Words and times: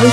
Me 0.00 0.06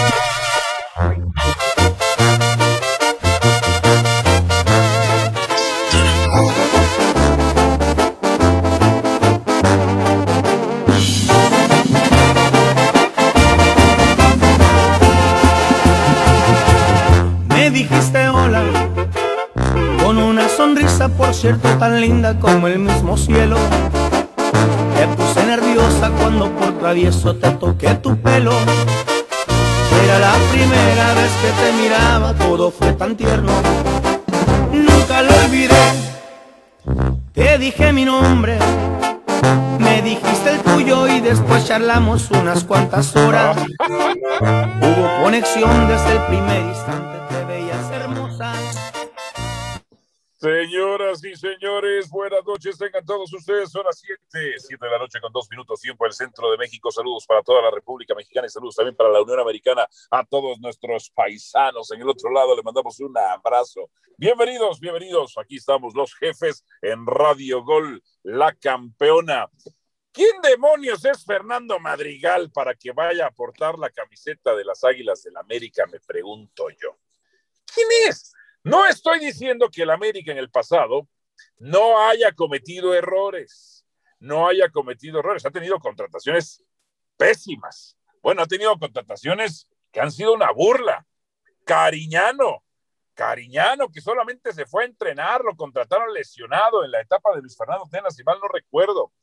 dijiste 17.69 18.27
hola 18.27 18.63
con 20.03 20.17
una 20.17 20.49
sonrisa, 20.49 21.07
por 21.07 21.33
cierto, 21.33 21.69
tan 21.77 22.01
linda 22.01 22.37
como 22.39 22.67
el 22.67 22.79
mismo 22.79 23.15
cielo. 23.15 23.55
Te 24.97 25.07
puse 25.15 25.45
nerviosa 25.45 26.11
cuando 26.19 26.51
por 26.51 26.77
travieso 26.77 27.37
te 27.37 27.51
toqué 27.51 27.95
tu 27.95 28.17
pelo. 28.17 28.51
Era 30.07 30.19
la 30.19 30.33
primera 30.51 31.13
vez 31.15 31.31
que 31.41 31.51
te 31.61 31.73
miraba, 31.81 32.33
todo 32.33 32.71
fue 32.71 32.93
tan 32.93 33.17
tierno. 33.17 33.51
Nunca 34.71 35.21
lo 35.21 35.35
olvidé. 35.43 35.75
Te 37.33 37.57
dije 37.57 37.91
mi 37.91 38.05
nombre, 38.05 38.57
me 39.79 40.01
dijiste 40.01 40.51
el 40.51 40.59
tuyo 40.59 41.07
y 41.09 41.19
después 41.19 41.65
charlamos 41.67 42.31
unas 42.31 42.63
cuantas 42.63 43.13
horas. 43.17 43.57
Hubo 44.81 45.23
conexión 45.23 45.87
desde 45.89 46.13
el 46.13 46.21
primer 46.27 46.61
instante, 46.61 47.16
Señoras 50.39 51.23
y 51.23 51.35
señores, 51.35 52.11
buenas 52.11 52.45
noches, 52.45 52.77
tengan 52.77 53.03
todos 53.03 53.33
ustedes, 53.33 53.71
son 53.71 53.83
las 53.83 53.97
7, 53.97 54.59
7 54.59 54.85
de 54.85 54.91
la 54.91 54.99
noche 54.99 55.19
con 55.19 55.33
dos 55.33 55.47
minutos, 55.49 55.81
tiempo 55.81 56.03
del 56.03 56.13
centro 56.13 56.51
de 56.51 56.57
México, 56.57 56.91
saludos 56.91 57.25
para 57.25 57.41
toda 57.41 57.63
la 57.63 57.71
República 57.71 58.13
Mexicana 58.13 58.45
y 58.45 58.51
saludos 58.51 58.75
también 58.75 58.95
para 58.95 59.09
la 59.09 59.23
Unión 59.23 59.39
Americana, 59.39 59.87
a 60.11 60.23
todos 60.23 60.59
nuestros 60.59 61.09
paisanos 61.09 61.91
en 61.91 62.01
el 62.01 62.09
otro 62.09 62.29
lado, 62.29 62.55
le 62.55 62.61
mandamos 62.61 62.99
un 62.99 63.17
abrazo. 63.17 63.89
Bienvenidos, 64.15 64.79
bienvenidos, 64.79 65.35
aquí 65.39 65.55
estamos 65.55 65.95
los 65.95 66.13
jefes 66.13 66.63
en 66.83 67.07
Radio 67.07 67.63
Gol, 67.63 68.03
la 68.21 68.53
campeona. 68.53 69.49
¿Quién 70.11 70.39
demonios 70.43 71.03
es 71.03 71.25
Fernando 71.25 71.79
Madrigal 71.79 72.51
para 72.51 72.75
que 72.75 72.91
vaya 72.91 73.25
a 73.25 73.31
portar 73.31 73.79
la 73.79 73.89
camiseta 73.89 74.55
de 74.55 74.65
las 74.65 74.83
Águilas 74.83 75.23
del 75.23 75.35
América? 75.37 75.87
Me 75.91 75.99
pregunto 75.99 76.69
yo. 76.79 76.95
¿Quién 77.73 77.87
es? 78.07 78.36
No 78.67 78.85
estoy 78.85 79.19
diciendo 79.19 79.69
que 79.71 79.83
el 79.83 79.89
América 79.89 80.33
en 80.33 80.37
el 80.37 80.49
pasado 80.49 81.07
no 81.57 82.05
haya 82.05 82.33
cometido 82.33 82.93
errores, 82.93 83.85
no 84.19 84.45
haya 84.45 84.67
cometido 84.67 85.19
errores, 85.19 85.45
ha 85.45 85.51
tenido 85.51 85.79
contrataciones 85.79 86.61
pésimas. 87.15 87.95
Bueno, 88.21 88.41
ha 88.41 88.45
tenido 88.45 88.77
contrataciones 88.77 89.69
que 89.89 90.01
han 90.01 90.11
sido 90.11 90.33
una 90.33 90.51
burla. 90.51 91.07
Cariñano, 91.63 92.61
Cariñano, 93.13 93.89
que 93.89 94.01
solamente 94.01 94.51
se 94.51 94.65
fue 94.65 94.83
a 94.83 94.87
entrenar, 94.87 95.45
lo 95.45 95.55
contrataron 95.55 96.13
lesionado 96.13 96.83
en 96.83 96.91
la 96.91 96.99
etapa 96.99 97.33
de 97.33 97.39
Luis 97.39 97.55
Fernando 97.55 97.87
Tenas, 97.89 98.17
si 98.17 98.23
mal 98.25 98.37
no 98.41 98.49
recuerdo. 98.49 99.13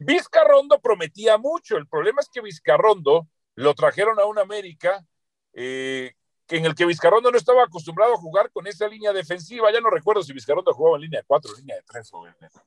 Vizcarrondo 0.00 0.80
prometía 0.80 1.38
mucho. 1.38 1.76
El 1.76 1.86
problema 1.86 2.20
es 2.20 2.28
que 2.28 2.40
Vizcarrondo 2.40 3.28
lo 3.54 3.74
trajeron 3.74 4.18
a 4.18 4.24
un 4.24 4.40
América 4.40 5.06
eh, 5.52 6.14
en 6.56 6.64
el 6.64 6.74
que 6.74 6.86
Vizcarrondo 6.86 7.30
no 7.30 7.36
estaba 7.36 7.64
acostumbrado 7.64 8.14
a 8.14 8.18
jugar 8.18 8.50
con 8.50 8.66
esa 8.66 8.88
línea 8.88 9.12
defensiva. 9.12 9.70
Ya 9.72 9.80
no 9.80 9.90
recuerdo 9.90 10.22
si 10.22 10.32
Vizcarrondo 10.32 10.72
jugaba 10.72 10.96
en 10.96 11.02
línea 11.02 11.20
de 11.20 11.26
cuatro, 11.26 11.52
línea 11.56 11.76
de 11.76 11.82
tres. 11.82 12.10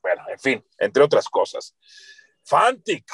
Bueno, 0.00 0.22
en 0.28 0.38
fin, 0.38 0.64
entre 0.78 1.02
otras 1.02 1.28
cosas. 1.28 1.74
Fantic, 2.44 3.04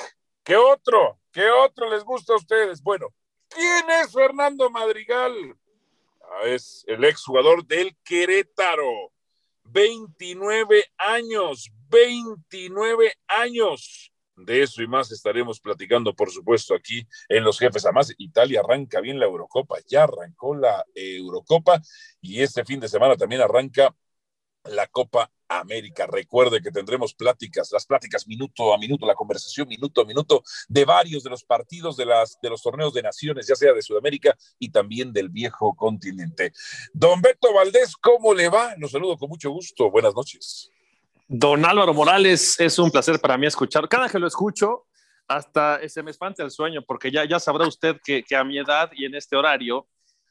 ¿qué 0.43 0.57
otro? 0.57 1.19
¿Qué 1.33 1.51
otro 1.51 1.89
les 1.91 2.05
gusta 2.05 2.33
a 2.33 2.37
ustedes? 2.37 2.83
Bueno, 2.83 3.09
¿quién 3.49 3.91
es 3.91 4.13
Fernando 4.13 4.71
Madrigal? 4.71 5.57
Ah, 6.23 6.47
es 6.47 6.85
el 6.87 7.05
exjugador 7.05 7.67
del 7.67 7.97
Querétaro. 8.05 9.13
29 9.65 10.85
años, 10.97 11.71
29 11.89 13.13
años. 13.29 14.13
De 14.39 14.63
eso 14.63 14.83
y 14.83 14.87
más 14.87 15.11
estaremos 15.11 15.61
platicando, 15.61 16.15
por 16.15 16.31
supuesto, 16.31 16.75
aquí 16.75 17.07
en 17.29 17.45
Los 17.45 17.59
Jefes. 17.59 17.85
Además, 17.85 18.15
Italia 18.19 18.61
arranca 18.61 19.01
bien 19.01 19.19
la 19.19 19.27
Eurocopa, 19.27 19.79
ya 19.87 20.05
arrancó 20.05 20.55
la 20.55 20.85
Eurocopa 20.95 21.81
y 22.21 22.41
este 22.43 22.65
fin 22.65 22.79
de 22.79 22.89
semana 22.89 23.17
también 23.17 23.41
arranca 23.41 23.95
la 24.65 24.87
Copa 24.87 25.31
América. 25.49 26.07
Recuerde 26.07 26.61
que 26.61 26.71
tendremos 26.71 27.15
pláticas, 27.15 27.73
las 27.73 27.87
pláticas 27.87 28.29
minuto 28.29 28.73
a 28.73 28.79
minuto, 28.79 29.07
la 29.07 29.15
conversación 29.15 29.67
minuto 29.67 30.03
a 30.03 30.05
minuto 30.05 30.43
de 30.69 30.85
varios 30.85 31.23
de 31.25 31.31
los 31.31 31.43
partidos 31.43 31.97
de, 31.97 32.07
las, 32.07 32.39
de 32.41 32.51
los 32.51 32.63
torneos 32.63 32.93
de 32.93 33.03
naciones, 33.03 33.47
ya 33.47 33.57
sea 33.57 33.73
de 33.73 33.83
Sudamérica 33.83 34.37
y 34.59 34.71
también 34.71 35.13
del 35.13 35.31
viejo 35.31 35.75
continente. 35.75 36.53
Don 36.93 37.21
Beto 37.21 37.53
Valdés, 37.53 37.97
¿cómo 37.97 38.35
le 38.35 38.49
va? 38.49 38.75
Los 38.77 38.93
saludo 38.93 39.17
con 39.17 39.31
mucho 39.31 39.51
gusto. 39.51 39.91
Buenas 39.91 40.15
noches. 40.15 40.71
Don 41.29 41.63
Álvaro 41.65 41.93
Morales, 41.93 42.59
es 42.59 42.79
un 42.79 42.91
placer 42.91 43.21
para 43.21 43.37
mí 43.37 43.47
escuchar. 43.47 43.87
Cada 43.89 44.09
que 44.09 44.19
lo 44.19 44.27
escucho, 44.27 44.87
hasta 45.27 45.87
se 45.89 46.03
me 46.03 46.11
espanta 46.11 46.43
el 46.43 46.51
sueño, 46.51 46.83
porque 46.87 47.11
ya, 47.11 47.27
ya 47.27 47.39
sabrá 47.39 47.67
usted 47.67 47.97
que, 48.03 48.23
que 48.23 48.35
a 48.35 48.45
mi 48.45 48.59
edad 48.59 48.91
y 48.95 49.05
en 49.05 49.15
este 49.15 49.37
horario, 49.37 49.87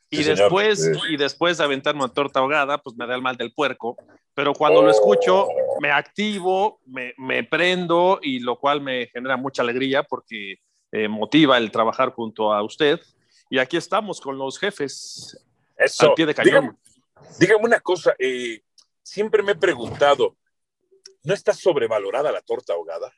y 0.10 0.18
Sí, 0.18 0.24
después, 0.24 0.82
señor. 0.82 1.12
y 1.12 1.18
después 1.18 1.58
de 1.58 1.66
aventarme 1.66 2.04
una 2.04 2.14
torta 2.14 2.40
ahogada, 2.40 2.78
pues 2.80 2.96
me 2.96 3.06
da 3.06 3.14
el 3.14 3.22
mal 3.22 3.36
del 3.38 3.54
puerco. 3.54 3.96
Pero 4.34 4.54
cuando 4.54 4.82
lo 4.82 4.90
escucho, 4.90 5.48
me 5.82 5.92
activo, 5.92 6.80
me, 6.86 7.14
me 7.18 7.44
prendo, 7.44 8.20
y 8.22 8.40
lo 8.40 8.58
cual 8.58 8.82
me 8.82 9.08
genera 9.08 9.38
mucha 9.38 9.62
alegría 9.62 10.04
porque 10.04 10.62
eh, 10.94 11.08
motiva 11.08 11.58
el 11.58 11.70
trabajar 11.72 12.12
junto 12.14 12.54
a 12.54 12.64
usted. 12.64 13.00
Y 13.50 13.60
aquí 13.60 13.78
estamos 13.78 14.20
con 14.22 14.38
los 14.38 14.58
jefes 14.58 15.38
Eso. 15.78 16.08
al 16.10 16.14
pie 16.16 16.26
de 16.26 16.34
cañón. 16.34 16.54
Dígame, 16.54 16.78
dígame 17.40 17.66
una 17.66 17.80
cosa, 17.82 18.16
eh, 18.18 18.62
siempre 19.04 19.44
me 19.44 19.52
he 19.52 19.56
preguntado, 19.56 20.36
¿no 21.28 21.34
está 21.34 21.54
sobrevalorada 21.54 22.32
la 22.32 22.42
torta 22.42 22.74
ahogada? 22.74 23.12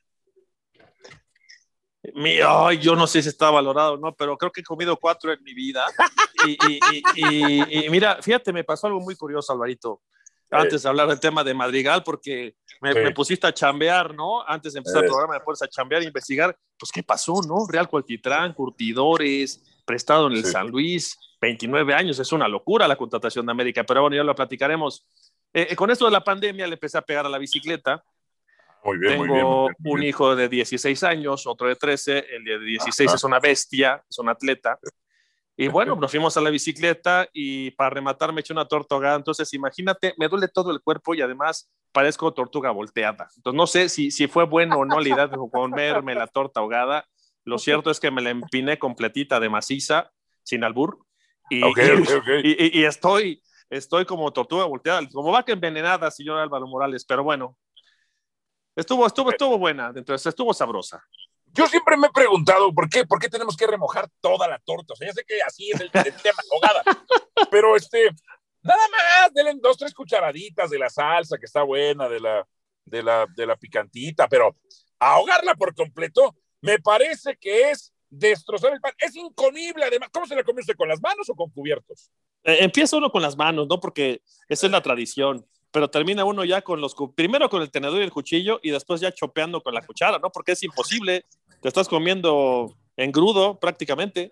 Mi- 2.15 2.39
ay, 2.45 2.79
yo 2.79 2.95
no 2.95 3.05
sé 3.07 3.21
si 3.21 3.29
está 3.29 3.51
valorado 3.51 3.93
o 3.93 3.97
no, 3.97 4.15
pero 4.15 4.37
creo 4.37 4.51
que 4.51 4.61
he 4.61 4.63
comido 4.63 4.97
cuatro 4.97 5.31
en 5.31 5.41
mi 5.43 5.53
vida. 5.53 5.85
Y, 6.47 6.51
y- 6.69 6.79
y- 7.17 7.53
y- 7.77 7.85
y 7.85 7.89
mira, 7.89 8.21
fíjate, 8.21 8.53
me 8.53 8.63
pasó 8.63 8.87
algo 8.87 9.01
muy 9.01 9.13
curioso, 9.17 9.51
Alvarito, 9.51 10.01
antes 10.49 10.83
de 10.83 10.87
hablar 10.87 11.09
del 11.09 11.19
tema 11.19 11.43
de 11.43 11.53
Madrigal, 11.53 12.01
porque 12.01 12.55
me, 12.79 13.11
pusiste 13.11 13.45
a 13.45 13.53
chambear, 13.53 14.15
¿no? 14.15 14.41
Antes 14.47 14.71
de 14.71 14.77
empezar 14.79 15.03
Eh. 15.03 15.05
el 15.07 15.11
programa, 15.11 15.33
me 15.33 15.41
pones 15.41 15.61
a 15.63 15.67
chambear 15.67 16.01
e 16.01 16.05
investigar, 16.05 16.57
pues, 16.77 16.93
¿qué 16.93 17.03
pasó, 17.03 17.41
no? 17.45 17.67
Real 17.67 17.89
Cualquitrán, 17.89 18.53
Curtidores, 18.53 19.81
prestado 19.85 20.27
en 20.27 20.33
el 20.37 20.45
Sí. 20.45 20.51
San 20.53 20.67
Luis, 20.69 21.17
29 21.41 21.93
años, 21.93 22.17
es 22.19 22.31
una 22.31 22.47
locura 22.47 22.87
la 22.87 22.95
contratación 22.95 23.45
de 23.45 23.51
América, 23.51 23.83
pero 23.83 24.03
bueno, 24.03 24.15
ya 24.15 24.23
lo 24.23 24.33
platicaremos. 24.33 25.05
Eh, 25.53 25.67
eh, 25.71 25.75
con 25.75 25.89
esto 25.91 26.05
de 26.05 26.11
la 26.11 26.23
pandemia 26.23 26.67
le 26.67 26.73
empecé 26.73 26.97
a 26.97 27.01
pegar 27.01 27.25
a 27.25 27.29
la 27.29 27.37
bicicleta, 27.37 28.03
Muy 28.83 28.97
bien, 28.97 29.13
tengo 29.13 29.25
muy 29.25 29.33
bien, 29.35 29.45
muy 29.47 29.59
bien, 29.67 29.75
muy 29.79 29.93
un 29.93 30.03
hijo 30.03 30.35
de 30.35 30.47
16 30.47 31.03
años, 31.03 31.47
otro 31.47 31.67
de 31.67 31.75
13, 31.75 32.25
el 32.35 32.43
de 32.43 32.59
16 32.59 33.07
Ajá. 33.09 33.15
es 33.15 33.23
una 33.23 33.39
bestia, 33.39 34.03
es 34.09 34.19
un 34.19 34.29
atleta. 34.29 34.79
Y 35.57 35.67
bueno, 35.67 35.95
nos 35.95 36.11
fuimos 36.11 36.37
a 36.37 36.41
la 36.41 36.49
bicicleta 36.51 37.27
y 37.33 37.71
para 37.71 37.89
rematar 37.89 38.31
me 38.31 38.41
eché 38.41 38.53
una 38.53 38.65
torta 38.67 38.95
ahogada. 38.95 39.15
Entonces, 39.17 39.51
imagínate, 39.53 40.13
me 40.17 40.27
duele 40.27 40.47
todo 40.47 40.71
el 40.71 40.81
cuerpo 40.81 41.15
y 41.15 41.21
además 41.21 41.69
parezco 41.91 42.31
tortuga 42.33 42.69
volteada. 42.71 43.27
Entonces, 43.35 43.57
no 43.57 43.65
sé 43.67 43.89
si, 43.89 44.11
si 44.11 44.27
fue 44.27 44.45
bueno 44.45 44.77
o 44.77 44.85
no 44.85 44.99
la 44.99 45.09
idea 45.09 45.27
de 45.27 45.37
comerme 45.51 46.13
la 46.15 46.27
torta 46.27 46.59
ahogada. 46.59 47.05
Lo 47.43 47.57
cierto 47.57 47.89
es 47.89 47.99
que 47.99 48.11
me 48.11 48.21
la 48.21 48.29
empiné 48.29 48.77
completita 48.77 49.39
de 49.39 49.49
maciza, 49.49 50.11
sin 50.43 50.63
albur. 50.63 50.99
Y, 51.49 51.63
Ok, 51.63 51.77
y- 51.79 52.01
ok, 52.01 52.09
ok. 52.19 52.27
y- 52.43 52.65
y- 52.77 52.79
y 52.81 52.85
estoy, 52.85 53.41
estoy 53.69 54.05
como 54.05 54.31
tortuga 54.31 54.65
volteada, 54.65 55.07
como 55.09 55.31
vaca 55.31 55.51
envenenada, 55.51 56.09
señor 56.11 56.39
Álvaro 56.39 56.67
Morales. 56.67 57.05
Pero 57.05 57.23
bueno, 57.23 57.57
estuvo, 58.75 59.05
estuvo, 59.05 59.31
estuvo 59.31 59.57
buena, 59.57 59.91
entonces 59.95 60.27
estuvo 60.27 60.53
sabrosa. 60.53 61.03
Yo 61.51 61.67
siempre 61.67 61.97
me 61.97 62.07
he 62.07 62.11
preguntado 62.11 62.73
por 62.73 62.89
qué, 62.89 63.05
por 63.05 63.19
qué 63.19 63.27
tenemos 63.27 63.57
que 63.57 63.65
remojar 63.65 64.07
toda 64.21 64.47
la 64.47 64.59
torta. 64.59 64.93
O 64.93 64.95
sea, 64.95 65.07
ya 65.07 65.13
sé 65.13 65.23
que 65.27 65.41
así 65.41 65.71
es 65.71 65.81
el, 65.81 65.89
el 65.93 66.15
tema, 66.21 66.37
ahogada. 66.53 66.83
Pero 67.49 67.75
este, 67.75 68.09
nada 68.61 68.81
más, 68.89 69.33
denle 69.33 69.55
dos, 69.61 69.77
tres 69.77 69.93
cucharaditas 69.93 70.69
de 70.69 70.79
la 70.79 70.89
salsa 70.89 71.37
que 71.37 71.45
está 71.45 71.63
buena, 71.63 72.07
de 72.07 72.19
la, 72.19 72.47
de 72.85 73.03
la, 73.03 73.25
de 73.35 73.45
la 73.47 73.55
picantita, 73.55 74.27
pero 74.27 74.55
ahogarla 74.99 75.55
por 75.55 75.73
completo, 75.73 76.35
me 76.61 76.77
parece 76.79 77.35
que 77.37 77.71
es 77.71 77.93
destrozar 78.09 78.73
el 78.73 78.81
pan. 78.81 78.93
Es 78.97 79.15
incomible, 79.15 79.85
además. 79.85 80.09
¿Cómo 80.11 80.25
se 80.25 80.35
la 80.35 80.43
come 80.43 80.61
usted? 80.61 80.75
¿Con 80.75 80.89
las 80.89 81.01
manos 81.01 81.29
o 81.29 81.35
con 81.35 81.49
cubiertos? 81.49 82.11
Eh, 82.43 82.57
empieza 82.61 82.97
uno 82.97 83.11
con 83.11 83.21
las 83.21 83.35
manos, 83.37 83.67
¿no? 83.67 83.79
Porque 83.79 84.21
esa 84.47 84.65
es 84.65 84.71
la 84.71 84.81
tradición. 84.81 85.45
Pero 85.71 85.89
termina 85.89 86.25
uno 86.25 86.43
ya 86.45 86.61
con 86.63 86.81
los, 86.81 86.95
primero 87.15 87.47
con 87.49 87.61
el 87.61 87.69
tenedor 87.69 87.99
y 87.99 88.03
el 88.03 88.11
cuchillo 88.11 88.59
y 88.63 88.71
después 88.71 89.01
ya 89.01 89.11
chopeando 89.11 89.61
con 89.61 89.73
la 89.73 89.85
cuchara, 89.85 90.17
¿no? 90.17 90.31
Porque 90.31 90.53
es 90.53 90.63
imposible. 90.63 91.25
Te 91.61 91.67
estás 91.67 91.87
comiendo 91.87 92.75
en 92.97 93.11
grudo 93.11 93.59
prácticamente. 93.59 94.31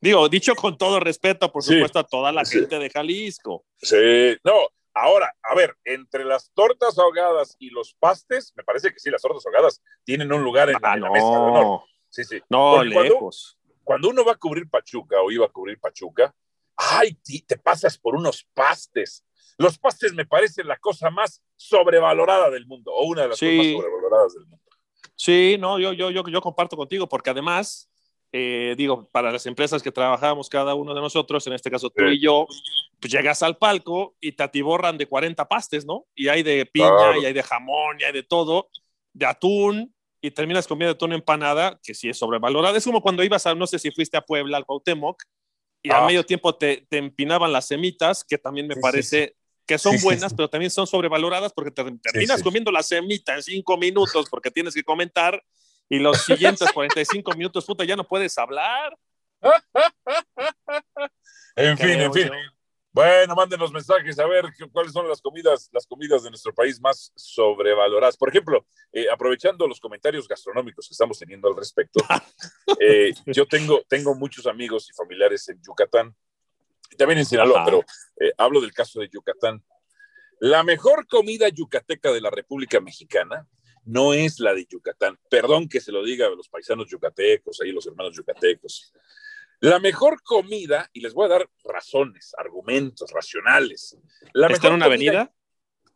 Digo, 0.00 0.28
dicho 0.28 0.54
con 0.56 0.76
todo 0.76 0.98
respeto, 0.98 1.52
por 1.52 1.62
Sí. 1.62 1.74
supuesto, 1.74 2.00
a 2.00 2.04
toda 2.04 2.32
la 2.32 2.44
Sí. 2.44 2.58
gente 2.58 2.78
de 2.78 2.90
Jalisco. 2.90 3.64
Sí, 3.78 4.36
no. 4.42 4.52
Ahora, 4.94 5.32
a 5.42 5.54
ver, 5.54 5.74
entre 5.84 6.24
las 6.24 6.50
tortas 6.52 6.98
ahogadas 6.98 7.56
y 7.58 7.70
los 7.70 7.94
pastes, 7.94 8.52
me 8.56 8.64
parece 8.64 8.92
que 8.92 8.98
sí, 8.98 9.10
las 9.10 9.22
tortas 9.22 9.46
ahogadas 9.46 9.80
tienen 10.04 10.32
un 10.32 10.42
lugar 10.42 10.68
en, 10.70 10.76
Ah, 10.82 10.94
en 10.94 11.02
la 11.02 11.10
mesa 11.10 11.30
de 11.30 11.36
honor. 11.36 11.64
no, 11.64 11.84
Sí, 12.10 12.24
sí. 12.24 12.40
no, 12.50 12.82
lejos. 12.82 13.56
Cuando 13.84 14.08
uno 14.08 14.24
va 14.24 14.32
a 14.32 14.36
cubrir 14.36 14.68
Pachuca 14.68 15.20
o 15.20 15.30
iba 15.30 15.46
a 15.46 15.50
cubrir 15.50 15.78
Pachuca, 15.78 16.34
ay, 16.76 17.14
te 17.46 17.58
pasas 17.58 17.98
por 17.98 18.16
unos 18.16 18.44
pastes. 18.54 19.24
Los 19.58 19.78
pastes 19.78 20.12
me 20.14 20.26
parecen 20.26 20.66
la 20.66 20.78
cosa 20.78 21.10
más 21.10 21.42
sobrevalorada 21.56 22.50
del 22.50 22.66
mundo, 22.66 22.92
o 22.92 23.06
una 23.06 23.22
de 23.22 23.28
las 23.28 23.38
cosas 23.38 23.56
más 23.56 23.66
sobrevaloradas 23.66 24.34
del 24.34 24.46
mundo. 24.46 24.66
Sí, 25.14 25.56
no, 25.58 25.78
yo, 25.78 25.92
yo, 25.92 26.10
yo, 26.10 26.24
yo 26.26 26.40
comparto 26.40 26.76
contigo, 26.76 27.08
porque 27.08 27.30
además, 27.30 27.90
eh, 28.32 28.74
digo, 28.76 29.08
para 29.12 29.30
las 29.30 29.46
empresas 29.46 29.82
que 29.82 29.92
trabajamos 29.92 30.48
cada 30.48 30.74
uno 30.74 30.94
de 30.94 31.00
nosotros, 31.00 31.46
en 31.46 31.52
este 31.52 31.70
caso 31.70 31.90
tú 31.90 32.04
y 32.04 32.20
yo, 32.20 32.46
pues 32.98 33.12
llegas 33.12 33.42
al 33.42 33.58
palco 33.58 34.16
y 34.20 34.32
te 34.32 34.42
atiborran 34.42 34.96
de 34.96 35.06
40 35.06 35.46
pastes, 35.48 35.84
¿no? 35.84 36.06
Y 36.14 36.28
hay 36.28 36.42
de 36.42 36.66
piña, 36.66 37.18
y 37.20 37.26
hay 37.26 37.32
de 37.32 37.42
jamón, 37.42 37.98
y 38.00 38.04
hay 38.04 38.12
de 38.12 38.22
todo, 38.22 38.68
de 39.12 39.26
atún, 39.26 39.94
y 40.22 40.30
terminas 40.30 40.66
comiendo 40.66 40.92
atún 40.92 41.12
empanada, 41.12 41.78
que 41.82 41.92
sí 41.92 42.08
es 42.08 42.16
sobrevalorada. 42.16 42.78
Es 42.78 42.84
como 42.84 43.02
cuando 43.02 43.22
ibas 43.24 43.46
a, 43.46 43.54
no 43.54 43.66
sé 43.66 43.78
si 43.78 43.90
fuiste 43.90 44.16
a 44.16 44.22
Puebla, 44.22 44.56
al 44.56 44.64
Cuauhtémoc, 44.64 45.22
y 45.82 45.90
a 45.90 45.98
ah. 45.98 46.06
medio 46.06 46.24
tiempo 46.24 46.54
te, 46.54 46.86
te, 46.88 46.98
empinaban 46.98 47.52
las 47.52 47.66
semitas, 47.66 48.24
que 48.24 48.38
también 48.38 48.68
me 48.68 48.76
parece 48.76 49.36
que 49.66 49.78
son 49.78 49.96
buenas, 50.00 50.32
pero 50.32 50.48
también 50.48 50.70
son 50.70 50.86
sobrevaloradas 50.86 51.52
porque 51.52 51.70
te 51.70 51.84
terminas 52.02 52.42
comiendo 52.42 52.70
la 52.70 52.82
semita 52.82 53.34
en 53.34 53.42
cinco 53.42 53.76
minutos 53.76 54.26
porque 54.30 54.50
tienes 54.50 54.74
que 54.74 54.82
comentar 54.82 55.42
y 55.88 55.98
los 55.98 56.22
siguientes 56.22 56.70
45 56.74 57.34
minutos, 57.34 57.66
puta, 57.66 57.84
ya 57.84 57.96
no 57.96 58.04
puedes 58.04 58.36
hablar. 58.38 58.96
en 61.56 61.76
fin, 61.76 62.00
en 62.00 62.12
fin. 62.12 62.30
Bueno, 62.92 63.34
mándenos 63.34 63.72
mensajes 63.72 64.18
a 64.18 64.26
ver 64.26 64.44
cuáles 64.70 64.92
son 64.92 65.08
las 65.08 65.22
comidas, 65.22 65.70
las 65.72 65.86
comidas 65.86 66.22
de 66.22 66.30
nuestro 66.30 66.54
país 66.54 66.80
más 66.80 67.10
sobrevaloradas. 67.16 68.16
Por 68.16 68.28
ejemplo, 68.28 68.66
eh, 68.92 69.06
aprovechando 69.10 69.66
los 69.66 69.80
comentarios 69.80 70.28
gastronómicos 70.28 70.88
que 70.88 70.92
estamos 70.92 71.18
teniendo 71.18 71.48
al 71.48 71.56
respecto, 71.56 72.00
eh, 72.80 73.14
yo 73.26 73.46
tengo, 73.46 73.82
tengo 73.88 74.14
muchos 74.14 74.46
amigos 74.46 74.90
y 74.90 74.92
familiares 74.92 75.48
en 75.48 75.60
Yucatán 75.62 76.14
también 76.96 77.18
en 77.18 77.26
Sinaloa, 77.26 77.64
pero 77.64 77.84
eh, 78.20 78.32
hablo 78.36 78.60
del 78.60 78.72
caso 78.72 79.00
de 79.00 79.08
Yucatán. 79.08 79.62
La 80.40 80.62
mejor 80.62 81.06
comida 81.06 81.48
yucateca 81.48 82.12
de 82.12 82.20
la 82.20 82.30
República 82.30 82.80
Mexicana 82.80 83.46
no 83.84 84.12
es 84.12 84.40
la 84.40 84.54
de 84.54 84.66
Yucatán. 84.66 85.18
Perdón 85.28 85.68
que 85.68 85.80
se 85.80 85.92
lo 85.92 86.02
diga 86.04 86.26
a 86.26 86.30
los 86.30 86.48
paisanos 86.48 86.88
yucatecos, 86.88 87.60
ahí 87.60 87.72
los 87.72 87.86
hermanos 87.86 88.16
yucatecos. 88.16 88.92
La 89.62 89.78
mejor 89.78 90.20
comida, 90.24 90.90
y 90.92 91.00
les 91.00 91.14
voy 91.14 91.26
a 91.26 91.28
dar 91.28 91.48
razones, 91.62 92.34
argumentos 92.36 93.08
racionales. 93.12 93.96
La 94.32 94.48
¿Está 94.48 94.66
en 94.66 94.74
una 94.74 94.86
avenida? 94.86 95.32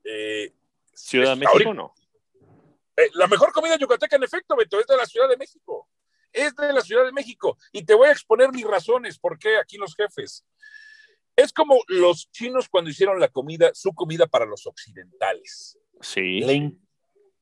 Eh, 0.05 0.55
¿Ciudad 0.95 1.31
de 1.31 1.37
México 1.45 1.75
no? 1.75 1.93
Eh, 2.97 3.11
la 3.15 3.27
mejor 3.27 3.51
comida 3.51 3.77
yucateca, 3.77 4.15
en 4.15 4.23
efecto, 4.23 4.55
Beto, 4.55 4.79
es 4.79 4.87
de 4.87 4.97
la 4.97 5.05
Ciudad 5.05 5.29
de 5.29 5.37
México. 5.37 5.89
Es 6.33 6.55
de 6.55 6.73
la 6.73 6.81
Ciudad 6.81 7.05
de 7.05 7.11
México. 7.11 7.59
Y 7.73 7.85
te 7.85 7.95
voy 7.95 8.07
a 8.07 8.13
exponer 8.13 8.53
mis 8.53 8.65
razones, 8.65 9.19
por 9.19 9.37
qué 9.37 9.59
aquí 9.59 9.79
los 9.79 9.97
jefes. 9.97 10.47
Es 11.35 11.53
como 11.53 11.81
los 11.89 12.31
chinos 12.31 12.69
cuando 12.69 12.91
hicieron 12.91 13.19
la 13.19 13.29
comida, 13.29 13.73
su 13.75 13.93
comida 13.95 14.29
para 14.29 14.47
los 14.47 14.65
occidentales. 14.69 15.77
Sí. 16.03 16.79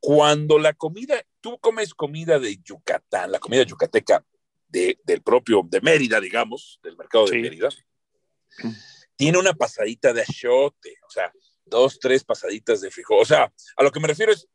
Cuando 0.01 0.59
la 0.59 0.73
comida, 0.73 1.23
tú 1.43 1.59
comes 1.59 1.93
comida 1.93 2.39
de 2.39 2.57
Yucatán, 2.63 3.31
la 3.31 3.39
comida 3.41 3.65
yucateca, 3.65 4.25
del 5.05 5.23
propio, 5.23 5.63
de 5.65 5.81
Mérida, 5.81 6.21
digamos, 6.21 6.81
del 6.83 6.97
mercado 6.97 7.27
de 7.27 7.39
Mérida, 7.39 7.69
tiene 9.17 9.39
una 9.39 9.55
pasadita 9.55 10.13
de 10.13 10.23
achiote, 10.23 10.97
o 11.07 11.11
sea, 11.11 11.33
dos, 11.65 11.99
tres 11.99 12.25
pasaditas 12.25 12.81
de 12.81 12.91
frijol. 12.91 13.21
O 13.21 13.25
sea, 13.25 13.53
a 13.77 13.83
lo 13.83 13.91
que 13.91 14.01
me 14.01 14.09
refiero 14.09 14.33
es, 14.33 14.49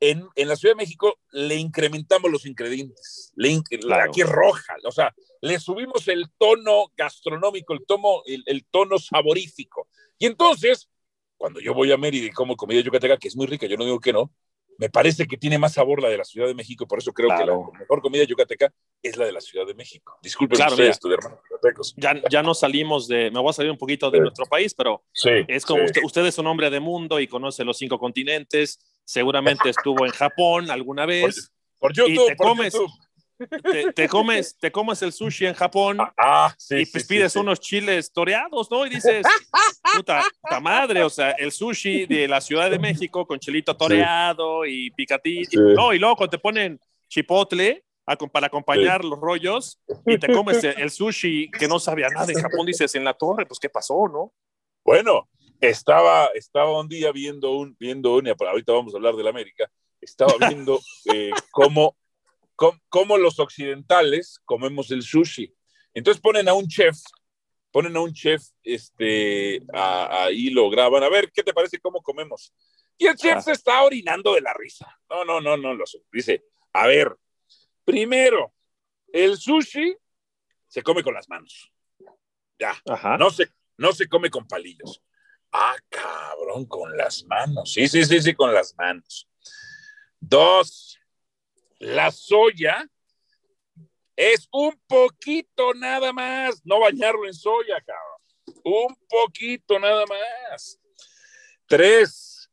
en, 0.00 0.26
en 0.34 0.48
la 0.48 0.56
Ciudad 0.56 0.74
de 0.74 0.82
México 0.82 1.18
le 1.32 1.54
incrementamos 1.54 2.30
los 2.30 2.44
ingredientes. 2.44 3.32
Le, 3.36 3.62
Aquí 4.02 4.20
es 4.20 4.28
roja, 4.28 4.74
o 4.84 4.92
sea, 4.92 5.14
le 5.40 5.58
subimos 5.58 6.06
el 6.08 6.30
tono 6.36 6.92
gastronómico, 6.96 7.72
el, 7.72 7.86
tono, 7.86 8.22
el, 8.26 8.42
el, 8.46 8.66
tono 8.66 8.98
saborífico. 8.98 9.88
Y 10.18 10.26
entonces, 10.26 10.90
cuando 11.36 11.60
yo 11.60 11.72
voy 11.72 11.92
a 11.92 11.96
Mérida 11.96 12.26
y 12.26 12.30
como 12.30 12.56
comida 12.56 12.80
yucateca, 12.80 13.16
que 13.16 13.28
es 13.28 13.36
muy 13.36 13.46
rica, 13.46 13.66
yo 13.66 13.76
no 13.76 13.84
digo 13.84 14.00
que 14.00 14.12
no, 14.12 14.32
me 14.78 14.90
parece 14.90 15.26
que 15.26 15.36
tiene 15.36 15.58
más 15.58 15.74
sabor 15.74 16.02
la 16.02 16.08
de 16.08 16.18
la 16.18 16.24
Ciudad 16.24 16.46
de 16.46 16.54
México, 16.54 16.86
por 16.86 16.98
eso 16.98 17.12
creo 17.12 17.28
que 17.36 17.44
la 17.44 17.56
mejor 17.78 18.02
comida 18.02 18.24
yucateca 18.24 18.72
es 19.02 19.16
la 19.16 19.26
de 19.26 19.32
la 19.32 19.40
Ciudad 19.40 19.66
de 19.66 19.74
México. 19.74 20.18
Disculpen 20.22 20.56
claro, 20.56 20.72
ustedes, 20.72 20.98
hermanos 21.04 21.40
yucatecos. 21.50 21.94
Ya, 21.96 22.20
ya 22.30 22.42
no 22.42 22.54
salimos 22.54 23.08
de, 23.08 23.30
me 23.30 23.40
voy 23.40 23.50
a 23.50 23.52
salir 23.52 23.70
un 23.70 23.78
poquito 23.78 24.10
de 24.10 24.20
nuestro 24.20 24.46
país, 24.46 24.74
pero 24.74 25.04
es 25.48 25.64
como 25.64 25.84
usted, 25.84 26.02
usted, 26.04 26.26
es 26.26 26.38
un 26.38 26.46
hombre 26.46 26.70
de 26.70 26.80
mundo 26.80 27.20
y 27.20 27.26
conoce 27.26 27.64
los 27.64 27.78
cinco 27.78 27.98
continentes, 27.98 28.78
seguramente 29.04 29.70
estuvo 29.70 30.04
en 30.04 30.12
Japón 30.12 30.70
alguna 30.70 31.06
vez. 31.06 31.52
Por, 31.78 31.92
YouTube, 31.92 32.28
te 32.28 32.36
comes, 32.36 32.74
Te, 33.94 34.08
comes, 34.08 34.56
te 34.58 34.72
comes 34.72 35.02
el 35.02 35.12
sushi 35.12 35.44
en 35.44 35.52
Japón 35.52 35.98
ah, 36.00 36.14
ah 36.16 36.54
sí, 36.56 36.76
y 36.76 36.86
pues 36.86 37.06
pides 37.06 37.36
unos 37.36 37.60
chiles 37.60 38.10
toreados, 38.10 38.70
¿no? 38.70 38.86
Y 38.86 38.90
dices, 38.90 39.26
puta, 39.96 40.22
puta, 40.40 40.60
madre, 40.60 41.02
o 41.02 41.10
sea, 41.10 41.30
el 41.32 41.52
sushi 41.52 42.06
de 42.06 42.28
la 42.28 42.40
Ciudad 42.40 42.70
de 42.70 42.78
México 42.78 43.26
con 43.26 43.38
chilito 43.38 43.76
toreado 43.76 44.64
y 44.64 44.90
picatito, 44.90 45.60
no, 45.60 45.92
y 45.92 45.98
luego 45.98 46.28
te 46.28 46.38
ponen 46.38 46.80
chipotle 47.08 47.84
para 48.32 48.46
acompañar 48.46 49.04
los 49.04 49.18
rollos 49.18 49.80
y 50.06 50.18
te 50.18 50.32
comes 50.32 50.62
el, 50.62 50.90
sushi 50.90 51.50
que 51.50 51.66
no 51.66 51.78
sabía 51.78 52.08
nada 52.08 52.32
en 52.32 52.40
Japón, 52.40 52.66
dices, 52.66 52.94
en 52.94 53.04
la 53.04 53.14
torre, 53.14 53.46
pues 53.46 53.58
qué 53.58 53.68
pasó, 53.68 54.08
¿no? 54.08 54.32
Bueno, 54.84 55.28
estaba, 55.60 56.26
estaba 56.34 56.78
un 56.78 56.88
día 56.88 57.10
viendo 57.10 57.52
un, 57.52 57.76
viendo 57.78 58.14
un, 58.14 58.28
ahorita 58.28 58.72
vamos 58.72 58.94
a 58.94 58.98
hablar 58.98 59.14
de 59.16 59.24
la 59.24 59.30
América, 59.30 59.68
estaba 60.00 60.34
viendo 60.38 60.78
eh, 61.12 61.30
cómo 61.50 61.96
cómo, 62.56 63.18
los 63.18 63.38
occidentales 63.38 64.40
comemos 64.44 64.90
el 64.90 65.02
sushi. 65.02 65.52
Entonces 65.94 66.20
ponen 66.20 66.48
a 66.48 66.54
un 66.54 66.66
chef, 66.66 66.96
ponen 67.70 67.96
a 67.96 68.00
un 68.00 68.12
chef, 68.12 68.42
este, 68.62 69.62
ahí 69.72 70.50
lo 70.50 70.70
graban, 70.70 71.02
a 71.02 71.08
ver, 71.08 71.30
¿qué 71.32 71.42
te 71.42 71.52
parece 71.52 71.78
cómo 71.78 72.02
comemos? 72.02 72.52
Y 72.98 73.06
el 73.06 73.16
chef 73.16 73.36
ah. 73.36 73.42
se 73.42 73.52
está 73.52 73.82
orinando 73.82 74.34
de 74.34 74.40
la 74.40 74.54
risa. 74.54 74.98
No, 75.10 75.24
no, 75.24 75.40
no, 75.40 75.56
no, 75.56 75.74
lo 75.74 75.84
dice, 76.10 76.44
a 76.72 76.86
ver, 76.86 77.14
primero, 77.84 78.54
el 79.12 79.36
sushi 79.36 79.96
se 80.66 80.82
come 80.82 81.02
con 81.02 81.14
las 81.14 81.28
manos. 81.28 81.72
Ya, 82.58 82.74
No, 83.18 83.30
se, 83.30 83.48
no 83.76 83.92
se 83.92 84.08
come 84.08 84.30
con 84.30 84.46
palillos. 84.46 85.02
Ah, 85.52 85.76
cabrón, 85.88 86.66
con 86.66 86.96
las 86.96 87.24
manos. 87.24 87.72
Sí, 87.72 87.86
sí, 87.88 88.04
sí, 88.04 88.20
sí, 88.20 88.34
con 88.34 88.52
las 88.52 88.74
manos. 88.76 89.28
Dos, 90.18 90.98
la 91.78 92.10
soya 92.10 92.88
es 94.16 94.48
un 94.50 94.80
poquito 94.86 95.74
nada 95.74 96.12
más, 96.12 96.62
no 96.64 96.80
bañarlo 96.80 97.26
en 97.26 97.34
soya, 97.34 97.80
cabrón. 97.84 98.62
Un 98.64 98.96
poquito 99.08 99.78
nada 99.78 100.04
más. 100.06 100.80
Tres, 101.66 102.50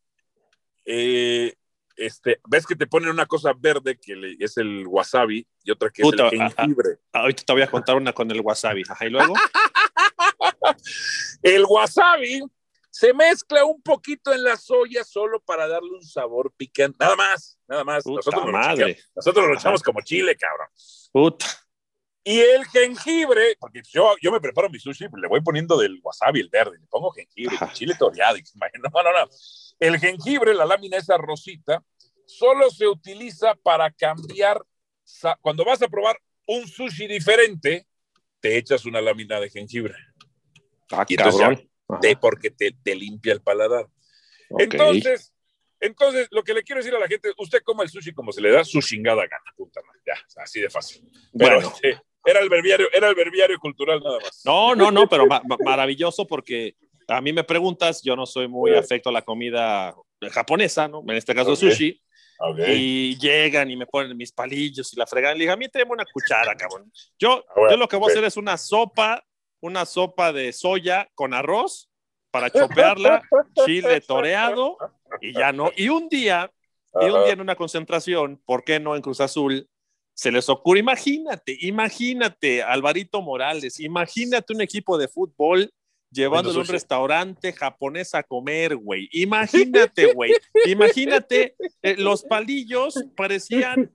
eh, 0.85 1.53
este, 1.95 2.39
ves 2.47 2.65
que 2.65 2.75
te 2.75 2.87
ponen 2.87 3.09
una 3.09 3.25
cosa 3.25 3.53
verde 3.57 3.97
que 3.97 4.35
es 4.39 4.57
el 4.57 4.85
wasabi 4.87 5.47
y 5.63 5.71
otra 5.71 5.89
que 5.89 6.01
es 6.01 6.09
el 6.11 6.29
jengibre. 6.29 6.97
ahorita 7.11 7.43
te 7.43 7.53
voy 7.53 7.61
a 7.61 7.69
contar 7.69 7.95
una 7.95 8.11
con 8.13 8.29
el 8.29 8.41
wasabi. 8.41 8.83
Ajá, 8.87 9.05
y 9.05 9.09
luego. 9.09 9.33
el 11.43 11.65
wasabi 11.67 12.41
se 12.93 13.11
mezcla 13.11 13.65
un 13.65 13.81
poquito 13.81 14.31
en 14.31 14.43
la 14.43 14.55
soya 14.55 15.03
solo 15.03 15.41
para 15.41 15.67
darle 15.67 15.89
un 15.89 16.03
sabor 16.03 16.53
picante. 16.55 16.97
Nada 16.99 17.15
más, 17.15 17.59
nada 17.67 17.83
más. 17.83 18.05
nosotros, 18.05 18.45
Lo 18.45 18.51
nosotros 19.15 19.47
lo 19.47 19.53
echamos 19.55 19.81
como 19.81 20.01
chile, 20.01 20.37
cabrón. 20.37 20.67
Puta. 21.11 21.47
Y 22.23 22.39
el 22.39 22.63
jengibre, 22.65 23.57
porque 23.59 23.81
yo, 23.91 24.13
yo 24.21 24.31
me 24.31 24.39
preparo 24.39 24.69
mi 24.69 24.77
sushi, 24.77 25.07
le 25.11 25.27
voy 25.27 25.41
poniendo 25.41 25.75
del 25.75 25.99
wasabi, 26.03 26.41
el 26.41 26.49
verde, 26.49 26.77
le 26.79 26.85
pongo 26.85 27.09
jengibre, 27.11 27.57
chile 27.73 27.95
toreado. 27.97 28.37
No, 28.93 29.03
no, 29.03 29.11
no. 29.11 29.27
El 29.79 29.97
jengibre, 29.97 30.53
la 30.53 30.65
lámina 30.65 30.97
esa 30.97 31.17
rosita, 31.17 31.83
solo 32.27 32.69
se 32.69 32.87
utiliza 32.87 33.55
para 33.55 33.89
cambiar. 33.89 34.63
Cuando 35.41 35.65
vas 35.65 35.81
a 35.81 35.87
probar 35.87 36.19
un 36.45 36.67
sushi 36.67 37.07
diferente, 37.07 37.87
te 38.39 38.55
echas 38.55 38.85
una 38.85 39.01
lámina 39.01 39.39
de 39.39 39.49
jengibre. 39.49 39.95
Ah, 40.91 41.07
cabrón 41.07 41.72
porque 42.19 42.51
te, 42.51 42.95
limpia 42.95 43.33
el 43.33 43.41
paladar. 43.41 43.87
Entonces, 44.57 45.33
entonces, 45.79 46.29
lo 46.31 46.43
que 46.43 46.53
le 46.53 46.63
quiero 46.63 46.79
decir 46.79 46.95
a 46.95 46.99
la 46.99 47.07
gente, 47.07 47.33
usted 47.37 47.61
coma 47.61 47.83
el 47.83 47.89
sushi 47.89 48.13
como 48.13 48.31
se 48.31 48.39
le 48.39 48.51
da 48.51 48.63
su 48.63 48.79
chingada 48.79 49.23
gana, 49.23 49.53
puta 49.57 49.81
madre. 49.85 49.99
Ya, 50.05 50.41
así 50.41 50.61
de 50.61 50.69
fácil. 50.69 51.03
Pero 51.37 51.59
este, 51.59 51.99
era 52.23 52.39
el 52.39 52.47
verbiario, 52.47 52.87
era 52.93 53.09
el 53.09 53.15
verbiario 53.15 53.59
cultural 53.59 54.01
nada 54.01 54.17
más. 54.19 54.43
No, 54.45 54.75
no, 54.75 54.91
no, 54.91 55.09
pero 55.09 55.27
maravilloso 55.65 56.25
porque 56.25 56.77
a 57.09 57.19
mí 57.19 57.33
me 57.33 57.43
preguntas, 57.43 58.01
yo 58.01 58.15
no 58.15 58.25
soy 58.25 58.47
muy 58.47 58.73
afecto 58.73 59.09
a 59.09 59.11
la 59.11 59.23
comida 59.23 59.93
japonesa, 60.31 60.87
¿no? 60.87 61.01
En 61.01 61.17
este 61.17 61.35
caso 61.35 61.53
sushi. 61.55 62.01
Y 62.67 63.17
llegan 63.19 63.69
y 63.69 63.75
me 63.75 63.85
ponen 63.85 64.15
mis 64.15 64.31
palillos 64.31 64.93
y 64.93 64.95
la 64.95 65.05
fregan. 65.05 65.37
Le 65.37 65.43
digo, 65.43 65.53
a 65.53 65.57
mí 65.57 65.67
tenemos 65.67 65.95
una 65.95 66.05
cuchara, 66.05 66.55
cabrón. 66.55 66.91
Yo, 67.19 67.43
ah, 67.49 67.71
yo 67.71 67.77
lo 67.77 67.87
que 67.87 67.95
voy 67.95 68.09
a 68.09 68.11
hacer 68.11 68.23
es 68.23 68.37
una 68.37 68.57
sopa 68.57 69.23
una 69.63 69.85
sopa 69.85 70.33
de 70.33 70.51
soya 70.53 71.09
con 71.15 71.33
arroz 71.33 71.89
para 72.31 72.49
chopearla, 72.49 73.21
chile 73.65 74.01
toreado 74.01 74.77
y 75.21 75.33
ya 75.33 75.51
no. 75.51 75.71
Y 75.75 75.89
un 75.89 76.09
día, 76.09 76.51
y 77.01 77.05
un 77.05 77.23
día 77.23 77.33
en 77.33 77.41
una 77.41 77.55
concentración, 77.55 78.41
¿por 78.45 78.63
qué 78.63 78.79
no 78.79 78.95
en 78.95 79.01
Cruz 79.01 79.21
Azul? 79.21 79.67
se 80.15 80.31
les 80.31 80.47
ocurre, 80.47 80.79
imagínate, 80.79 81.57
imagínate, 81.61 82.61
Alvarito 82.61 83.21
Morales, 83.21 83.79
imagínate 83.79 84.53
un 84.53 84.61
equipo 84.61 84.97
de 84.97 85.07
fútbol 85.07 85.73
llevándolo 86.11 86.59
a 86.59 86.61
un 86.61 86.67
restaurante 86.67 87.51
japonés 87.51 88.13
a 88.13 88.21
comer, 88.21 88.75
güey. 88.75 89.09
Imagínate, 89.11 90.13
güey. 90.13 90.31
Imagínate, 90.67 91.55
eh, 91.81 91.95
los 91.97 92.23
palillos 92.23 93.03
parecían, 93.15 93.91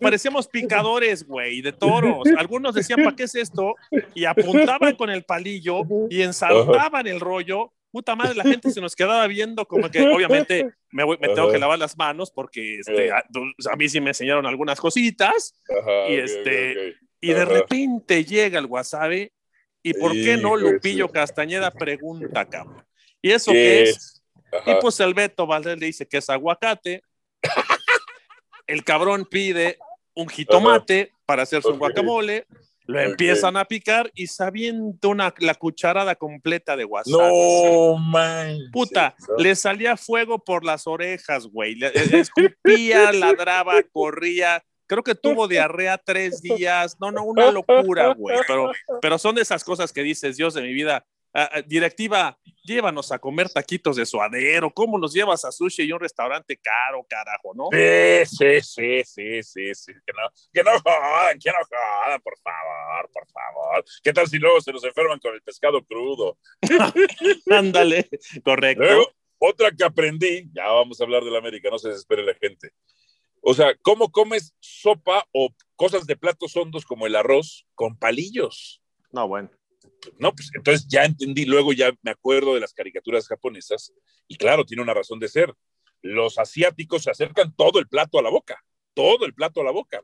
parecíamos 0.00 0.48
picadores, 0.48 1.26
güey, 1.26 1.60
de 1.60 1.72
toros. 1.72 2.26
Algunos 2.36 2.74
decían, 2.74 3.02
¿para 3.02 3.16
qué 3.16 3.24
es 3.24 3.34
esto? 3.34 3.74
Y 4.14 4.24
apuntaban 4.24 4.96
con 4.96 5.10
el 5.10 5.24
palillo 5.24 5.82
y 6.10 6.22
ensartaban 6.22 7.06
el 7.06 7.20
rollo 7.20 7.72
puta 7.94 8.16
madre, 8.16 8.34
la 8.34 8.42
gente 8.42 8.72
se 8.72 8.80
nos 8.80 8.96
quedaba 8.96 9.24
viendo 9.28 9.68
como 9.68 9.88
que 9.88 10.02
obviamente 10.02 10.68
me, 10.90 11.06
me 11.06 11.28
tengo 11.28 11.52
que 11.52 11.60
lavar 11.60 11.78
las 11.78 11.96
manos 11.96 12.32
porque 12.32 12.80
este, 12.80 13.12
a, 13.12 13.18
a, 13.18 13.76
mí 13.76 13.88
sí 13.88 14.00
me 14.00 14.10
enseñaron 14.10 14.46
algunas 14.46 14.80
cositas 14.80 15.54
y, 16.08 16.14
este, 16.14 16.96
y 17.20 17.32
de 17.32 17.44
repente 17.44 18.24
llega 18.24 18.58
el 18.58 18.66
wasabi 18.66 19.30
y 19.80 19.94
por 19.94 20.10
qué 20.10 20.36
no 20.36 20.56
Lupillo 20.56 21.08
Castañeda 21.08 21.70
pregunta, 21.70 22.44
cabrón. 22.46 22.84
¿Y 23.22 23.30
eso 23.30 23.52
qué, 23.52 23.84
es? 23.84 24.24
Y 24.66 24.74
pues 24.80 24.98
el 24.98 25.14
Beto 25.14 25.46
Valdés 25.46 25.78
le 25.78 25.86
dice 25.86 26.04
que 26.04 26.16
es 26.16 26.28
aguacate. 26.28 27.04
El 28.66 28.84
cabrón 28.84 29.26
pide 29.30 29.78
un 30.14 30.28
jitomate 30.28 31.12
para 31.26 31.42
hacer 31.42 31.62
su 31.62 31.76
guacamole 31.76 32.46
lo 32.86 33.00
empiezan 33.00 33.56
a 33.56 33.64
picar 33.64 34.10
y 34.14 34.26
sabiendo 34.26 35.08
una, 35.08 35.32
la 35.38 35.54
cucharada 35.54 36.14
completa 36.14 36.76
de 36.76 36.84
wasabi. 36.84 37.16
No, 37.16 37.96
man. 37.96 38.58
Puta, 38.72 39.14
le 39.38 39.54
salía 39.54 39.96
fuego 39.96 40.38
por 40.38 40.64
las 40.64 40.86
orejas, 40.86 41.46
güey. 41.46 41.82
E, 41.82 42.18
escupía, 42.18 43.12
ladraba, 43.12 43.82
corría. 43.90 44.62
Creo 44.86 45.02
que 45.02 45.14
tuvo 45.14 45.48
diarrea 45.48 45.96
tres 45.96 46.42
días. 46.42 46.96
No, 47.00 47.10
no, 47.10 47.24
una 47.24 47.50
locura, 47.50 48.12
güey. 48.12 48.36
Pero, 48.46 48.70
pero 49.00 49.18
son 49.18 49.34
de 49.34 49.42
esas 49.42 49.64
cosas 49.64 49.90
que 49.90 50.02
dices, 50.02 50.36
Dios 50.36 50.52
de 50.52 50.60
mi 50.60 50.74
vida, 50.74 51.06
uh, 51.34 51.62
directiva, 51.66 52.38
llévanos 52.62 53.12
a 53.12 53.18
comer 53.18 53.50
taquitos 53.50 53.96
de 53.96 54.06
suadero, 54.06 54.72
¿cómo 54.72 54.98
nos 54.98 55.12
llevas 55.12 55.44
a 55.44 55.52
sushi 55.52 55.82
y 55.82 55.92
un 55.92 56.00
restaurante 56.00 56.56
caro, 56.56 57.04
carajo, 57.08 57.52
no? 57.54 57.68
Sí, 57.72 58.24
sí, 58.26 58.60
sí, 58.62 59.02
sí, 59.04 59.42
sí, 59.42 59.74
sí. 59.74 59.92
Que 60.06 60.12
no, 60.12 60.28
que 60.52 60.62
no 60.62 60.70
jodan, 60.80 61.38
que 61.38 61.50
no 61.50 61.58
jodan, 61.68 62.20
por 62.22 62.38
favor, 62.38 63.10
por 63.12 63.26
favor. 63.28 63.84
¿Qué 64.02 64.12
tal 64.12 64.26
si 64.28 64.38
luego 64.38 64.60
se 64.60 64.72
nos 64.72 64.84
enferman 64.84 65.18
con 65.18 65.34
el 65.34 65.42
pescado 65.42 65.84
crudo? 65.84 66.38
Ándale, 67.50 68.08
correcto. 68.44 68.84
Luego, 68.84 69.12
otra 69.38 69.70
que 69.72 69.84
aprendí, 69.84 70.50
ya 70.54 70.68
vamos 70.68 71.00
a 71.00 71.04
hablar 71.04 71.22
de 71.24 71.30
la 71.30 71.38
América, 71.38 71.68
no 71.70 71.78
se 71.78 71.88
desespere 71.88 72.24
la 72.24 72.34
gente. 72.34 72.70
O 73.42 73.52
sea, 73.52 73.74
¿cómo 73.82 74.10
comes 74.10 74.54
sopa 74.58 75.26
o 75.32 75.50
cosas 75.76 76.06
de 76.06 76.16
platos 76.16 76.56
hondos 76.56 76.86
como 76.86 77.06
el 77.06 77.14
arroz 77.14 77.66
con 77.74 77.98
palillos? 77.98 78.80
No, 79.12 79.28
bueno 79.28 79.50
no, 80.18 80.34
pues 80.34 80.50
entonces 80.54 80.86
ya 80.88 81.04
entendí, 81.04 81.44
luego 81.44 81.72
ya 81.72 81.92
me 82.02 82.10
acuerdo 82.10 82.54
de 82.54 82.60
las 82.60 82.74
caricaturas 82.74 83.26
japonesas 83.28 83.92
y 84.28 84.36
claro, 84.36 84.64
tiene 84.64 84.82
una 84.82 84.94
razón 84.94 85.18
de 85.18 85.28
ser. 85.28 85.54
Los 86.02 86.38
asiáticos 86.38 87.04
se 87.04 87.10
acercan 87.10 87.54
todo 87.54 87.78
el 87.78 87.88
plato 87.88 88.18
a 88.18 88.22
la 88.22 88.30
boca, 88.30 88.62
todo 88.94 89.24
el 89.26 89.34
plato 89.34 89.60
a 89.60 89.64
la 89.64 89.70
boca. 89.70 90.00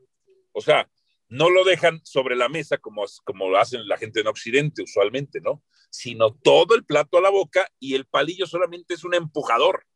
O 0.52 0.61
sea, 0.61 0.88
no 1.28 1.49
lo 1.49 1.64
dejan 1.64 2.00
sobre 2.04 2.37
la 2.37 2.49
mesa 2.49 2.78
como, 2.78 3.04
como 3.25 3.49
lo 3.49 3.59
hacen 3.59 3.87
la 3.87 3.97
gente 3.97 4.21
en 4.21 4.26
Occidente 4.26 4.83
usualmente, 4.83 5.40
¿no? 5.40 5.62
Sino 5.90 6.35
todo 6.35 6.75
el 6.75 6.85
plato 6.85 7.19
a 7.19 7.21
la 7.21 7.30
boca 7.30 7.69
y 7.78 7.95
el 7.95 8.07
palillo 8.07 8.47
solamente 8.47 8.95
es 8.95 9.04
un 9.04 9.14
empujador. 9.14 9.87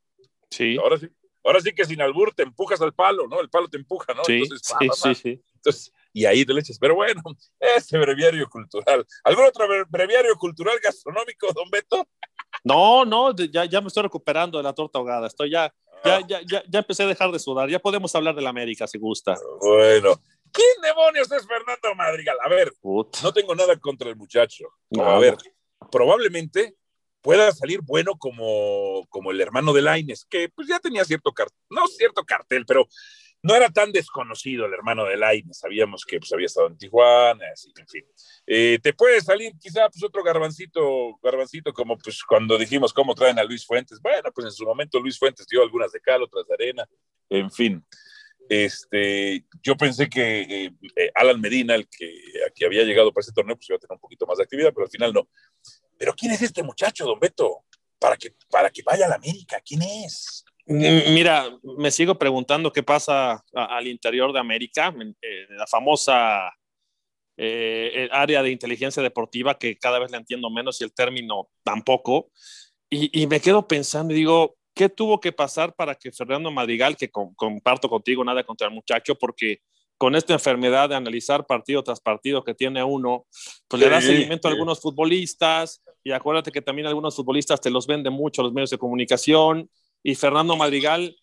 Sí. 0.51 0.77
Ahora 0.81 0.99
sí. 0.99 1.09
Ahora 1.43 1.61
sí 1.61 1.73
que 1.75 1.85
sin 1.85 2.01
albur 2.01 2.33
te 2.35 2.43
empujas 2.43 2.81
al 2.81 2.95
palo, 2.95 3.29
¿no? 3.29 3.41
El 3.41 3.51
palo 3.51 3.69
te 3.69 3.77
empuja, 3.77 4.15
¿no? 4.15 4.25
Sí, 4.25 4.41
Entonces, 4.43 4.63
sí, 4.67 4.89
sí, 4.95 5.15
sí. 5.15 5.43
Entonces, 5.57 5.93
y 6.15 6.25
ahí 6.25 6.47
te 6.47 6.55
leches. 6.55 6.79
Pero 6.79 6.95
bueno, 6.95 7.21
ese 7.61 7.99
breviario 7.99 8.49
cultural. 8.49 9.05
¿Algún 9.25 9.45
otro 9.45 9.67
breviario 9.89 10.35
cultural 10.37 10.79
gastronómico, 10.83 11.53
don 11.53 11.69
Beto? 11.69 12.09
No, 12.63 13.05
no, 13.05 13.35
ya, 13.35 13.67
ya 13.67 13.81
me 13.83 13.89
estoy 13.89 14.05
recuperando 14.05 14.57
de 14.57 14.65
la 14.65 14.73
torta 14.73 14.99
ahogada. 14.99 15.27
Estoy 15.27 15.51
ya, 15.51 15.75
ya, 16.05 16.21
ya, 16.27 16.41
ya, 16.47 16.63
ya 16.67 16.79
empecé 16.79 17.03
a 17.03 17.09
dejar 17.09 17.31
de 17.33 17.39
sudar. 17.39 17.69
Ya 17.69 17.81
podemos 17.81 18.15
hablar 18.15 18.35
de 18.35 18.43
la 18.43 18.51
América, 18.51 18.87
si 18.87 18.99
gusta. 18.99 19.35
Bueno. 19.61 20.21
¿Quién 20.53 20.69
demonios 20.83 21.31
es 21.33 21.45
Fernando 21.49 21.95
Madrigal? 21.97 22.37
A 22.45 22.49
ver, 22.49 22.73
Put. 22.81 23.17
no 23.25 23.33
tengo 23.33 23.57
nada 23.57 23.77
contra 23.77 24.09
el 24.09 24.15
muchacho. 24.15 24.67
No. 24.89 25.05
A 25.05 25.19
ver, 25.19 25.37
probablemente 25.91 26.77
pueda 27.21 27.51
salir 27.51 27.81
bueno 27.83 28.17
como, 28.17 29.05
como 29.09 29.33
el 29.33 29.41
hermano 29.41 29.73
de 29.73 29.83
Laines, 29.83 30.27
que 30.27 30.49
pues 30.51 30.69
ya 30.69 30.79
tenía 30.79 31.05
cierto 31.05 31.33
cartel, 31.33 31.59
no 31.71 31.89
cierto 31.89 32.23
cartel, 32.23 32.65
pero 32.67 32.87
no 33.45 33.55
era 33.55 33.69
tan 33.69 33.93
desconocido 33.93 34.65
el 34.65 34.73
hermano 34.73 35.05
de 35.05 35.19
Laines, 35.19 35.59
sabíamos 35.59 36.07
que 36.07 36.19
pues, 36.19 36.33
había 36.33 36.47
estado 36.47 36.67
en 36.67 36.79
Tijuana, 36.79 37.45
así, 37.53 37.71
en 37.79 37.87
fin. 37.87 38.03
Eh, 38.47 38.79
te 38.83 38.95
puede 38.95 39.21
salir 39.21 39.53
quizá 39.61 39.87
pues, 39.91 40.03
otro 40.03 40.23
garbancito, 40.23 41.19
garbancito 41.23 41.71
como 41.75 41.99
pues 41.99 42.23
cuando 42.25 42.57
dijimos 42.57 42.95
cómo 42.95 43.15
traen 43.15 43.39
a 43.39 43.45
Luis 43.45 43.67
Fuentes. 43.67 44.01
Bueno, 44.01 44.31
pues 44.35 44.47
en 44.47 44.53
su 44.53 44.65
momento 44.65 44.99
Luis 44.99 45.19
Fuentes 45.19 45.47
dio 45.47 45.63
algunas 45.63 45.93
de 45.93 46.01
cal, 46.01 46.23
otras 46.23 46.47
de 46.47 46.55
arena, 46.55 46.89
en 47.29 47.51
fin. 47.51 47.85
Este, 48.49 49.45
yo 49.63 49.77
pensé 49.77 50.09
que 50.09 50.41
eh, 50.41 50.71
eh, 50.97 51.11
Alan 51.15 51.39
Medina, 51.39 51.75
el 51.75 51.87
que 51.87 52.19
aquí 52.49 52.65
había 52.65 52.83
llegado 52.85 53.13
para 53.13 53.25
ese 53.25 53.33
torneo, 53.33 53.57
pues 53.57 53.69
iba 53.69 53.77
a 53.77 53.79
tener 53.79 53.93
un 53.93 54.01
poquito 54.01 54.27
más 54.27 54.39
de 54.39 54.45
actividad, 54.45 54.73
pero 54.73 54.87
al 54.87 54.91
final 54.91 55.13
no. 55.13 55.29
Pero 55.99 56.15
¿quién 56.15 56.33
es 56.33 56.41
este 56.41 56.63
muchacho, 56.63 57.05
don 57.05 57.21
Beto? 57.21 57.67
Para 57.99 58.17
que, 58.17 58.35
para 58.49 58.71
que 58.71 58.83
vaya 58.83 59.05
a 59.05 59.11
la 59.11 59.17
América, 59.17 59.61
¿quién 59.63 59.83
es? 59.83 60.47
Mira, 60.67 61.51
me 61.77 61.91
sigo 61.91 62.19
preguntando 62.19 62.73
qué 62.73 62.83
pasa 62.83 63.45
al 63.53 63.87
interior 63.87 64.33
de 64.33 64.41
América, 64.41 64.95
en, 64.99 65.15
la 65.51 65.67
famosa 65.67 66.51
eh, 67.37 68.09
área 68.11 68.43
de 68.43 68.51
inteligencia 68.51 69.03
deportiva, 69.03 69.59
que 69.59 69.77
cada 69.77 69.99
vez 69.99 70.11
la 70.11 70.19
entiendo 70.19 70.49
menos 70.51 70.81
y 70.81 70.85
el 70.85 70.95
término 70.95 71.49
tampoco. 71.63 72.31
Y, 72.89 73.23
y 73.23 73.27
me 73.27 73.41
quedo 73.41 73.69
pensando 73.69 74.15
y 74.15 74.17
digo, 74.17 74.57
¿qué 74.75 74.89
tuvo 74.89 75.21
que 75.21 75.33
pasar 75.33 75.75
para 75.75 75.95
que 75.95 76.13
Fernando 76.13 76.51
Madrigal, 76.51 76.97
que 76.97 77.11
com 77.11 77.35
comparto 77.35 77.89
contigo 77.89 78.25
nada 78.25 78.43
contra 78.45 78.69
el 78.69 78.75
muchacho, 78.75 79.17
porque 79.17 79.61
con 79.99 80.17
esta 80.17 80.33
enfermedad 80.33 80.89
de 80.89 80.97
analizar 80.97 81.47
partido 81.47 81.83
tras 81.83 82.01
partido 82.01 82.43
que 82.43 82.55
tiene 82.55 82.83
uno, 82.83 83.27
pues 83.69 83.81
sí, 83.81 83.89
le 83.89 83.91
da 83.91 84.01
seguimiento 84.01 84.49
sí. 84.49 84.53
a 84.53 84.53
algunos 84.53 84.81
futbolistas 84.81 85.83
y 86.03 86.11
acuérdate 86.13 86.51
que 86.51 86.63
también 86.63 86.87
algunos 86.87 87.15
futbolistas 87.15 87.61
te 87.61 87.71
los 87.71 87.87
venden 87.87 88.13
mucho 88.13 88.43
los 88.43 88.53
medios 88.53 88.71
de 88.71 88.79
comunicación 88.79 89.71
y 90.05 90.15
Fernando 90.15 90.55
Madrigal, 90.55 91.17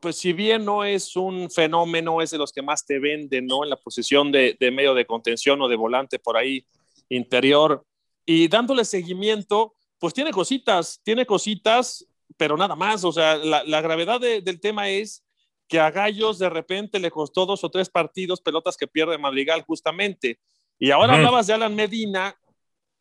pues 0.00 0.16
si 0.16 0.32
bien 0.32 0.64
no 0.64 0.84
es 0.84 1.16
un 1.16 1.50
fenómeno, 1.50 2.22
es 2.22 2.30
de 2.30 2.38
los 2.38 2.52
que 2.52 2.62
más 2.62 2.86
te 2.86 2.98
venden, 2.98 3.46
¿no? 3.46 3.64
En 3.64 3.70
la 3.70 3.76
posición 3.76 4.32
de, 4.32 4.56
de 4.58 4.70
medio 4.70 4.94
de 4.94 5.04
contención 5.04 5.60
o 5.60 5.68
de 5.68 5.76
volante 5.76 6.18
por 6.18 6.36
ahí 6.36 6.64
interior 7.08 7.84
y 8.24 8.48
dándole 8.48 8.84
seguimiento, 8.84 9.74
pues 9.98 10.14
tiene 10.14 10.30
cositas, 10.30 11.00
tiene 11.04 11.26
cositas, 11.26 12.06
pero 12.36 12.56
nada 12.56 12.74
más, 12.76 13.04
o 13.04 13.12
sea, 13.12 13.36
la, 13.36 13.64
la 13.64 13.80
gravedad 13.80 14.20
de, 14.20 14.40
del 14.40 14.60
tema 14.60 14.88
es 14.88 15.24
que 15.68 15.80
a 15.80 15.90
Gallos 15.90 16.38
de 16.38 16.50
repente 16.50 16.98
le 16.98 17.10
costó 17.10 17.44
dos 17.44 17.64
o 17.64 17.70
tres 17.70 17.88
partidos, 17.88 18.40
pelotas 18.40 18.76
que 18.76 18.86
pierde 18.86 19.18
Madrigal 19.18 19.62
justamente. 19.62 20.38
Y 20.78 20.90
ahora 20.90 21.14
-huh. 21.14 21.16
hablabas 21.16 21.46
de 21.46 21.54
Alan 21.54 21.74
Medina 21.74 22.36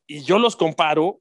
y 0.07 0.23
yo 0.23 0.39
los 0.39 0.55
comparo. 0.55 1.20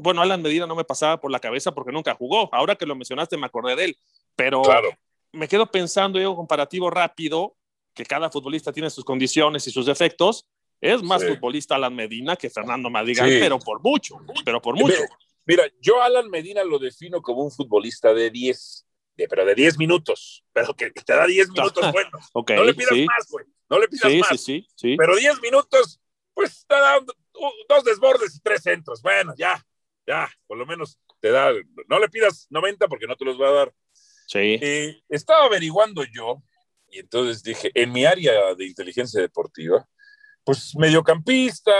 Bueno, 0.00 0.22
Alan 0.22 0.40
Medina 0.40 0.66
no 0.66 0.76
me 0.76 0.84
pasaba 0.84 1.20
por 1.20 1.30
la 1.30 1.40
cabeza 1.40 1.72
porque 1.72 1.92
nunca 1.92 2.14
jugó. 2.14 2.48
Ahora 2.52 2.76
que 2.76 2.86
lo 2.86 2.94
mencionaste 2.94 3.36
me 3.36 3.46
acordé 3.46 3.76
de 3.76 3.84
él. 3.86 3.98
Pero 4.36 4.62
claro. 4.62 4.90
me 5.32 5.48
quedo 5.48 5.70
pensando 5.70 6.20
yo 6.20 6.34
comparativo 6.36 6.90
rápido, 6.90 7.56
que 7.94 8.04
cada 8.04 8.30
futbolista 8.30 8.72
tiene 8.72 8.90
sus 8.90 9.04
condiciones 9.04 9.66
y 9.66 9.70
sus 9.70 9.86
defectos. 9.86 10.46
Es 10.80 11.02
más 11.02 11.22
sí. 11.22 11.28
futbolista 11.28 11.74
Alan 11.74 11.94
Medina 11.94 12.36
que 12.36 12.48
Fernando 12.48 12.88
Madrigal, 12.88 13.28
sí. 13.28 13.38
pero 13.40 13.58
por 13.58 13.82
mucho, 13.82 14.20
pero 14.44 14.62
por 14.62 14.76
mucho. 14.76 15.02
Mira, 15.44 15.64
yo 15.80 16.00
Alan 16.00 16.30
Medina 16.30 16.62
lo 16.62 16.78
defino 16.78 17.20
como 17.20 17.42
un 17.42 17.50
futbolista 17.50 18.14
de 18.14 18.30
10 18.30 18.84
pero 19.26 19.44
de 19.44 19.54
10 19.54 19.78
minutos, 19.78 20.44
pero 20.52 20.74
que, 20.74 20.90
te 20.90 21.12
da 21.12 21.26
10 21.26 21.50
minutos 21.50 21.92
buenos. 21.92 22.28
okay, 22.32 22.56
no 22.56 22.64
le 22.64 22.74
pidas 22.74 22.94
sí. 22.94 23.04
más, 23.04 23.26
güey. 23.28 23.46
No 23.68 23.78
le 23.80 23.88
pidas 23.88 24.12
sí, 24.12 24.20
más. 24.20 24.40
Sí, 24.40 24.68
sí, 24.76 24.96
pero 24.96 25.16
10 25.16 25.40
minutos, 25.40 26.00
pues 26.34 26.64
te 26.66 26.74
da 26.74 27.00
dos 27.68 27.84
desbordes 27.84 28.36
y 28.36 28.40
tres 28.40 28.62
centros. 28.62 29.02
Bueno, 29.02 29.34
ya, 29.36 29.64
ya, 30.08 30.28
por 30.46 30.56
lo 30.56 30.66
menos 30.66 30.98
te 31.20 31.30
da. 31.30 31.52
No 31.88 31.98
le 31.98 32.08
pidas 32.08 32.46
90 32.50 32.88
porque 32.88 33.06
no 33.06 33.16
te 33.16 33.24
los 33.24 33.40
va 33.40 33.48
a 33.48 33.52
dar. 33.52 33.74
Sí. 34.26 34.58
Eh, 34.60 35.00
estaba 35.08 35.44
averiguando 35.44 36.02
yo, 36.04 36.42
y 36.90 37.00
entonces 37.00 37.42
dije, 37.42 37.70
en 37.74 37.92
mi 37.92 38.04
área 38.04 38.54
de 38.54 38.66
inteligencia 38.66 39.20
deportiva, 39.20 39.86
pues 40.44 40.74
mediocampista, 40.76 41.72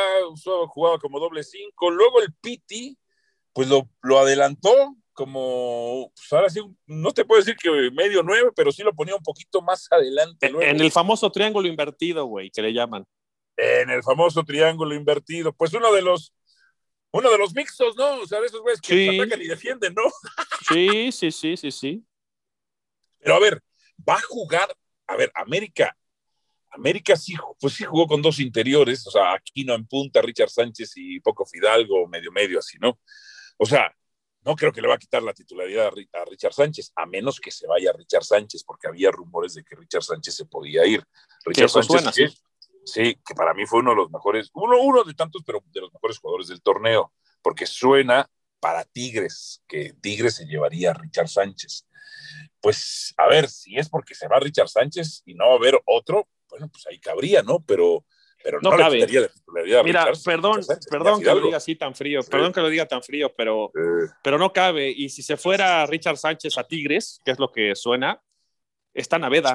jugaba 0.69 0.99
como 0.99 1.19
doble 1.19 1.43
cinco, 1.43 1.91
luego 1.91 2.21
el 2.21 2.35
Piti, 2.35 2.99
pues 3.53 3.69
lo, 3.69 3.89
lo 4.03 4.19
adelantó, 4.19 4.95
como, 5.19 6.13
pues 6.15 6.33
ahora 6.33 6.49
sí, 6.49 6.61
no 6.87 7.11
te 7.11 7.25
puedo 7.25 7.41
decir 7.41 7.57
que 7.57 7.91
medio 7.91 8.23
nueve, 8.23 8.51
pero 8.55 8.71
sí 8.71 8.85
lo 8.85 8.95
ponía 8.95 9.17
un 9.17 9.23
poquito 9.23 9.61
más 9.61 9.89
adelante. 9.91 10.49
Luego. 10.49 10.71
En 10.71 10.81
el 10.81 10.93
famoso 10.93 11.33
triángulo 11.33 11.67
invertido, 11.67 12.27
güey, 12.27 12.51
que 12.51 12.63
le 12.63 12.73
llaman. 12.73 13.05
En 13.57 13.91
el 13.91 14.05
famoso 14.05 14.45
triángulo 14.45 14.95
invertido. 14.95 15.53
Pues 15.53 15.75
uno 15.75 15.93
de 15.93 16.03
los, 16.03 16.33
uno 17.11 17.31
de 17.31 17.39
los 17.39 17.55
mixtos, 17.55 17.97
¿no? 17.97 18.21
O 18.21 18.27
sea, 18.27 18.41
de 18.41 18.47
esos 18.47 18.61
güeyes 18.61 18.81
que 18.81 18.93
sí. 18.93 19.19
atacan 19.19 19.41
y 19.41 19.47
defienden, 19.47 19.95
¿no? 19.95 20.03
Sí, 20.69 21.13
sí, 21.13 21.31
sí, 21.31 21.57
sí, 21.57 21.71
sí. 21.71 22.05
Pero 23.19 23.37
a 23.37 23.39
ver, 23.39 23.63
va 24.07 24.17
a 24.17 24.21
jugar, 24.21 24.69
a 25.07 25.17
ver, 25.17 25.31
América, 25.35 25.97
América 26.71 27.17
sí, 27.17 27.35
pues 27.59 27.75
sí 27.75 27.85
jugó 27.85 28.07
con 28.07 28.21
dos 28.21 28.39
interiores, 28.39 29.07
o 29.07 29.11
sea, 29.11 29.33
Aquino 29.33 29.75
en 29.75 29.87
punta, 29.87 30.21
Richard 30.21 30.51
Sánchez 30.51 30.93
y 30.97 31.21
poco 31.21 31.47
Fidalgo, 31.47 32.07
medio 32.07 32.31
medio 32.31 32.59
así, 32.59 32.79
¿no? 32.79 33.01
O 33.57 33.65
sea, 33.65 33.91
no 34.43 34.55
creo 34.55 34.73
que 34.73 34.81
le 34.81 34.89
va 34.89 34.95
a 34.95 34.99
quitar 34.99 35.23
la 35.23 35.33
titularidad 35.33 35.89
a 35.89 36.25
Richard 36.25 36.53
Sánchez, 36.53 36.93
a 36.97 37.07
menos 37.07 37.41
que 37.41 37.51
se 37.51 37.67
vaya 37.67 37.93
Richard 37.93 38.25
Sánchez, 38.25 38.65
porque 38.65 38.89
había 38.89 39.11
rumores 39.11 39.55
de 39.55 39.65
que 39.65 39.75
Richard 39.75 40.03
Sánchez 40.03 40.35
se 40.35 40.45
podía 40.45 40.87
ir. 40.87 41.03
Richard 41.45 41.71
Sánchez, 41.71 41.87
suena, 41.91 42.13
¿sí? 42.13 42.27
Sí, 42.93 43.19
que 43.27 43.35
para 43.35 43.55
mí 43.55 43.67
fue 43.67 43.81
uno 43.81 43.91
de 43.91 43.97
los 43.97 44.11
mejores, 44.11 44.51
uno, 44.55 44.81
uno 44.81 45.05
de 45.05 45.15
tantos, 45.15 45.43
pero 45.47 45.63
de 45.67 45.81
los 45.81 45.93
mejores 45.93 46.19
jugadores 46.19 46.49
del 46.49 46.63
torneo, 46.63 47.13
porque 47.43 47.67
suena 47.67 48.29
para 48.61 48.85
Tigres, 48.85 49.63
que 49.69 49.95
Tigres 50.01 50.37
se 50.37 50.47
llevaría 50.47 50.91
a 50.91 50.95
Richard 50.95 51.29
Sánchez. 51.29 51.87
Pues 52.61 53.15
a 53.17 53.29
ver, 53.29 53.49
si 53.49 53.77
es 53.79 53.89
porque 53.89 54.15
se 54.15 54.29
va 54.29 54.41
Richard 54.41 54.69
Sánchez 54.69 55.23
y 55.27 55.35
no 55.35 55.47
va 55.47 55.53
a 55.53 55.57
haber 55.57 55.81
otro, 55.87 56.29
bueno, 56.49 56.69
pues 56.69 56.87
ahí 56.87 56.99
cabría, 56.99 57.43
¿no? 57.43 57.61
Pero, 57.61 58.05
pero 58.43 58.61
no, 58.61 58.71
cabe. 58.71 59.07
La 59.07 59.83
Mira, 59.83 60.13
perdón, 60.25 60.61
perdón 60.91 61.21
que 61.21 61.27
lo 61.27 61.41
diga 61.41 61.57
así 61.59 61.77
tan 61.77 61.95
frío, 61.95 62.21
perdón 62.23 62.53
que 62.53 62.61
lo 62.61 62.69
diga 62.69 62.87
tan 62.87 63.03
frío, 63.03 63.33
pero, 63.37 63.71
pero 64.23 64.39
no 64.39 64.53
cabe. 64.53 64.91
Y 64.91 65.09
si 65.11 65.23
se 65.23 65.37
fuera 65.37 65.87
Richard 65.87 66.17
Sánchez 66.17 66.59
a 66.59 66.65
Tigres, 66.65 67.21
que 67.25 67.33
es 67.33 67.39
lo 67.39 67.53
que 67.53 67.75
suena, 67.75 68.21
está 68.93 69.19
Naveda. 69.19 69.55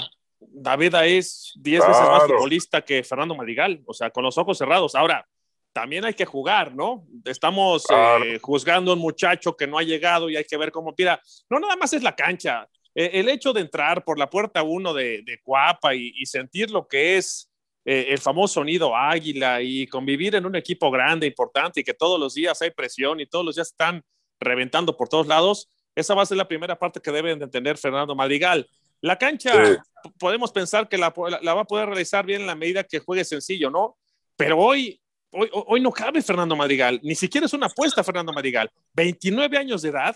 Naveda 0.54 1.06
es 1.06 1.54
10 1.56 1.88
veces 1.88 2.02
más 2.02 2.24
futbolista 2.24 2.82
que 2.82 3.04
Fernando 3.04 3.36
Madrigal, 3.36 3.82
o 3.86 3.94
sea, 3.94 4.10
con 4.10 4.24
los 4.24 4.38
ojos 4.38 4.58
cerrados. 4.58 4.96
Ahora, 4.96 5.28
también 5.74 6.06
hay 6.06 6.14
que 6.14 6.26
jugar, 6.26 6.74
¿no? 6.74 7.06
Estamos 7.26 7.86
eh, 7.90 8.40
juzgando 8.42 8.92
a 8.92 8.94
un 8.94 9.00
muchacho 9.00 9.58
que 9.58 9.68
no 9.68 9.78
ha 9.78 9.84
llegado 9.84 10.30
y 10.30 10.38
hay 10.38 10.46
que 10.46 10.58
ver 10.58 10.72
cómo 10.72 10.96
pida. 10.96 11.20
No, 11.50 11.60
nada 11.60 11.76
más 11.76 11.94
es 11.94 12.04
la 12.04 12.16
cancha. 12.16 12.68
Eh, 12.96 13.12
el 13.14 13.30
hecho 13.30 13.54
de 13.54 13.62
entrar 13.62 14.04
por 14.04 14.20
la 14.20 14.30
puerta 14.30 14.62
uno 14.62 14.94
de, 14.94 15.24
de 15.24 15.40
Cuapa 15.42 15.96
y, 15.96 16.26
sentir 16.26 16.70
lo 16.70 16.88
que 16.88 17.18
es 17.18 17.52
eh, 17.86 18.08
el 18.10 18.20
famoso 18.20 18.56
sonido 18.56 18.96
águila 18.96 19.62
y 19.62 19.88
convivir 19.88 20.36
en 20.36 20.46
un 20.46 20.56
equipo 20.56 20.92
grande, 20.92 21.26
importante 21.26 21.80
y 21.80 21.84
que 21.84 21.96
todos 21.96 22.20
los 22.20 22.36
días 22.36 22.62
hay 22.62 22.70
presión 22.70 23.20
y 23.20 23.26
todos 23.26 23.44
los 23.44 23.56
días 23.56 23.70
están 23.70 24.04
reventando 24.40 24.96
por 24.96 25.10
todos 25.10 25.26
lados, 25.26 25.70
esa 25.96 26.14
va 26.14 26.24
a 26.24 26.26
ser 26.26 26.38
la 26.38 26.48
primera 26.48 26.78
parte 26.78 27.00
que 27.00 27.12
deben 27.12 27.40
de 27.40 27.46
entender 27.46 27.78
Fernando 27.78 28.16
Madrigal. 28.16 28.68
La 29.04 29.18
cancha, 29.18 29.84
podemos 30.18 30.54
pensar 30.54 30.88
que 30.88 30.98
la, 30.98 31.14
la, 31.42 31.54
va 31.54 31.62
a 31.62 31.66
poder 31.66 31.88
realizar 31.88 32.26
bien 32.26 32.40
en 32.40 32.48
la 32.48 32.56
medida 32.56 32.86
que 32.86 33.00
juegue 33.00 33.26
sencillo, 33.26 33.70
¿no? 33.70 33.98
Pero 34.38 34.58
hoy, 34.58 34.98
hoy, 35.32 35.50
hoy 35.52 35.82
no 35.82 35.92
cabe 35.92 36.22
Fernando 36.22 36.56
Madrigal, 36.56 37.02
ni 37.04 37.14
siquiera 37.14 37.46
es 37.46 37.52
una 37.52 37.66
apuesta 37.66 38.02
Fernando 38.02 38.32
Madrigal. 38.32 38.72
29 38.94 39.58
años 39.58 39.82
de 39.82 39.90
edad, 39.90 40.16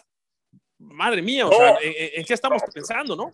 madre 0.78 1.22
mía, 1.22 1.48
o 1.48 1.52
sea, 1.52 1.78
¿en, 1.82 2.24
qué 2.24 2.34
estamos 2.34 2.62
pensando, 2.74 3.14
no? 3.14 3.30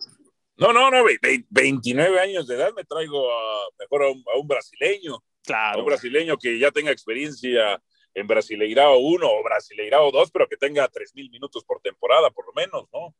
No, 0.56 0.72
no, 0.72 0.90
no, 0.90 1.04
29 1.50 2.18
años 2.18 2.48
de 2.48 2.56
edad 2.56 2.72
me 2.74 2.82
traigo 2.82 3.30
a, 3.30 3.68
mejor 3.78 4.02
a 4.02 4.08
un, 4.10 4.48
brasileño. 4.48 5.22
Claro. 5.44 5.78
un 5.78 5.86
brasileño 5.86 6.36
que 6.36 6.58
ya 6.58 6.72
tenga 6.72 6.90
experiencia 6.90 7.80
en 8.12 8.26
Brasileirao 8.26 8.98
1 8.98 9.24
o 9.24 9.44
Brasileirao 9.44 10.10
2, 10.10 10.32
pero 10.32 10.48
que 10.48 10.56
tenga 10.56 10.90
3.000 10.90 11.30
minutos 11.30 11.62
por 11.62 11.80
temporada, 11.80 12.28
por 12.30 12.44
lo 12.44 12.52
menos, 12.54 12.88
¿no? 12.92 13.14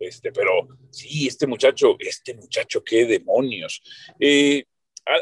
Este, 0.00 0.32
pero 0.32 0.66
sí, 0.90 1.28
este 1.28 1.46
muchacho, 1.46 1.96
este 1.98 2.34
muchacho, 2.34 2.82
qué 2.82 3.04
demonios. 3.04 3.82
Eh, 4.18 4.64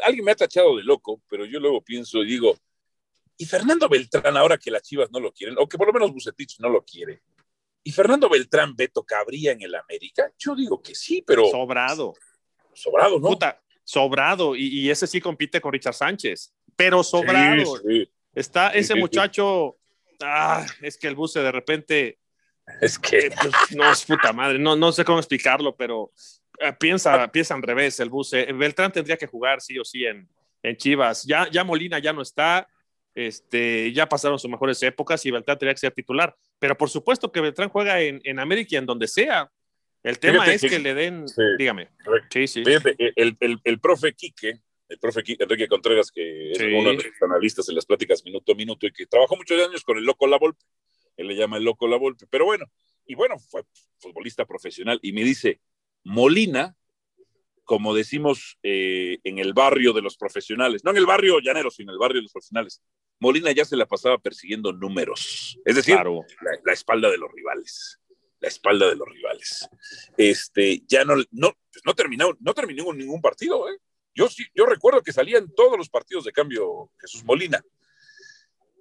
alguien 0.03 0.23
me 0.23 0.31
ha 0.31 0.35
tachado 0.35 0.77
de 0.77 0.83
loco, 0.83 1.21
pero 1.29 1.45
yo 1.45 1.59
luego 1.59 1.81
pienso 1.81 2.23
y 2.23 2.27
digo, 2.27 2.57
¿y 3.37 3.45
Fernando 3.45 3.89
Beltrán 3.89 4.37
ahora 4.37 4.57
que 4.57 4.71
las 4.71 4.83
Chivas 4.83 5.11
no 5.11 5.19
lo 5.19 5.33
quieren, 5.33 5.57
o 5.59 5.67
que 5.67 5.77
por 5.77 5.87
lo 5.87 5.93
menos 5.93 6.13
Bucetich 6.13 6.59
no 6.59 6.69
lo 6.69 6.83
quiere? 6.83 7.21
¿Y 7.83 7.91
Fernando 7.91 8.29
Beltrán 8.29 8.75
Beto 8.75 9.03
cabría 9.03 9.51
en 9.51 9.61
el 9.61 9.75
América? 9.75 10.31
Yo 10.37 10.55
digo 10.55 10.81
que 10.81 10.95
sí, 10.95 11.23
pero. 11.25 11.45
Sobrado. 11.49 12.13
Sobrado, 12.73 13.19
¿no? 13.19 13.29
Puta, 13.29 13.61
sobrado. 13.83 14.55
Y, 14.55 14.89
ese 14.89 15.07
sí 15.07 15.19
compite 15.19 15.59
con 15.59 15.73
Richard 15.73 15.93
Sánchez. 15.93 16.53
Pero 16.75 17.03
sobrado. 17.03 17.81
Está 18.33 18.69
ese 18.69 18.95
muchacho. 18.95 19.77
Ah, 20.21 20.65
es 20.81 20.97
que 20.97 21.07
el 21.07 21.15
buce 21.15 21.41
de 21.41 21.51
repente. 21.51 22.19
Es 22.81 22.99
que. 22.99 23.17
Eh, 23.17 23.31
pues, 23.41 23.75
no, 23.75 23.91
es 23.91 24.05
puta 24.05 24.33
madre. 24.33 24.59
No, 24.59 24.75
no 24.75 24.91
sé 24.91 25.03
cómo 25.03 25.19
explicarlo, 25.19 25.75
pero 25.75 26.11
eh, 26.59 26.73
piensa, 26.79 27.31
piensa 27.31 27.55
al 27.55 27.61
revés 27.61 27.99
el 27.99 28.09
buce. 28.09 28.51
Beltrán 28.53 28.91
tendría 28.91 29.17
que 29.17 29.27
jugar 29.27 29.61
sí 29.61 29.77
o 29.79 29.85
sí 29.85 30.05
en, 30.05 30.27
en 30.63 30.77
Chivas. 30.77 31.23
Ya, 31.23 31.49
ya 31.49 31.63
Molina 31.63 31.99
ya 31.99 32.13
no 32.13 32.21
está 32.21 32.67
este, 33.15 33.91
ya 33.91 34.07
pasaron 34.07 34.39
sus 34.39 34.49
mejores 34.49 34.81
épocas 34.83 35.25
y 35.25 35.31
Beltrán 35.31 35.57
tendría 35.57 35.73
que 35.73 35.79
ser 35.79 35.91
titular. 35.91 36.35
Pero 36.57 36.77
por 36.77 36.89
supuesto 36.89 37.31
que 37.31 37.41
Beltrán 37.41 37.69
juega 37.69 37.99
en, 38.01 38.21
en 38.23 38.39
América 38.39 38.69
y 38.71 38.77
en 38.77 38.85
donde 38.85 39.07
sea. 39.07 39.51
El 40.01 40.17
tema 40.19 40.45
es 40.47 40.61
que, 40.61 40.79
le 40.79 40.93
den, 40.93 41.25
dígame. 41.57 41.89
Sí, 42.29 42.47
sí. 42.47 42.63
Fíjate, 42.63 42.95
el, 43.17 43.35
el, 43.41 43.59
el, 43.61 43.79
profe 43.81 44.13
Quique, 44.13 44.61
el 44.87 44.97
profe 44.97 45.21
Quique, 45.23 45.43
Enrique 45.43 45.67
Contreras, 45.67 46.09
que 46.09 46.51
es 46.51 46.59
uno 46.61 46.91
de 46.91 46.95
los 46.95 47.21
analistas 47.21 47.67
en 47.67 47.75
las 47.75 47.85
pláticas 47.85 48.23
minuto 48.23 48.53
a 48.53 48.55
minuto 48.55 48.87
y 48.87 48.93
que 48.93 49.05
trabajó 49.05 49.35
muchos 49.35 49.61
años 49.61 49.83
con 49.83 49.97
el 49.97 50.05
Loco 50.05 50.25
La 50.25 50.37
Volpe. 50.37 50.63
Él 51.19 51.27
le 51.27 51.35
llama 51.35 51.57
el 51.57 51.65
Loco 51.65 51.85
La 51.85 51.97
Volpe. 51.97 52.27
Pero 52.29 52.45
bueno, 52.45 52.65
y 53.05 53.13
bueno, 53.13 53.37
fue 53.39 53.63
futbolista 53.97 54.45
profesional 54.45 54.99
y 55.01 55.11
me 55.11 55.23
dice, 55.23 55.59
Molina, 56.05 56.77
como 57.65 57.93
decimos 57.93 58.57
eh, 58.63 59.19
en 59.25 59.37
el 59.37 59.53
barrio 59.53 59.91
de 59.91 60.01
los 60.01 60.15
profesionales, 60.15 60.85
no 60.85 60.91
en 60.91 60.97
el 60.97 61.05
barrio 61.05 61.39
llanero, 61.41 61.71
sino 61.71 61.91
en 61.91 61.95
el 61.95 61.99
barrio 61.99 62.19
de 62.19 62.23
los 62.23 62.31
profesionales, 62.31 62.81
Molina 63.19 63.51
ya 63.51 63.65
se 63.65 63.75
la 63.75 63.85
pasaba 63.85 64.17
persiguiendo 64.17 64.71
números, 64.71 65.59
es 65.65 65.75
decir, 65.75 65.97
la, 66.63 66.71
espalda 66.71 67.11
de 67.11 67.17
los 67.17 67.29
rivales, 67.33 67.99
la 68.39 68.47
espalda 68.47 68.87
de 68.87 68.95
los 68.95 69.09
rivales. 69.09 69.69
Este, 70.15 70.83
ya 70.87 71.03
no, 71.03 71.15
no, 71.31 71.53
no 71.83 71.93
terminó, 71.95 72.37
no 72.39 72.53
terminó 72.53 72.93
ningún 72.93 73.21
partido, 73.21 73.69
¿eh? 73.69 73.77
Yo, 74.15 74.27
yo 74.55 74.65
recuerdo 74.65 75.03
que 75.03 75.11
salía 75.11 75.37
en 75.37 75.53
todos 75.53 75.77
los 75.77 75.89
partidos 75.89 76.23
de 76.23 76.31
cambio 76.31 76.91
Jesús 76.99 77.25
Molina. 77.25 77.61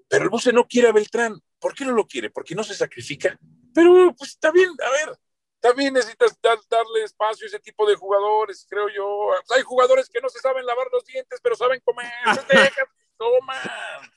Pero 0.08 0.24
el 0.24 0.30
Buse 0.30 0.52
no 0.52 0.66
quiere 0.66 0.88
a 0.88 0.92
Beltrán. 0.92 1.40
¿Por 1.58 1.74
qué 1.74 1.84
no 1.84 1.92
lo 1.92 2.06
quiere? 2.06 2.30
Porque 2.30 2.54
no 2.54 2.64
se 2.64 2.74
sacrifica. 2.74 3.38
Pero 3.74 4.14
pues 4.16 4.30
está 4.30 4.50
bien, 4.50 4.70
a 4.84 4.90
ver, 4.90 5.18
también 5.60 5.92
necesitas 5.92 6.38
darle 6.40 7.04
espacio 7.04 7.46
a 7.46 7.48
ese 7.48 7.60
tipo 7.60 7.88
de 7.88 7.96
jugadores, 7.96 8.66
creo 8.68 8.88
yo. 8.88 9.30
Hay 9.54 9.62
jugadores 9.62 10.08
que 10.08 10.20
no 10.20 10.28
se 10.28 10.40
saben 10.40 10.64
lavar 10.64 10.86
los 10.92 11.04
dientes, 11.04 11.40
pero 11.42 11.56
saben 11.56 11.80
comer. 11.84 12.10
Toma. 13.18 13.54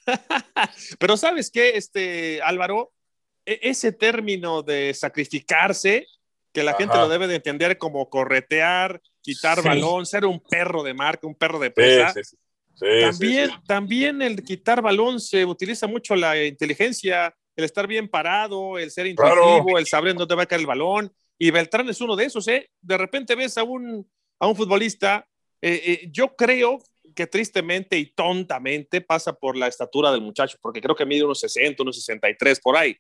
Pero 1.00 1.18
sabes 1.18 1.50
qué, 1.50 1.70
este, 1.70 2.40
Álvaro, 2.44 2.94
e-, 3.48 3.60
ese 3.64 3.92
término 3.92 4.62
de 4.62 4.94
sacrificarse, 4.94 6.06
que 6.54 6.62
la 6.62 6.76
gente 6.76 6.96
lo 6.98 7.10
debe 7.10 7.28
de 7.28 7.38
entender 7.38 7.80
como 7.80 8.10
corretear, 8.12 9.02
quitar 9.22 9.64
balón, 9.64 10.06
ser 10.06 10.26
un 10.26 10.40
perro 10.40 10.84
de 10.84 10.94
marca, 10.94 11.26
un 11.26 11.34
perro 11.34 11.58
de 11.58 11.72
presa. 11.72 12.14
También, 12.82 13.52
también 13.68 14.22
el 14.22 14.44
quitar 14.44 14.82
balón 14.82 15.20
se 15.20 15.46
utiliza 15.46 15.88
mucho 15.88 16.16
la 16.16 16.44
inteligencia, 16.44 17.36
el 17.56 17.64
estar 17.64 17.88
bien 17.88 18.08
parado, 18.08 18.78
el 18.78 18.92
ser 18.92 19.08
intuitivo, 19.08 19.78
el 19.78 19.86
saber 19.86 20.16
dónde 20.16 20.36
va 20.36 20.44
a 20.44 20.46
caer 20.46 20.62
el 20.62 20.68
balón. 20.68 21.12
Y 21.38 21.52
Beltrán 21.52 21.90
es 21.90 22.02
uno 22.02 22.16
de 22.16 22.26
esos, 22.26 22.48
¿eh? 22.48 22.70
De 22.82 22.98
repente 22.98 23.36
ves 23.36 23.58
a 23.58 23.64
un, 23.64 24.08
a 24.40 24.48
un 24.48 24.56
futbolista, 24.56 25.28
eh, 25.62 25.82
eh, 25.86 26.10
yo 26.12 26.36
creo 26.36 26.80
que 27.16 27.28
tristemente 27.28 27.98
y 27.98 28.08
tontamente 28.08 29.02
pasa 29.02 29.34
por 29.34 29.58
la 29.58 29.68
estatura 29.68 30.12
del 30.12 30.22
muchacho, 30.22 30.58
porque 30.62 30.82
creo 30.82 30.96
que 30.96 31.06
mide 31.06 31.24
unos 31.24 31.40
60, 31.40 31.84
unos 31.84 31.98
63 31.98 32.60
por 32.60 32.78
ahí. 32.78 32.98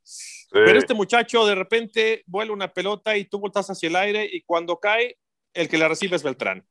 Pero 0.51 0.77
este 0.77 0.93
muchacho 0.93 1.45
de 1.45 1.55
repente 1.55 2.23
vuela 2.25 2.51
una 2.51 2.73
pelota 2.73 3.17
y 3.17 3.25
tú 3.25 3.39
voltas 3.39 3.69
hacia 3.69 3.87
el 3.87 3.95
aire 3.95 4.29
y 4.31 4.41
cuando 4.41 4.77
cae, 4.77 5.17
el 5.53 5.69
que 5.69 5.77
la 5.77 5.87
recibe 5.87 6.15
es 6.15 6.23
Beltrán. 6.23 6.65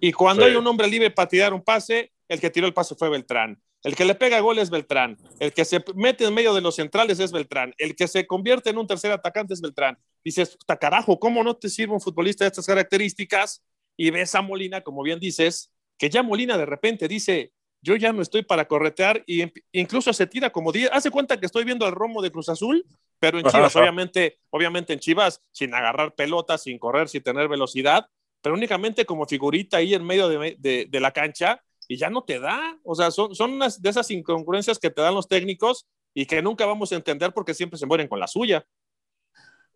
Y 0.00 0.12
cuando 0.12 0.44
hay 0.44 0.56
un 0.56 0.66
hombre 0.66 0.88
libre 0.88 1.10
para 1.10 1.28
tirar 1.28 1.52
un 1.52 1.62
pase, 1.62 2.12
el 2.30 2.40
que 2.40 2.48
tiró 2.48 2.68
el 2.68 2.72
pase 2.72 2.94
fue 2.94 3.10
Beltrán. 3.10 3.60
El 3.82 3.96
que 3.96 4.04
le 4.04 4.14
pega 4.14 4.38
gol 4.38 4.60
es 4.60 4.70
Beltrán. 4.70 5.18
El 5.40 5.52
que 5.52 5.64
se 5.64 5.84
mete 5.96 6.24
en 6.24 6.32
medio 6.32 6.54
de 6.54 6.60
los 6.60 6.76
centrales 6.76 7.18
es 7.18 7.32
Beltrán. 7.32 7.74
El 7.76 7.96
que 7.96 8.06
se 8.06 8.24
convierte 8.24 8.70
en 8.70 8.78
un 8.78 8.86
tercer 8.86 9.10
atacante 9.10 9.52
es 9.52 9.60
Beltrán. 9.60 9.98
Dices, 10.24 10.56
puta 10.56 10.76
carajo, 10.76 11.18
¿cómo 11.18 11.42
no 11.42 11.56
te 11.56 11.68
sirve 11.68 11.92
un 11.92 12.00
futbolista 12.00 12.44
de 12.44 12.48
estas 12.48 12.66
características? 12.66 13.64
Y 13.96 14.10
ves 14.10 14.32
a 14.36 14.42
Molina, 14.42 14.80
como 14.80 15.02
bien 15.02 15.18
dices, 15.18 15.72
que 15.98 16.08
ya 16.08 16.22
Molina 16.22 16.56
de 16.56 16.66
repente 16.66 17.08
dice, 17.08 17.52
yo 17.82 17.96
ya 17.96 18.12
no 18.12 18.22
estoy 18.22 18.42
para 18.42 18.68
corretear 18.68 19.24
y 19.26 19.52
incluso 19.72 20.12
se 20.12 20.28
tira 20.28 20.50
como 20.50 20.70
10, 20.70 20.90
hace 20.92 21.10
cuenta 21.10 21.40
que 21.40 21.46
estoy 21.46 21.64
viendo 21.64 21.84
al 21.84 21.92
Romo 21.92 22.22
de 22.22 22.30
Cruz 22.30 22.48
Azul, 22.48 22.86
pero 23.18 23.40
en 23.40 23.46
Chivas, 23.46 23.74
obviamente, 23.76 24.38
obviamente 24.50 24.92
en 24.92 25.00
Chivas, 25.00 25.42
sin 25.50 25.74
agarrar 25.74 26.14
pelotas, 26.14 26.62
sin 26.62 26.78
correr, 26.78 27.08
sin 27.08 27.24
tener 27.24 27.48
velocidad, 27.48 28.06
pero 28.40 28.54
únicamente 28.54 29.04
como 29.04 29.26
figurita 29.26 29.78
ahí 29.78 29.94
en 29.94 30.04
medio 30.04 30.28
de, 30.28 30.88
la 30.92 31.10
cancha 31.10 31.60
y 31.90 31.96
ya 31.96 32.08
no 32.08 32.22
te 32.22 32.38
da, 32.38 32.78
o 32.84 32.94
sea, 32.94 33.10
son, 33.10 33.34
son 33.34 33.54
unas 33.54 33.82
de 33.82 33.90
esas 33.90 34.08
incongruencias 34.12 34.78
que 34.78 34.90
te 34.90 35.02
dan 35.02 35.12
los 35.12 35.26
técnicos 35.26 35.88
y 36.14 36.24
que 36.24 36.40
nunca 36.40 36.64
vamos 36.64 36.92
a 36.92 36.94
entender 36.94 37.32
porque 37.32 37.52
siempre 37.52 37.80
se 37.80 37.84
mueren 37.84 38.06
con 38.06 38.20
la 38.20 38.28
suya. 38.28 38.64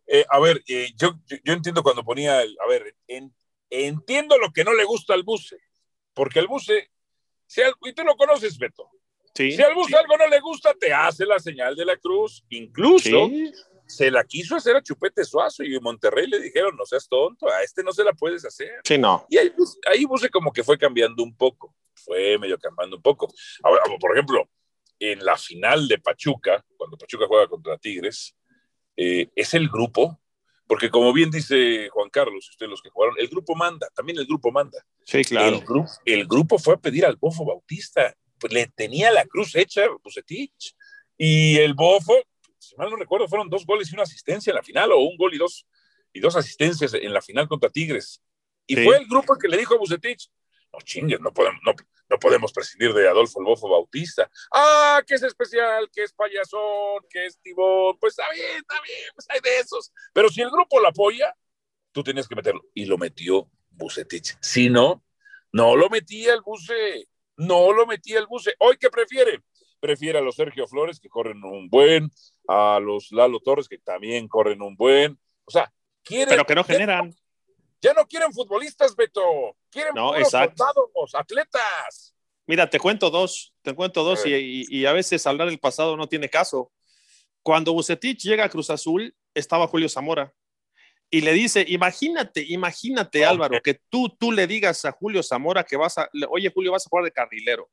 Eh, 0.06 0.24
a 0.28 0.38
ver, 0.38 0.62
eh, 0.68 0.92
yo, 0.96 1.18
yo 1.42 1.52
entiendo 1.52 1.82
cuando 1.82 2.04
ponía, 2.04 2.40
el, 2.40 2.56
a 2.64 2.68
ver, 2.68 2.94
entiendo 3.68 4.38
lo 4.38 4.52
que 4.52 4.62
no 4.62 4.72
le 4.74 4.84
gusta 4.84 5.12
al 5.12 5.24
buce, 5.24 5.56
porque 6.12 6.38
el 6.38 6.46
buce, 6.46 6.88
si 7.48 7.62
y 7.82 7.92
tú 7.92 8.04
lo 8.04 8.16
conoces, 8.16 8.58
Beto. 8.58 8.88
si 9.34 9.60
al 9.60 9.74
buce 9.74 9.96
algo 9.96 10.16
no 10.16 10.28
le 10.28 10.38
gusta, 10.38 10.72
te 10.72 10.92
hace 10.92 11.26
la 11.26 11.40
señal 11.40 11.74
de 11.74 11.84
la 11.84 11.96
cruz. 11.96 12.44
Incluso, 12.50 13.28
se 13.86 14.10
la 14.10 14.24
quiso 14.24 14.56
hacer 14.56 14.76
a 14.76 14.82
Chupete 14.82 15.24
Suazo 15.24 15.62
y 15.62 15.78
Monterrey 15.80 16.26
le 16.26 16.40
dijeron, 16.40 16.76
no 16.76 16.84
seas 16.84 17.08
tonto, 17.08 17.48
a 17.48 17.62
este 17.62 17.82
no 17.82 17.92
se 17.92 18.04
la 18.04 18.12
puedes 18.12 18.44
hacer. 18.44 18.80
Sí, 18.84 18.98
no. 18.98 19.26
Y 19.28 19.38
ahí, 19.38 19.50
pues, 19.50 19.78
ahí 19.90 20.04
Buse 20.04 20.30
como 20.30 20.52
que 20.52 20.64
fue 20.64 20.78
cambiando 20.78 21.22
un 21.22 21.36
poco, 21.36 21.74
fue 21.94 22.38
medio 22.38 22.58
cambiando 22.58 22.96
un 22.96 23.02
poco. 23.02 23.32
Ahora, 23.62 23.82
por 24.00 24.12
ejemplo, 24.12 24.48
en 24.98 25.24
la 25.24 25.36
final 25.36 25.88
de 25.88 25.98
Pachuca, 25.98 26.64
cuando 26.76 26.96
Pachuca 26.96 27.26
juega 27.26 27.46
contra 27.46 27.78
Tigres, 27.78 28.34
eh, 28.96 29.28
es 29.34 29.54
el 29.54 29.68
grupo, 29.68 30.20
porque 30.66 30.90
como 30.90 31.12
bien 31.12 31.30
dice 31.30 31.88
Juan 31.90 32.08
Carlos, 32.10 32.48
ustedes 32.48 32.70
los 32.70 32.80
que 32.80 32.90
jugaron, 32.90 33.16
el 33.18 33.28
grupo 33.28 33.54
manda, 33.54 33.88
también 33.94 34.18
el 34.18 34.26
grupo 34.26 34.50
manda. 34.50 34.84
Sí, 35.04 35.22
claro. 35.24 35.56
El, 35.56 35.64
grupo, 35.64 35.90
el 36.04 36.26
grupo 36.26 36.58
fue 36.58 36.74
a 36.74 36.78
pedir 36.78 37.04
al 37.04 37.16
Bofo 37.16 37.44
Bautista, 37.44 38.14
pues 38.38 38.52
le 38.52 38.66
tenía 38.68 39.10
la 39.10 39.24
cruz 39.26 39.54
hecha 39.56 39.82
Bucetich, 40.02 40.74
y 41.16 41.56
el 41.58 41.74
Bofo, 41.74 42.14
si 42.68 42.76
mal 42.76 42.90
no 42.90 42.96
recuerdo, 42.96 43.28
fueron 43.28 43.48
dos 43.48 43.64
goles 43.66 43.90
y 43.90 43.94
una 43.94 44.02
asistencia 44.04 44.50
en 44.50 44.56
la 44.56 44.62
final, 44.62 44.92
o 44.92 44.98
un 44.98 45.16
gol 45.16 45.34
y 45.34 45.38
dos, 45.38 45.66
y 46.12 46.20
dos 46.20 46.36
asistencias 46.36 46.94
en 46.94 47.12
la 47.12 47.22
final 47.22 47.48
contra 47.48 47.70
Tigres. 47.70 48.22
Y 48.66 48.76
Sí. 48.76 48.84
fue 48.84 48.96
el 48.96 49.06
grupo 49.06 49.36
que 49.36 49.48
le 49.48 49.56
dijo 49.58 49.74
a 49.74 49.78
Bucetich, 49.78 50.30
no 50.72 50.78
chingues, 50.80 51.20
no 51.20 51.32
podemos, 51.32 51.60
no, 51.64 51.72
no 52.08 52.18
podemos 52.18 52.52
prescindir 52.52 52.92
de 52.92 53.08
Adolfo 53.08 53.38
el 53.40 53.46
Bofo 53.46 53.68
Bautista. 53.68 54.28
Ah, 54.52 55.02
que 55.06 55.14
es 55.14 55.22
especial, 55.22 55.88
que 55.92 56.02
es 56.02 56.12
payasón, 56.12 57.04
que 57.08 57.26
es 57.26 57.38
tibón. 57.40 57.96
Pues 58.00 58.18
está 58.18 58.30
bien, 58.32 58.56
está 58.56 58.80
bien, 58.82 59.08
pues 59.14 59.26
hay 59.30 59.40
de 59.40 59.58
esos. 59.60 59.92
Pero 60.12 60.28
si 60.28 60.40
el 60.42 60.50
grupo 60.50 60.80
lo 60.80 60.88
apoya, 60.88 61.34
tú 61.92 62.02
tenías 62.02 62.26
que 62.26 62.34
meterlo. 62.34 62.62
Y 62.74 62.86
lo 62.86 62.98
metió 62.98 63.48
Bucetich. 63.70 64.36
Si 64.40 64.68
no, 64.68 65.04
no 65.52 65.76
lo 65.76 65.88
metía 65.90 66.34
el 66.34 66.42
Buce. 66.42 67.08
No 67.36 67.72
lo 67.72 67.86
metía 67.86 68.18
el 68.18 68.26
Buce. 68.26 68.54
¿Hoy 68.58 68.76
qué 68.78 68.90
prefiere? 68.90 69.42
Prefiere 69.84 70.18
a 70.18 70.22
los 70.22 70.36
Sergio 70.36 70.66
Flores, 70.66 70.98
que 70.98 71.10
corren 71.10 71.44
un 71.44 71.68
buen, 71.68 72.10
a 72.48 72.80
los 72.80 73.12
Lalo 73.12 73.38
Torres, 73.38 73.68
que 73.68 73.76
también 73.76 74.26
corren 74.28 74.62
un 74.62 74.74
buen. 74.76 75.20
O 75.44 75.50
sea, 75.50 75.70
quiere. 76.02 76.30
Pero 76.30 76.46
que 76.46 76.54
no 76.54 76.64
generan. 76.64 77.14
Ya 77.82 77.92
no 77.92 78.06
quieren 78.06 78.32
futbolistas, 78.32 78.96
Beto. 78.96 79.20
Quieren 79.68 79.92
No, 79.94 80.12
puros 80.14 80.30
soldados, 80.30 81.14
atletas. 81.14 82.14
Mira, 82.46 82.70
te 82.70 82.80
cuento 82.80 83.10
dos, 83.10 83.52
te 83.60 83.74
cuento 83.74 84.02
dos, 84.02 84.24
y, 84.24 84.32
y- 84.32 84.64
y 84.70 84.86
a 84.86 84.94
veces 84.94 85.26
hablar 85.26 85.50
del 85.50 85.58
pasado 85.58 85.98
no 85.98 86.08
tiene 86.08 86.30
caso. 86.30 86.72
Cuando 87.42 87.74
Bucetich 87.74 88.22
llega 88.22 88.44
a 88.44 88.48
Cruz 88.48 88.70
Azul, 88.70 89.14
estaba 89.34 89.66
Julio 89.66 89.90
Zamora. 89.90 90.32
Y 91.10 91.20
le 91.20 91.34
dice, 91.34 91.62
imagínate, 91.68 92.42
imagínate. 92.48 93.26
Álvaro, 93.26 93.60
que 93.60 93.74
tú, 93.90 94.08
tú 94.08 94.32
le 94.32 94.46
digas 94.46 94.82
a 94.86 94.92
Julio 94.92 95.22
Zamora 95.22 95.62
que 95.62 95.76
vas 95.76 95.98
a, 95.98 96.08
oye, 96.30 96.50
Julio, 96.54 96.72
vas 96.72 96.86
a 96.86 96.88
jugar 96.88 97.04
de 97.04 97.12
carrilero. 97.12 97.68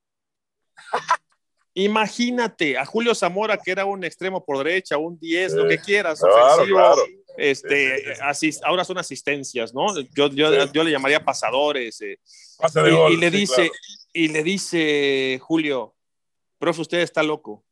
Imagínate 1.73 2.77
a 2.77 2.85
Julio 2.85 3.15
Zamora, 3.15 3.57
que 3.57 3.71
era 3.71 3.85
un 3.85 4.03
extremo 4.03 4.43
por 4.43 4.57
derecha, 4.63 4.97
un 4.97 5.17
10, 5.19 5.53
lo 5.53 5.67
que 5.67 5.77
quieras, 5.77 6.19
Claro, 6.19 6.53
ofensivo, 6.55 6.77
claro. 6.77 7.01
este, 7.37 8.15
Sí, 8.33 8.51
sí, 8.51 8.59
ahora 8.63 8.83
son 8.83 8.97
asistencias, 8.97 9.73
¿no? 9.73 9.97
Yo, 10.13 10.27
yo, 10.29 10.65
yo 10.71 10.83
le 10.83 10.91
llamaría 10.91 11.23
pasadores. 11.23 12.01
eh. 12.01 12.19
Y, 12.87 12.91
gol, 12.91 13.13
y 13.13 13.17
le 13.17 13.31
dice, 13.31 13.55
claro. 13.55 13.71
y 14.13 14.27
le 14.27 14.43
dice 14.43 15.39
Julio, 15.41 15.95
profe, 16.59 16.81
usted 16.81 16.99
está 16.99 17.23
loco. 17.23 17.63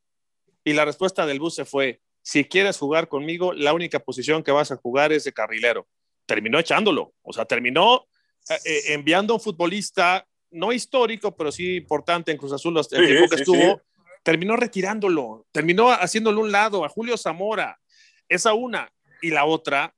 Y 0.63 0.73
la 0.73 0.85
respuesta 0.85 1.25
del 1.25 1.39
buce 1.39 1.65
fue, 1.65 2.01
si 2.21 2.45
quieres 2.45 2.77
jugar 2.77 3.07
conmigo, 3.07 3.53
la 3.53 3.73
única 3.73 3.99
posición 3.99 4.43
que 4.43 4.51
vas 4.51 4.71
a 4.71 4.77
jugar 4.77 5.11
es 5.11 5.25
de 5.25 5.33
carrilero. 5.33 5.87
Terminó 6.25 6.57
echándolo, 6.59 7.13
o 7.21 7.33
sea, 7.33 7.45
terminó 7.45 8.07
eh, 8.49 8.55
eh, 8.65 8.81
enviando 8.93 9.33
a 9.33 9.37
un 9.37 9.41
futbolista, 9.41 10.25
no 10.51 10.71
histórico, 10.73 11.35
pero 11.35 11.51
sí 11.51 11.75
importante 11.77 12.31
en 12.31 12.37
Cruz 12.37 12.53
Azul 12.53 12.75
el 12.77 12.83
Sí, 12.83 12.89
tiempo 12.95 13.29
que 13.29 13.35
sí, 13.37 13.41
estuvo, 13.43 13.57
sí. 13.75 13.81
Terminó 14.23 14.55
retirándolo, 14.55 15.47
terminó 15.51 15.89
haciéndolo 15.91 16.41
un 16.41 16.51
lado 16.51 16.85
a 16.85 16.89
Julio 16.89 17.17
Zamora. 17.17 17.79
Esa 18.27 18.53
una. 18.53 18.91
Y 19.21 19.31
la 19.31 19.45
otra, 19.45 19.93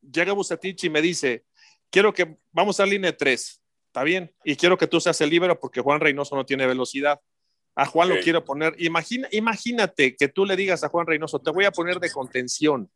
llega 0.00 0.32
Bucetich 0.32 0.84
y 0.84 0.90
me 0.90 1.00
dice, 1.00 1.44
quiero 1.90 2.12
que 2.12 2.36
vamos 2.52 2.78
a 2.80 2.86
línea 2.86 3.16
3, 3.16 3.62
¿está 3.86 4.02
bien? 4.02 4.34
Y 4.44 4.56
quiero 4.56 4.76
que 4.76 4.86
tú 4.86 5.00
seas 5.00 5.20
el 5.20 5.30
líbero 5.30 5.58
porque 5.58 5.80
Juan 5.80 6.00
Reynoso 6.00 6.36
no 6.36 6.44
tiene 6.44 6.66
velocidad. 6.66 7.20
A 7.78 7.84
Juan 7.84 8.08
lo 8.08 8.16
quiero 8.20 8.42
poner. 8.42 8.74
Imagina, 8.78 9.28
imagínate 9.32 10.16
que 10.16 10.28
tú 10.28 10.46
le 10.46 10.56
digas 10.56 10.82
a 10.82 10.88
Juan 10.88 11.06
Reynoso, 11.06 11.38
te 11.40 11.50
voy 11.50 11.66
a 11.66 11.70
poner 11.70 12.00
de 12.00 12.10
contención. 12.10 12.90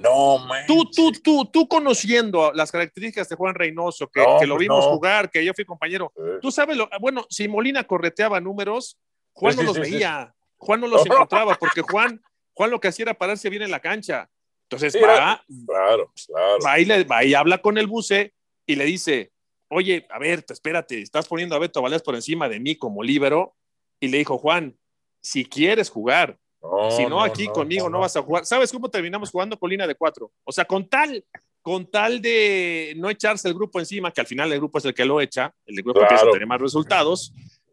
No, 0.00 0.38
man. 0.38 0.64
Tú, 0.66 0.90
tú, 0.90 1.12
tú, 1.12 1.44
tú 1.44 1.68
conociendo 1.68 2.50
las 2.52 2.72
características 2.72 3.28
de 3.28 3.36
Juan 3.36 3.54
Reynoso, 3.54 4.08
que, 4.08 4.20
No, 4.20 4.40
que 4.40 4.46
lo 4.48 4.56
pues 4.56 4.66
vimos 4.66 4.84
no. 4.84 4.92
jugar, 4.92 5.30
que 5.30 5.44
yo 5.44 5.54
fui 5.54 5.64
compañero, 5.64 6.12
Eh, 6.16 6.38
tú 6.42 6.50
sabes, 6.50 6.76
lo, 6.76 6.88
bueno, 7.00 7.24
si 7.30 7.46
Molina 7.46 7.84
correteaba 7.84 8.40
números, 8.40 8.98
Juan 9.40 9.56
no 9.56 9.62
los 9.62 9.78
veía, 9.78 10.34
Juan 10.56 10.80
no 10.80 10.86
los 10.86 11.04
encontraba, 11.06 11.54
porque 11.56 11.80
Juan, 11.82 12.22
Juan 12.54 12.70
lo 12.70 12.78
que 12.80 12.88
hacía 12.88 13.04
era 13.04 13.14
pararse 13.14 13.48
bien 13.50 13.62
en 13.62 13.70
la 13.70 13.80
cancha. 13.80 14.28
Entonces 14.68 14.94
va, 15.02 15.42
Claro, 15.66 16.12
claro. 16.26 16.58
va 16.64 16.78
y, 16.78 16.84
le- 16.84 17.04
va 17.04 17.24
y 17.24 17.34
habla 17.34 17.58
con 17.58 17.76
el 17.78 17.86
buce 17.86 18.34
y 18.66 18.76
le 18.76 18.84
dice, 18.84 19.32
oye, 19.68 20.06
a 20.10 20.18
ver, 20.18 20.42
te- 20.42 20.52
espérate, 20.52 21.00
estás 21.02 21.26
poniendo 21.26 21.56
a 21.56 21.58
Beto 21.58 21.82
Valdés 21.82 22.02
por 22.02 22.14
encima 22.14 22.48
de 22.48 22.60
mí 22.60 22.76
como 22.76 23.02
líbero. 23.02 23.56
Y 23.98 24.08
le 24.08 24.18
dijo, 24.18 24.38
Juan, 24.38 24.78
si 25.22 25.44
quieres 25.44 25.90
jugar, 25.90 26.38
No, 26.62 26.90
si 26.90 27.04
no, 27.06 27.22
aquí 27.22 27.48
conmigo 27.48 27.88
no, 27.90 27.98
vas 28.00 28.16
a 28.16 28.22
jugar. 28.22 28.44
¿Sabes 28.46 28.70
cómo 28.72 28.88
terminamos 28.90 29.30
jugando 29.30 29.58
con 29.58 29.68
línea 29.70 29.86
de 29.86 29.94
cuatro? 29.94 30.30
O 30.44 30.52
sea, 30.52 30.64
con 30.64 30.88
tal, 30.88 31.24
con 31.62 31.90
tal 31.90 32.20
de 32.22 32.94
no 32.96 33.10
echarse 33.10 33.48
el 33.48 33.54
grupo 33.54 33.78
encima, 33.80 34.10
que 34.12 34.20
al 34.20 34.26
final 34.26 34.52
el 34.52 34.58
grupo 34.58 34.78
es 34.78 34.84
el 34.84 34.94
que 34.94 35.04
lo 35.04 35.20
echa, 35.20 35.52
el 35.66 35.76
grupo 35.82 36.00
Claro. 36.00 36.06
empieza 36.14 36.28
a 36.28 36.32
tener 36.32 36.46
más 36.46 36.60
resultados. 36.60 37.32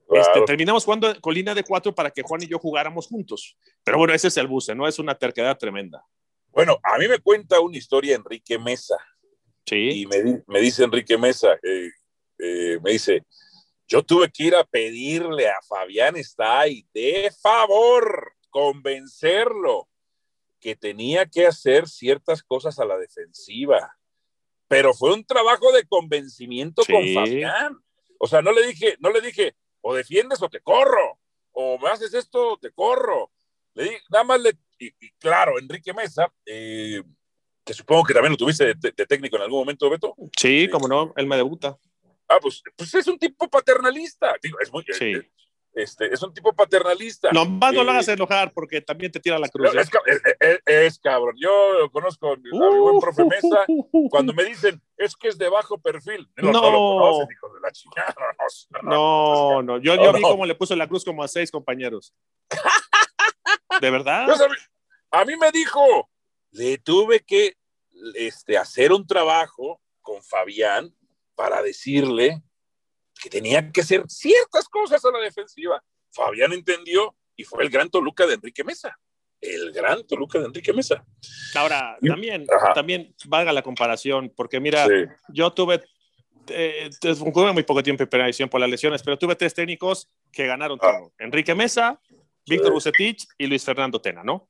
Este, 0.09 0.41
terminamos 0.45 0.85
jugando 0.85 1.19
con 1.19 1.33
línea 1.33 1.53
de 1.53 1.63
cuatro 1.63 1.93
para 1.93 2.11
que 2.11 2.21
Juan 2.21 2.41
y 2.41 2.47
yo 2.47 2.59
jugáramos 2.59 3.07
juntos. 3.07 3.57
Pero 3.83 3.97
bueno, 3.97 4.13
ese 4.13 4.29
es 4.29 4.37
el 4.37 4.47
buce, 4.47 4.73
¿no? 4.73 4.87
Es 4.87 4.99
una 4.99 5.15
terquedad 5.15 5.57
tremenda. 5.57 6.05
Bueno, 6.51 6.79
a 6.81 6.97
mí 6.97 7.07
me 7.07 7.19
cuenta 7.19 7.59
una 7.59 7.77
historia 7.77 8.15
Enrique 8.15 8.57
Mesa. 8.57 8.97
Sí. 9.65 10.01
Y 10.01 10.05
me, 10.07 10.41
me 10.47 10.61
dice 10.61 10.83
Enrique 10.83 11.17
Mesa, 11.17 11.53
eh, 11.61 11.89
eh, 12.39 12.79
me 12.81 12.91
dice, 12.91 13.25
yo 13.87 14.01
tuve 14.03 14.29
que 14.31 14.43
ir 14.45 14.55
a 14.55 14.63
pedirle 14.63 15.49
a 15.49 15.57
Fabián 15.67 16.15
Stay 16.17 16.87
de 16.93 17.31
favor, 17.41 18.33
convencerlo 18.49 19.89
que 20.59 20.75
tenía 20.75 21.25
que 21.25 21.45
hacer 21.45 21.87
ciertas 21.87 22.41
cosas 22.43 22.79
a 22.79 22.85
la 22.85 22.97
defensiva. 22.97 23.95
Pero 24.67 24.93
fue 24.93 25.13
un 25.13 25.23
trabajo 25.23 25.71
de 25.71 25.85
convencimiento 25.85 26.81
Sí. 26.83 26.91
con 26.91 27.13
Fabián. 27.13 27.77
O 28.19 28.27
sea, 28.27 28.41
no 28.41 28.51
le 28.51 28.65
dije, 28.65 28.95
no 28.99 29.11
le 29.11 29.21
dije, 29.21 29.55
o 29.89 29.95
defiendes 29.95 30.41
o 30.41 30.49
te 30.49 30.59
corro, 30.61 31.19
o 31.51 31.77
me 31.79 31.89
haces 31.89 32.13
esto 32.13 32.53
o 32.53 32.57
te 32.57 32.71
corro. 32.71 33.31
Le 33.73 33.83
di, 33.85 33.89
nada 34.09 34.23
más 34.25 34.41
le, 34.41 34.51
y, 34.79 34.87
y 34.87 35.11
claro, 35.19 35.57
Enrique 35.59 35.93
Mesa, 35.93 36.31
eh, 36.45 37.01
que 37.63 37.73
supongo 37.73 38.03
que 38.03 38.13
también 38.13 38.31
lo 38.31 38.37
tuviste 38.37 38.73
de, 38.75 38.91
de 38.91 39.05
técnico 39.05 39.35
en 39.37 39.43
algún 39.43 39.59
momento, 39.59 39.89
Beto. 39.89 40.15
Sí, 40.37 40.69
como 40.69 40.87
no, 40.87 41.13
él 41.15 41.25
me 41.27 41.35
debuta. 41.37 41.77
Ah, 42.27 42.39
pues, 42.41 42.61
pues 42.75 42.93
es 42.95 43.07
un 43.07 43.17
tipo 43.17 43.49
paternalista. 43.49 44.35
Digo, 44.41 44.59
es 44.59 44.71
muy, 44.71 44.83
Sí. 44.91 45.13
eh, 45.13 45.31
este, 45.81 46.13
es 46.13 46.21
un 46.23 46.33
tipo 46.33 46.53
paternalista. 46.53 47.29
No, 47.31 47.45
más 47.45 47.73
no 47.73 47.83
lo 47.83 47.89
Eh, 47.89 47.93
hagas 47.93 48.07
enojar 48.07 48.51
porque 48.53 48.81
también 48.81 49.11
te 49.11 49.19
tira 49.19 49.37
la 49.39 49.47
cruz. 49.49 49.73
no, 49.73 49.79
es, 49.81 49.89
ca- 49.89 50.01
es- 50.65 50.99
cabrón. 50.99 51.35
Yo 51.37 51.51
conozco 51.91 52.33
a 52.33 52.35
mi, 52.37 52.49
buen 52.51 52.99
profe 52.99 53.23
Mesa. 53.25 53.65
Cuando 54.09 54.33
me 54.33 54.43
dicen 54.45 54.81
es 54.97 55.15
que 55.15 55.27
es 55.27 55.37
de 55.37 55.47
bajo 55.49 55.77
perfil, 55.79 56.27
no, 56.37 56.51
no, 56.51 56.61
No. 56.61 56.71
lo 56.71 56.77
conoces, 56.77 57.35
hijo 57.35 57.53
de 57.53 57.59
la 57.61 57.71
chingada. 57.71 58.15
No, 58.83 59.61
no, 59.61 59.77
yo, 59.79 59.95
yo 59.95 60.13
vi 60.13 60.21
cómo 60.21 60.45
le 60.45 60.55
puso 60.55 60.75
la 60.75 60.87
cruz 60.87 61.03
como 61.05 61.23
a 61.23 61.27
seis 61.27 61.51
compañeros. 61.51 62.13
¿De 63.81 63.89
verdad? 63.91 64.25
Pues 64.25 64.41
a, 64.41 64.47
mí, 64.47 64.55
a 65.11 65.25
mí 65.25 65.35
me 65.37 65.51
dijo, 65.51 66.09
le 66.51 66.77
tuve 66.77 67.19
que 67.21 67.55
este, 68.15 68.57
hacer 68.57 68.91
un 68.91 69.05
trabajo 69.05 69.81
con 70.01 70.23
Fabián 70.23 70.93
para 71.35 71.61
decirle 71.61 72.41
que 73.17 73.29
tenía 73.29 73.71
que 73.71 73.81
hacer 73.81 74.03
ciertas 74.07 74.67
cosas 74.69 75.03
a 75.03 75.11
la 75.11 75.19
defensiva. 75.19 75.83
Fabián 76.11 76.53
entendió 76.53 77.15
y 77.35 77.43
fue 77.43 77.63
el 77.63 77.69
gran 77.69 77.89
Toluca 77.89 78.25
de 78.25 78.35
Enrique 78.35 78.63
Mesa. 78.63 78.97
El 79.39 79.71
gran 79.71 80.05
Toluca 80.07 80.39
de 80.39 80.45
Enrique 80.45 80.73
Mesa. 80.73 81.05
Ahora, 81.55 81.97
también, 82.05 82.45
Ajá. 82.49 82.73
también 82.73 83.13
valga 83.25 83.53
la 83.53 83.61
comparación, 83.61 84.33
porque 84.35 84.59
mira, 84.59 84.85
Sí. 84.87 84.93
yo 85.29 85.51
tuve, 85.51 85.83
eh, 86.49 86.89
muy 87.53 87.63
poco 87.63 87.83
tiempo 87.83 88.03
en 88.03 88.09
división 88.09 88.49
por 88.49 88.59
las 88.59 88.69
lesiones, 88.69 89.03
pero 89.03 89.17
tuve 89.17 89.35
tres 89.35 89.53
técnicos 89.53 90.09
que 90.31 90.47
ganaron 90.47 90.79
Ah. 90.81 90.91
todo. 90.97 91.13
Enrique 91.19 91.53
Mesa, 91.53 92.01
Víctor 92.47 92.69
Sí. 92.69 92.73
Bucetich 92.73 93.27
y 93.37 93.45
Luis 93.47 93.63
Fernando 93.63 94.01
Tena, 94.01 94.23
¿no? 94.23 94.49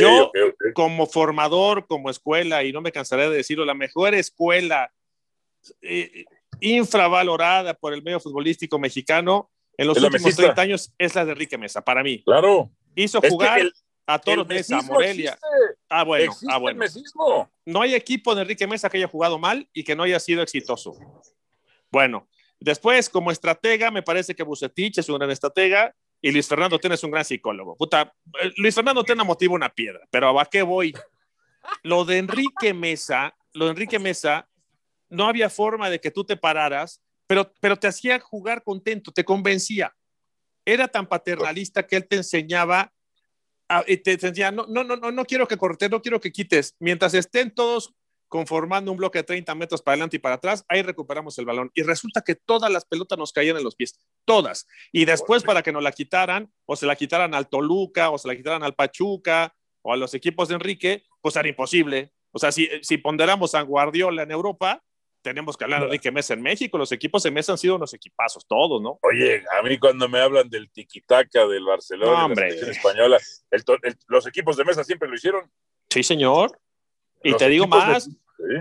Yo-. 0.00 0.32
Como 0.74 1.06
formador, 1.06 1.86
como 1.86 2.10
escuela, 2.10 2.64
y 2.64 2.72
no 2.72 2.80
me 2.80 2.92
cansaré 2.92 3.28
de 3.28 3.36
decirlo, 3.36 3.64
la 3.64 3.74
mejor 3.74 4.14
escuela 4.14 4.92
eh, 5.82 6.24
infravalorada 6.60 7.74
por 7.74 7.92
el 7.92 8.02
medio 8.02 8.20
futbolístico 8.20 8.78
mexicano 8.78 9.50
en 9.76 9.86
los 9.86 9.96
últimos 9.98 10.22
mesista. 10.22 10.42
30 10.42 10.62
años 10.62 10.92
es 10.98 11.14
la 11.14 11.24
de 11.24 11.32
Enrique 11.32 11.58
Mesa, 11.58 11.82
para 11.84 12.02
mí. 12.02 12.22
Claro. 12.24 12.70
Hizo 12.94 13.22
Es 13.22 13.30
jugar 13.30 13.60
el- 13.60 13.72
a 14.06 14.18
Toros 14.18 14.46
el 14.48 14.56
Mesa, 14.56 14.78
a 14.78 14.82
Morelia. 14.82 15.30
existe. 15.32 15.46
Ah, 15.88 16.04
bueno, 16.04 16.24
existe 16.24 16.46
ah, 16.50 16.58
bueno. 16.58 16.80
No 17.66 17.82
hay 17.82 17.94
equipo 17.94 18.34
de 18.34 18.42
Enrique 18.42 18.66
Mesa 18.66 18.88
que 18.88 18.96
haya 18.96 19.08
jugado 19.08 19.38
mal 19.38 19.68
y 19.72 19.84
que 19.84 19.94
no 19.94 20.02
haya 20.02 20.18
sido 20.18 20.42
exitoso. 20.42 20.96
Bueno, 21.90 22.28
después, 22.58 23.08
como 23.08 23.30
estratega, 23.30 23.90
me 23.90 24.02
parece 24.02 24.34
que 24.34 24.42
Bucetich 24.42 24.98
es 24.98 25.08
un 25.08 25.18
gran 25.18 25.30
estratega 25.30 25.94
y 26.20 26.32
Luis 26.32 26.48
Fernando 26.48 26.78
Tena 26.78 26.94
es 26.94 27.04
un 27.04 27.10
gran 27.10 27.24
psicólogo. 27.24 27.76
Puta, 27.76 28.14
eh, 28.42 28.50
Luis 28.56 28.74
Fernando 28.74 29.04
Tena 29.04 29.24
motiva 29.24 29.54
una 29.54 29.68
piedra, 29.68 30.00
pero 30.10 30.38
¿a 30.40 30.44
qué 30.46 30.62
voy? 30.62 30.94
lo 31.82 32.04
de 32.04 32.18
Enrique 32.18 32.72
Mesa, 32.72 33.36
lo 33.52 33.66
de 33.66 33.72
Enrique 33.72 33.98
Mesa, 33.98 34.48
no 35.08 35.26
había 35.26 35.50
forma 35.50 35.90
de 35.90 36.00
que 36.00 36.10
tú 36.10 36.24
te 36.24 36.36
pararas, 36.36 37.02
pero, 37.26 37.52
pero 37.60 37.76
te 37.76 37.86
hacía 37.86 38.18
jugar 38.20 38.62
contento, 38.62 39.12
te 39.12 39.24
convencía. 39.24 39.94
Era 40.64 40.88
tan 40.88 41.06
paternalista 41.06 41.86
que 41.86 41.96
él 41.96 42.06
te 42.08 42.16
enseñaba, 42.16 42.92
te, 44.02 44.12
enseñaba, 44.12 44.50
no, 44.50 44.66
no, 44.66 44.84
no, 44.84 45.10
no 45.10 45.24
quiero 45.24 45.46
que 45.46 45.56
cortes, 45.56 45.90
no 45.90 46.02
quiero 46.02 46.20
que 46.20 46.32
quites. 46.32 46.74
Mientras 46.78 47.14
estén 47.14 47.54
todos 47.54 47.94
conformando 48.28 48.92
un 48.92 48.98
bloque 48.98 49.18
de 49.18 49.24
30 49.24 49.54
metros 49.54 49.82
para 49.82 49.94
adelante 49.94 50.16
y 50.16 50.20
para 50.20 50.36
atrás, 50.36 50.64
ahí 50.68 50.82
recuperamos 50.82 51.38
el 51.38 51.46
balón. 51.46 51.70
Y 51.74 51.82
resulta 51.82 52.22
que 52.22 52.34
todas 52.34 52.70
las 52.70 52.84
pelotas 52.84 53.18
nos 53.18 53.32
caían 53.32 53.56
en 53.56 53.64
los 53.64 53.74
pies, 53.74 53.98
todas. 54.24 54.66
Y 54.92 55.06
después 55.06 55.42
para 55.42 55.62
que 55.62 55.72
nos 55.72 55.82
la 55.82 55.92
quitaran, 55.92 56.52
o 56.66 56.76
se 56.76 56.86
la 56.86 56.96
quitaran 56.96 57.34
al 57.34 57.48
Toluca, 57.48 58.10
o 58.10 58.18
se 58.18 58.28
la 58.28 58.36
quitaran 58.36 58.62
al 58.62 58.74
Pachuca, 58.74 59.54
o 59.82 59.92
a 59.92 59.96
los 59.96 60.14
equipos 60.14 60.48
de 60.48 60.54
Enrique, 60.54 61.04
pues 61.20 61.36
era 61.36 61.48
imposible. 61.48 62.12
O 62.30 62.38
sea, 62.38 62.52
si, 62.52 62.68
si 62.82 62.98
ponderamos 62.98 63.54
a 63.54 63.62
Guardiola 63.62 64.22
en 64.22 64.30
Europa, 64.30 64.82
tenemos 65.28 65.58
que 65.58 65.64
hablar 65.64 65.80
de 65.80 65.86
Enrique 65.88 66.10
Mesa 66.10 66.32
en 66.32 66.40
México. 66.40 66.78
Los 66.78 66.90
equipos 66.90 67.22
de 67.22 67.30
Mesa 67.30 67.52
han 67.52 67.58
sido 67.58 67.76
unos 67.76 67.92
equipazos, 67.92 68.46
todos, 68.46 68.80
¿no? 68.80 68.98
Oye, 69.02 69.44
a 69.58 69.62
mí 69.62 69.78
cuando 69.78 70.08
me 70.08 70.20
hablan 70.20 70.48
del 70.48 70.70
tiquitaca 70.70 71.46
del 71.46 71.64
Barcelona, 71.64 72.34
la 72.34 72.46
española, 72.46 73.18
los 74.06 74.26
equipos 74.26 74.56
de 74.56 74.64
Mesa 74.64 74.84
siempre 74.84 75.06
lo 75.06 75.14
hicieron. 75.14 75.50
Sí, 75.90 76.02
señor. 76.02 76.58
Y 77.22 77.34
te 77.34 77.46
digo 77.48 77.66
más, 77.66 78.08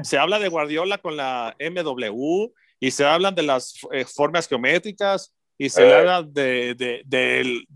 se 0.04 0.18
habla 0.18 0.40
de 0.40 0.50
Guardiola 0.50 0.98
con 0.98 1.16
la 1.16 1.56
MW 1.58 2.48
y 2.82 2.92
se 2.92 3.06
hablan 3.06 3.34
de 3.34 3.44
las 3.44 3.80
eh, 3.94 4.04
formas 4.04 4.50
geométricas 4.50 5.34
y 5.58 5.70
se 5.70 5.88
eh. 5.88 5.94
habla 5.94 6.22
de, 6.22 6.76
de, 6.76 7.02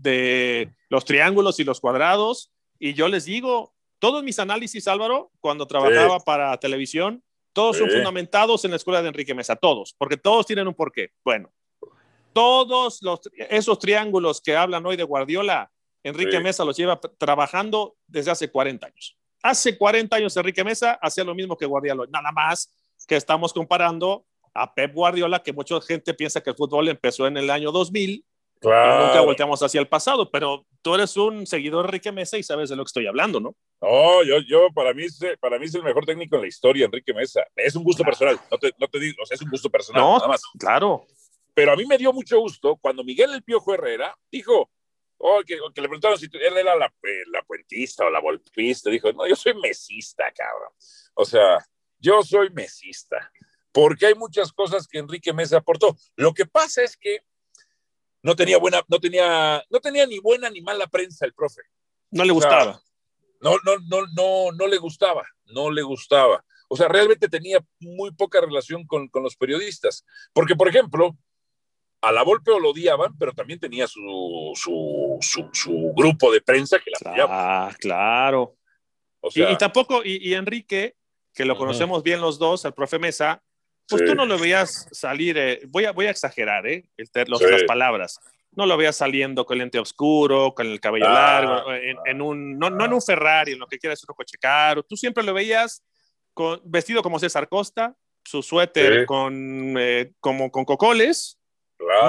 de, 0.02 0.70
los 0.90 1.06
triángulos 1.06 1.58
y 1.60 1.64
los 1.64 1.80
cuadrados. 1.80 2.52
Y 2.78 2.92
yo 2.92 3.08
les 3.08 3.24
digo, 3.24 3.72
todos 3.98 4.22
mis 4.22 4.38
análisis, 4.38 4.86
Álvaro, 4.86 5.30
cuando 5.40 5.66
trabajaba 5.66 6.20
para 6.20 6.54
televisión, 6.58 7.22
todos 7.52 7.76
son 7.76 7.90
fundamentados 7.90 8.64
en 8.64 8.70
la 8.70 8.76
escuela 8.76 9.02
de 9.02 9.08
Enrique 9.08 9.34
Mesa, 9.34 9.56
todos, 9.56 9.94
porque 9.98 10.16
todos 10.16 10.46
tienen 10.46 10.66
un 10.66 10.74
porqué. 10.74 11.10
Bueno, 11.24 11.52
todos 12.32 13.02
los, 13.02 13.20
esos 13.36 13.78
triángulos 13.78 14.40
que 14.40 14.56
hablan 14.56 14.84
hoy 14.86 14.96
de 14.96 15.02
Guardiola, 15.02 15.70
Enrique 16.02 16.40
Mesa 16.40 16.64
los 16.64 16.76
lleva 16.76 16.98
trabajando 17.18 17.96
desde 18.06 18.30
hace 18.30 18.50
40 18.50 18.86
años. 18.86 19.16
Hace 19.42 19.76
40 19.76 20.16
años 20.16 20.36
Enrique 20.36 20.64
Mesa 20.64 20.98
hacía 21.00 21.24
lo 21.24 21.34
mismo 21.34 21.56
que 21.56 21.66
Guardiola, 21.66 22.06
nada 22.10 22.32
más 22.32 22.72
que 23.06 23.16
estamos 23.16 23.52
comparando 23.52 24.24
a 24.54 24.72
Pep 24.74 24.94
Guardiola, 24.94 25.42
que 25.42 25.52
mucha 25.52 25.80
gente 25.80 26.14
piensa 26.14 26.40
que 26.40 26.50
el 26.50 26.56
fútbol 26.56 26.88
empezó 26.88 27.26
en 27.26 27.36
el 27.36 27.50
año 27.50 27.72
2000 27.72 28.24
Claro. 28.62 29.06
nunca 29.06 29.20
volteamos 29.22 29.60
hacia 29.60 29.80
el 29.80 29.88
pasado, 29.88 30.30
pero 30.30 30.64
tú 30.82 30.94
eres 30.94 31.16
un 31.16 31.46
seguidor 31.48 31.82
de 31.82 31.88
Enrique 31.88 32.12
Mesa 32.12 32.38
y 32.38 32.44
sabes 32.44 32.70
de 32.70 32.76
lo 32.76 32.84
que 32.84 32.90
estoy 32.90 33.06
hablando, 33.08 33.40
¿no? 33.40 33.56
No, 33.80 34.22
yo, 34.22 34.38
yo 34.38 34.68
para, 34.72 34.94
mí, 34.94 35.04
para 35.40 35.58
mí 35.58 35.64
es 35.64 35.74
el 35.74 35.82
mejor 35.82 36.06
técnico 36.06 36.36
en 36.36 36.42
la 36.42 36.48
historia, 36.48 36.86
Enrique 36.86 37.12
Mesa. 37.12 37.44
Es 37.56 37.74
un 37.74 37.82
gusto 37.82 38.04
personal, 38.04 38.38
no 38.50 38.58
te, 38.58 38.72
no 38.78 38.86
te 38.86 39.00
digo, 39.00 39.16
o 39.20 39.26
sea, 39.26 39.34
es 39.34 39.42
un 39.42 39.50
gusto 39.50 39.68
personal, 39.68 40.00
no, 40.00 40.16
nada 40.16 40.28
más. 40.28 40.42
Claro. 40.58 41.04
Pero 41.54 41.72
a 41.72 41.76
mí 41.76 41.84
me 41.86 41.98
dio 41.98 42.12
mucho 42.12 42.38
gusto 42.38 42.76
cuando 42.76 43.02
Miguel 43.02 43.34
El 43.34 43.42
Piojo 43.42 43.74
Herrera 43.74 44.16
dijo, 44.30 44.70
oh, 45.18 45.40
que, 45.44 45.58
que, 45.74 45.80
le 45.80 45.88
preguntaron 45.88 46.18
si 46.18 46.26
él 46.32 46.56
era 46.56 46.76
la, 46.76 46.86
eh, 46.86 47.22
la 47.32 47.42
puentista 47.42 48.06
o 48.06 48.10
la 48.10 48.20
volpista. 48.20 48.90
Dijo, 48.90 49.12
no, 49.12 49.26
yo 49.26 49.36
soy 49.36 49.54
mesista, 49.54 50.30
cabrón. 50.32 50.70
O 51.14 51.24
sea, 51.24 51.58
yo 51.98 52.22
soy 52.22 52.50
mesista. 52.50 53.30
Porque 53.72 54.06
hay 54.06 54.14
muchas 54.14 54.52
cosas 54.52 54.86
que 54.86 54.98
Enrique 54.98 55.32
Mesa 55.32 55.58
aportó. 55.58 55.96
Lo 56.16 56.34
que 56.34 56.46
pasa 56.46 56.82
es 56.82 56.96
que 56.96 57.20
no 58.22 58.36
tenía 58.36 58.58
buena, 58.58 58.82
no 58.88 58.98
tenía, 59.00 59.62
no 59.68 59.80
tenía 59.80 60.06
ni 60.06 60.18
buena 60.18 60.48
ni 60.48 60.60
mala 60.60 60.86
prensa 60.86 61.26
el 61.26 61.34
profe. 61.34 61.62
No 62.10 62.24
le 62.24 62.32
gustaba. 62.32 62.80
no, 63.40 63.56
no, 63.64 63.78
no, 63.88 64.06
no, 64.14 64.52
no 64.52 64.66
le 64.66 64.78
gustaba, 64.78 65.26
no 65.46 65.70
le 65.70 65.82
gustaba. 65.82 66.44
O 66.68 66.76
sea, 66.76 66.88
realmente 66.88 67.28
tenía 67.28 67.62
muy 67.80 68.12
poca 68.12 68.40
relación 68.40 68.86
con, 68.86 69.08
con 69.08 69.22
los 69.22 69.36
periodistas. 69.36 70.06
Porque, 70.32 70.56
por 70.56 70.68
ejemplo, 70.68 71.16
a 72.00 72.12
la 72.12 72.22
Volpe 72.22 72.50
lo 72.50 72.70
odiaban, 72.70 73.16
pero 73.18 73.32
también 73.32 73.60
tenía 73.60 73.86
su, 73.86 74.52
su, 74.54 75.18
su, 75.52 75.92
grupo 75.94 76.32
de 76.32 76.40
prensa 76.40 76.78
que 76.78 76.90
la 76.90 76.98
apoyaba. 77.00 77.66
Ah, 77.66 77.76
claro. 77.78 78.56
y, 79.34 79.56
tampoco, 79.56 80.02
y, 80.04 80.34
Enrique, 80.34 80.96
que 81.32 81.44
lo 81.44 81.56
conocemos 81.56 82.02
bien 82.02 82.20
los 82.20 82.38
dos, 82.38 82.64
el 82.64 82.72
profe 82.72 82.98
Mesa, 82.98 83.42
pues 83.98 84.10
tú 84.10 84.14
no 84.14 84.26
lo 84.26 84.38
veías 84.38 84.88
salir, 84.90 85.38
eh, 85.38 85.60
voy, 85.68 85.84
a, 85.84 85.92
voy 85.92 86.06
a 86.06 86.10
exagerar, 86.10 86.66
¿eh? 86.66 86.88
las 86.96 87.62
palabras. 87.64 88.20
No 88.54 88.66
lo 88.66 88.76
veías 88.76 88.96
saliendo 88.96 89.46
con 89.46 89.54
el 89.54 89.60
lente 89.60 89.78
oscuro, 89.78 90.54
con 90.54 90.66
el 90.66 90.80
cabello 90.80 91.06
ah, 91.08 91.40
largo, 91.40 91.72
en, 91.72 92.20
un, 92.20 92.58
no, 92.58 92.68
no, 92.68 92.84
en 92.84 92.92
un 92.92 93.00
Ferrari, 93.00 93.52
en 93.52 93.58
lo 93.58 93.66
que 93.66 93.78
quieras, 93.78 94.04
un 94.06 94.14
coche 94.14 94.36
caro. 94.38 94.82
Tú 94.82 94.96
siempre 94.96 95.24
lo 95.24 95.32
veías 95.32 95.82
con, 96.34 96.60
vestido 96.64 97.02
como 97.02 97.18
César 97.18 97.48
Costa, 97.48 97.96
su 98.24 98.42
suéter 98.42 99.06
con, 99.06 99.74
eh, 99.78 100.12
como 100.20 100.50
con 100.50 100.64
cocoles, 100.64 101.38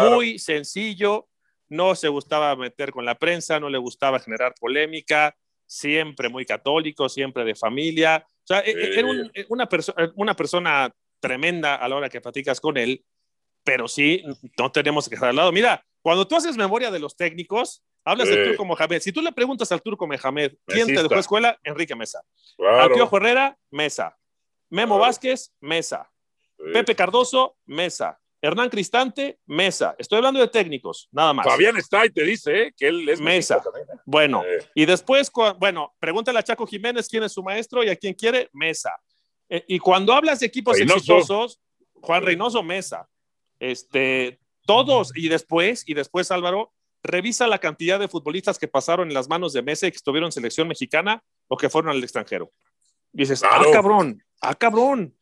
muy 0.10 0.38
sencillo, 0.38 1.28
no 1.69 1.96
se 1.96 2.08
gustaba 2.08 2.56
meter 2.56 2.91
con 2.91 3.06
la 3.06 3.15
prensa, 3.15 3.60
no 3.60 3.69
le 3.69 3.78
gustaba 3.78 4.19
generar 4.19 4.54
polémica, 4.60 5.36
siempre 5.65 6.30
muy 6.30 6.46
católico, 6.46 7.10
siempre 7.10 7.43
de 7.43 7.56
familia. 7.56 8.26
O 8.28 8.46
sea, 8.46 8.60
e, 8.60 8.72
e, 8.72 9.00
era 9.00 9.08
una, 9.08 9.69
una 10.15 10.36
persona 10.36 10.93
tremenda 11.23 11.75
a 11.75 11.88
la 11.88 11.95
hora 11.95 12.09
que 12.09 12.19
platicas 12.19 12.59
con 12.59 12.75
él, 12.75 13.05
pero 13.63 13.88
sí, 13.88 14.21
no 14.59 14.69
tenemos 14.73 15.07
que 15.07 15.15
dejar 15.15 15.29
al 15.29 15.38
lado. 15.38 15.53
Mira, 15.53 15.86
cuando 16.01 16.27
tú 16.27 16.36
haces 16.36 16.57
memoria 16.57 16.91
de 16.91 16.99
los 16.99 17.15
técnicos, 17.15 17.81
hablas 18.03 18.27
del 18.27 18.49
Turco 18.49 18.65
Mohamed. 18.65 19.01
Si 19.01 19.13
tú 19.13 19.21
le 19.21 19.31
preguntas 19.31 19.71
al 19.71 19.81
Turco 19.81 20.05
Mohamed, 20.05 20.51
¿quién 20.65 20.88
te 20.88 21.01
dejó 21.01 21.15
escuela? 21.15 21.57
Enrique 21.63 21.95
Mesa. 21.95 22.21
Claro. 22.57 23.09
Herrera, 23.09 23.57
Mesa. 23.71 24.17
Memo 24.69 24.99
Vázquez, 24.99 25.53
Mesa. 25.62 26.12
Pepe 26.73 26.93
Cardoso, 26.93 27.55
Mesa. 27.65 28.19
Hernán 28.41 28.69
Cristante, 28.69 29.39
Mesa. 29.45 29.95
Estoy 29.97 30.17
hablando 30.17 30.41
de 30.41 30.49
técnicos, 30.49 31.07
nada 31.13 31.31
más. 31.31 31.47
Fabián 31.47 31.77
está 31.77 32.05
y 32.05 32.09
te 32.09 32.25
dice 32.25 32.63
¿eh? 32.63 32.73
que 32.75 32.89
él 32.89 33.07
es 33.07 33.21
Mesa. 33.21 33.63
¿eh? 33.63 33.97
Bueno, 34.05 34.43
y 34.75 34.86
después, 34.86 35.31
bueno, 35.57 35.95
pregúntale 35.99 36.39
a 36.39 36.43
Chaco 36.43 36.67
Jiménez 36.67 37.07
quién 37.07 37.23
es 37.23 37.31
su 37.31 37.41
maestro 37.41 37.81
y 37.81 37.89
a 37.89 37.95
quién 37.95 38.13
quiere, 38.13 38.49
Mesa. 38.51 38.91
Eh, 39.49 39.65
y 39.67 39.79
cuando 39.79 40.13
hablas 40.13 40.39
de 40.39 40.47
equipos 40.47 40.79
exitosos, 40.79 41.60
Juan 42.01 42.23
Reynoso 42.23 42.63
Mesa, 42.63 43.08
este, 43.60 44.39
todos, 44.65 45.12
y 45.15 45.29
después, 45.29 45.84
y 45.88 45.93
después 45.93 46.32
Álvaro, 46.32 46.73
revisa 47.03 47.47
la 47.47 47.60
cantidad 47.60 47.99
de 47.99 48.08
futbolistas 48.08 48.58
que 48.58 48.67
pasaron 48.67 49.10
en 49.10 49.13
las 49.13 49.27
manos 49.27 49.53
de 49.53 49.62
Mesa 49.62 49.88
y 49.88 49.91
que 49.91 49.97
estuvieron 49.97 50.27
en 50.27 50.32
selección 50.32 50.67
mexicana 50.67 51.23
o 51.47 51.58
que 51.58 51.69
fueron 51.69 51.91
al 51.91 52.03
extranjero. 52.03 52.51
Y 53.12 53.19
dices, 53.19 53.43
ah, 53.43 53.62
cabrón, 53.71 54.23
ah, 54.41 54.56
cabrón. 54.56 55.15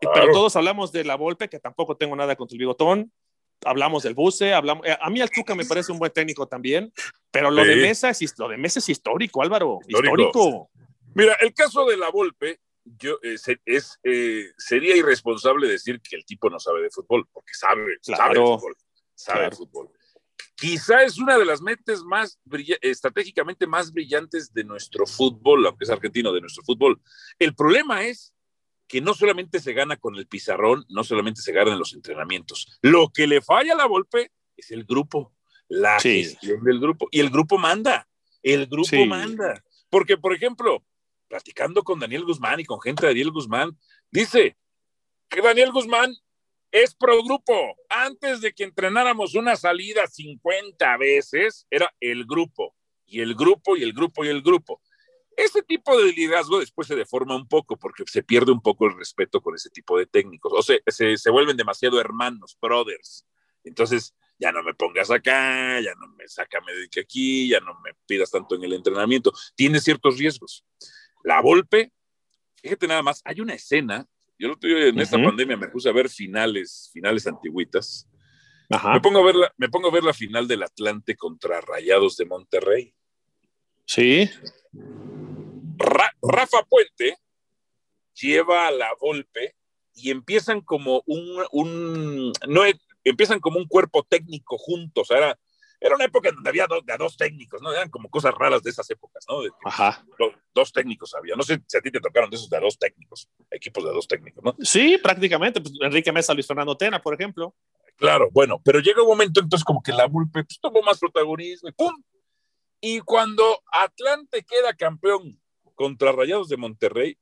Pero 0.00 0.32
todos 0.32 0.56
hablamos 0.56 0.92
de 0.92 1.04
la 1.04 1.14
Volpe, 1.14 1.48
que 1.48 1.58
tampoco 1.58 1.96
tengo 1.96 2.16
nada 2.16 2.36
contra 2.36 2.54
el 2.54 2.58
bigotón. 2.58 3.12
Hablamos 3.64 4.02
del 4.02 4.14
Buce, 4.14 4.52
hablamos. 4.52 4.86
Eh, 4.86 4.96
a 5.00 5.08
mí 5.08 5.20
el 5.20 5.30
Tuca 5.30 5.54
me 5.54 5.64
parece 5.64 5.90
un 5.90 5.98
buen 5.98 6.12
técnico 6.12 6.46
también, 6.46 6.92
pero 7.30 7.50
lo 7.50 7.64
de 7.64 7.76
Mesa 7.76 8.10
es 8.10 8.38
lo 8.38 8.48
de 8.48 8.58
Mesa 8.58 8.78
es 8.78 8.88
histórico, 8.88 9.42
Álvaro. 9.42 9.78
histórico. 9.88 10.70
Mira, 11.14 11.34
el 11.40 11.54
caso 11.54 11.86
de 11.86 11.96
la 11.96 12.10
Volpe, 12.10 12.60
yo, 12.98 13.18
eh, 13.22 13.36
es, 13.64 13.98
eh, 14.04 14.52
sería 14.56 14.96
irresponsable 14.96 15.68
decir 15.68 16.00
que 16.00 16.16
el 16.16 16.24
tipo 16.24 16.48
no 16.48 16.60
sabe 16.60 16.82
de 16.82 16.90
fútbol, 16.90 17.26
porque 17.32 17.52
sabe, 17.54 17.98
sabe 18.00 18.34
de 18.34 18.40
fútbol. 18.40 18.76
Sabe 19.14 19.44
de 19.44 19.50
fútbol. 19.50 19.90
Quizá 20.54 21.02
es 21.02 21.18
una 21.18 21.36
de 21.36 21.44
las 21.44 21.60
mentes 21.60 22.02
más 22.02 22.38
estratégicamente 22.80 23.66
más 23.66 23.92
brillantes 23.92 24.52
de 24.54 24.64
nuestro 24.64 25.06
fútbol, 25.06 25.66
aunque 25.66 25.84
es 25.84 25.90
argentino, 25.90 26.32
de 26.32 26.40
nuestro 26.40 26.62
fútbol. 26.62 27.00
El 27.38 27.54
problema 27.54 28.06
es 28.06 28.34
que 28.88 29.00
no 29.00 29.14
solamente 29.14 29.60
se 29.60 29.72
gana 29.72 29.96
con 29.96 30.16
el 30.16 30.26
pizarrón, 30.26 30.84
no 30.88 31.04
solamente 31.04 31.42
se 31.42 31.52
gana 31.52 31.72
en 31.72 31.78
los 31.78 31.92
entrenamientos. 31.92 32.78
Lo 32.80 33.10
que 33.10 33.26
le 33.26 33.42
falla 33.42 33.74
a 33.74 33.76
la 33.76 33.86
golpe 33.86 34.30
es 34.56 34.70
el 34.70 34.84
grupo, 34.84 35.34
la 35.68 35.98
gestión 36.00 36.62
del 36.64 36.80
grupo. 36.80 37.08
Y 37.10 37.20
el 37.20 37.30
grupo 37.30 37.58
manda, 37.58 38.08
el 38.42 38.66
grupo 38.66 39.04
manda. 39.06 39.62
Porque, 39.90 40.16
por 40.16 40.32
ejemplo, 40.32 40.84
platicando 41.28 41.82
con 41.82 41.98
Daniel 41.98 42.24
Guzmán 42.24 42.60
y 42.60 42.64
con 42.64 42.80
gente 42.80 43.02
de 43.02 43.12
Daniel 43.12 43.30
Guzmán, 43.30 43.78
dice 44.10 44.56
que 45.28 45.40
Daniel 45.40 45.72
Guzmán 45.72 46.14
es 46.70 46.94
pro 46.94 47.22
grupo. 47.22 47.76
Antes 47.88 48.40
de 48.40 48.52
que 48.52 48.64
entrenáramos 48.64 49.34
una 49.34 49.56
salida 49.56 50.06
50 50.06 50.96
veces, 50.98 51.66
era 51.70 51.92
el 52.00 52.26
grupo, 52.26 52.74
y 53.06 53.20
el 53.20 53.34
grupo, 53.34 53.76
y 53.76 53.82
el 53.82 53.92
grupo, 53.92 54.24
y 54.24 54.28
el 54.28 54.42
grupo. 54.42 54.80
Ese 55.36 55.62
tipo 55.62 55.96
de 55.98 56.12
liderazgo 56.12 56.58
después 56.58 56.88
se 56.88 56.96
deforma 56.96 57.36
un 57.36 57.46
poco 57.46 57.76
porque 57.76 58.04
se 58.06 58.22
pierde 58.22 58.52
un 58.52 58.62
poco 58.62 58.86
el 58.86 58.96
respeto 58.96 59.42
con 59.42 59.54
ese 59.54 59.68
tipo 59.68 59.98
de 59.98 60.06
técnicos. 60.06 60.52
O 60.54 60.62
sea, 60.62 60.78
se, 60.86 61.18
se 61.18 61.30
vuelven 61.30 61.56
demasiado 61.56 62.00
hermanos, 62.00 62.56
brothers. 62.60 63.26
Entonces, 63.62 64.14
ya 64.38 64.52
no 64.52 64.62
me 64.62 64.74
pongas 64.74 65.10
acá, 65.10 65.80
ya 65.80 65.94
no 65.94 66.08
me 66.08 66.28
sácame 66.28 66.72
de 66.72 67.00
aquí, 67.00 67.48
ya 67.48 67.60
no 67.60 67.78
me 67.80 67.92
pidas 68.06 68.30
tanto 68.30 68.54
en 68.54 68.64
el 68.64 68.72
entrenamiento. 68.72 69.32
Tiene 69.54 69.80
ciertos 69.80 70.18
riesgos. 70.18 70.64
La 71.26 71.40
Volpe, 71.40 71.90
fíjate 72.54 72.86
nada 72.86 73.02
más, 73.02 73.20
hay 73.24 73.40
una 73.40 73.52
escena, 73.52 74.06
yo 74.38 74.54
en 74.62 75.00
esta 75.00 75.20
pandemia 75.20 75.56
me 75.56 75.66
puse 75.66 75.88
a 75.88 75.92
ver 75.92 76.08
finales, 76.08 76.88
finales 76.92 77.26
antiguitas. 77.26 78.08
Me, 78.68 79.00
pongo 79.00 79.18
a 79.18 79.24
ver 79.24 79.34
la, 79.34 79.52
me 79.56 79.68
pongo 79.68 79.88
a 79.88 79.90
ver 79.90 80.04
la 80.04 80.14
final 80.14 80.46
del 80.46 80.62
Atlante 80.62 81.16
contra 81.16 81.60
Rayados 81.60 82.16
de 82.16 82.26
Monterrey. 82.26 82.94
Sí. 83.86 84.30
Rafa 86.22 86.62
Puente 86.68 87.18
lleva 88.14 88.68
a 88.68 88.70
la 88.70 88.90
Volpe 89.00 89.56
y 89.94 90.12
empiezan 90.12 90.60
como 90.60 91.02
un, 91.06 91.44
un 91.50 92.32
no, 92.46 92.62
empiezan 93.02 93.40
como 93.40 93.58
un 93.58 93.66
cuerpo 93.66 94.04
técnico 94.04 94.58
juntos. 94.58 95.10
Era, 95.10 95.36
era 95.80 95.94
una 95.94 96.04
época 96.04 96.30
donde 96.32 96.48
había 96.48 96.66
de 96.66 96.96
dos 96.98 97.16
técnicos, 97.16 97.60
¿no? 97.62 97.72
Eran 97.72 97.90
como 97.90 98.08
cosas 98.08 98.34
raras 98.34 98.62
de 98.62 98.70
esas 98.70 98.88
épocas, 98.90 99.24
¿no? 99.28 99.40
Ajá. 99.64 100.04
dos 100.54 100.72
técnicos 100.72 101.14
había. 101.14 101.36
No 101.36 101.42
sé 101.42 101.60
si 101.66 101.76
a 101.76 101.80
ti 101.80 101.90
te 101.90 102.00
tocaron 102.00 102.30
de 102.30 102.36
esos 102.36 102.48
de 102.48 102.60
dos 102.60 102.78
técnicos, 102.78 103.28
equipos 103.50 103.84
de 103.84 103.90
dos 103.90 104.08
técnicos, 104.08 104.42
¿no? 104.42 104.56
Sí, 104.60 104.98
prácticamente. 105.02 105.60
Pues 105.60 105.74
Enrique 105.80 106.12
Mesa, 106.12 106.34
Luis 106.34 106.46
Fernando 106.46 106.76
Tena, 106.76 107.00
por 107.00 107.14
ejemplo. 107.14 107.54
Claro, 107.96 108.28
bueno, 108.30 108.60
pero 108.64 108.80
llega 108.80 109.02
un 109.02 109.08
momento 109.08 109.40
entonces 109.40 109.64
como 109.64 109.82
que 109.82 109.92
la 109.92 110.06
Vulpe 110.06 110.44
pues, 110.44 110.58
tomó 110.60 110.82
más 110.82 110.98
protagonismo 110.98 111.68
y 111.68 111.72
¡pum! 111.72 111.94
Y 112.80 113.00
cuando 113.00 113.62
Atlante 113.72 114.44
queda 114.44 114.74
campeón 114.74 115.40
contra 115.74 116.12
Rayados 116.12 116.48
de 116.48 116.58
Monterrey, 116.58 117.18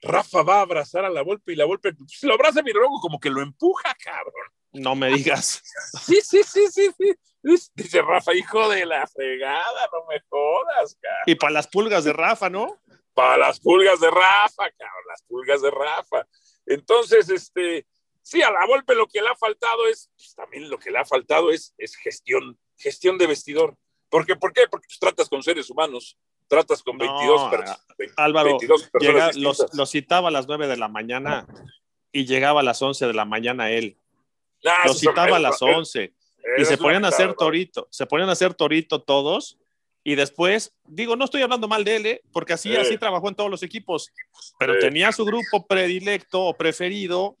Rafa 0.00 0.42
va 0.42 0.58
a 0.58 0.62
abrazar 0.62 1.04
a 1.04 1.10
la 1.10 1.22
Volpe 1.22 1.52
y 1.52 1.56
la 1.56 1.66
Volpe 1.66 1.92
pues, 1.94 2.22
lo 2.22 2.34
abraza 2.34 2.60
y 2.64 2.72
luego 2.72 3.00
como 3.00 3.20
que 3.20 3.30
lo 3.30 3.42
empuja, 3.42 3.94
cabrón. 4.02 4.50
No 4.72 4.94
me 4.94 5.10
digas. 5.12 5.62
Sí, 6.02 6.20
sí, 6.22 6.42
sí, 6.42 6.66
sí, 6.70 6.90
sí. 6.98 7.12
Dice 7.74 8.02
Rafa, 8.02 8.34
hijo 8.34 8.68
de 8.68 8.86
la 8.86 9.06
fregada, 9.06 9.88
no 9.92 10.06
me 10.08 10.20
jodas, 10.28 10.96
cabrón. 11.00 11.22
Y 11.26 11.34
para 11.34 11.52
las 11.52 11.66
pulgas 11.66 12.04
de 12.04 12.12
Rafa, 12.12 12.48
¿no? 12.48 12.80
Para 13.14 13.36
las 13.36 13.60
pulgas 13.60 14.00
de 14.00 14.10
Rafa, 14.10 14.70
cabrón, 14.70 15.04
las 15.08 15.22
pulgas 15.22 15.62
de 15.62 15.70
Rafa. 15.70 16.26
Entonces, 16.66 17.28
este, 17.28 17.86
sí, 18.22 18.42
a 18.42 18.50
la 18.50 18.66
Volpe 18.66 18.94
lo 18.94 19.06
que 19.06 19.20
le 19.20 19.28
ha 19.28 19.36
faltado 19.36 19.86
es, 19.88 20.10
pues, 20.16 20.34
también 20.34 20.70
lo 20.70 20.78
que 20.78 20.90
le 20.90 20.98
ha 20.98 21.04
faltado 21.04 21.50
es, 21.50 21.74
es 21.78 21.96
gestión, 21.96 22.58
gestión 22.76 23.18
de 23.18 23.26
vestidor. 23.26 23.76
¿Por 24.08 24.24
qué? 24.24 24.36
¿Por 24.36 24.52
qué? 24.52 24.62
Porque 24.70 24.86
tú 24.88 24.96
tratas 25.00 25.28
con 25.28 25.42
seres 25.42 25.68
humanos, 25.68 26.18
tratas 26.46 26.82
con 26.82 26.96
22, 26.96 27.50
personas. 27.50 27.86
Álvaro, 28.16 28.58
los, 29.36 29.90
citaba 29.90 30.28
a 30.28 30.30
las 30.30 30.46
9 30.46 30.68
de 30.68 30.76
la 30.76 30.88
mañana 30.88 31.46
y 32.12 32.26
laba 32.38 32.60
a 32.60 32.64
las 32.64 32.80
11 32.80 33.06
de 33.06 33.14
la 33.14 33.24
mañana 33.24 33.70
él. 33.70 33.98
los 34.84 35.00
citaba 35.00 35.36
a 35.36 35.40
las 35.40 35.60
11 35.60 36.14
y 36.58 36.64
se 36.64 36.76
ponían 36.76 37.04
a 37.04 37.08
hacer 37.08 37.34
torito, 37.34 37.88
se 37.90 38.06
ponían 38.06 38.28
a 38.28 38.32
hacer 38.32 38.54
torito 38.54 39.02
todos 39.02 39.58
y 40.04 40.16
después, 40.16 40.74
digo, 40.84 41.14
no 41.14 41.24
estoy 41.24 41.42
hablando 41.42 41.68
mal 41.68 41.84
de 41.84 41.96
él, 41.96 42.06
¿eh? 42.06 42.22
porque 42.32 42.54
así, 42.54 42.74
así 42.74 42.98
trabajó 42.98 43.28
en 43.28 43.36
todos 43.36 43.50
los 43.50 43.62
equipos, 43.62 44.10
pero 44.58 44.78
tenía 44.78 45.12
su 45.12 45.24
grupo 45.24 45.66
predilecto 45.66 46.42
o 46.42 46.56
preferido 46.56 47.36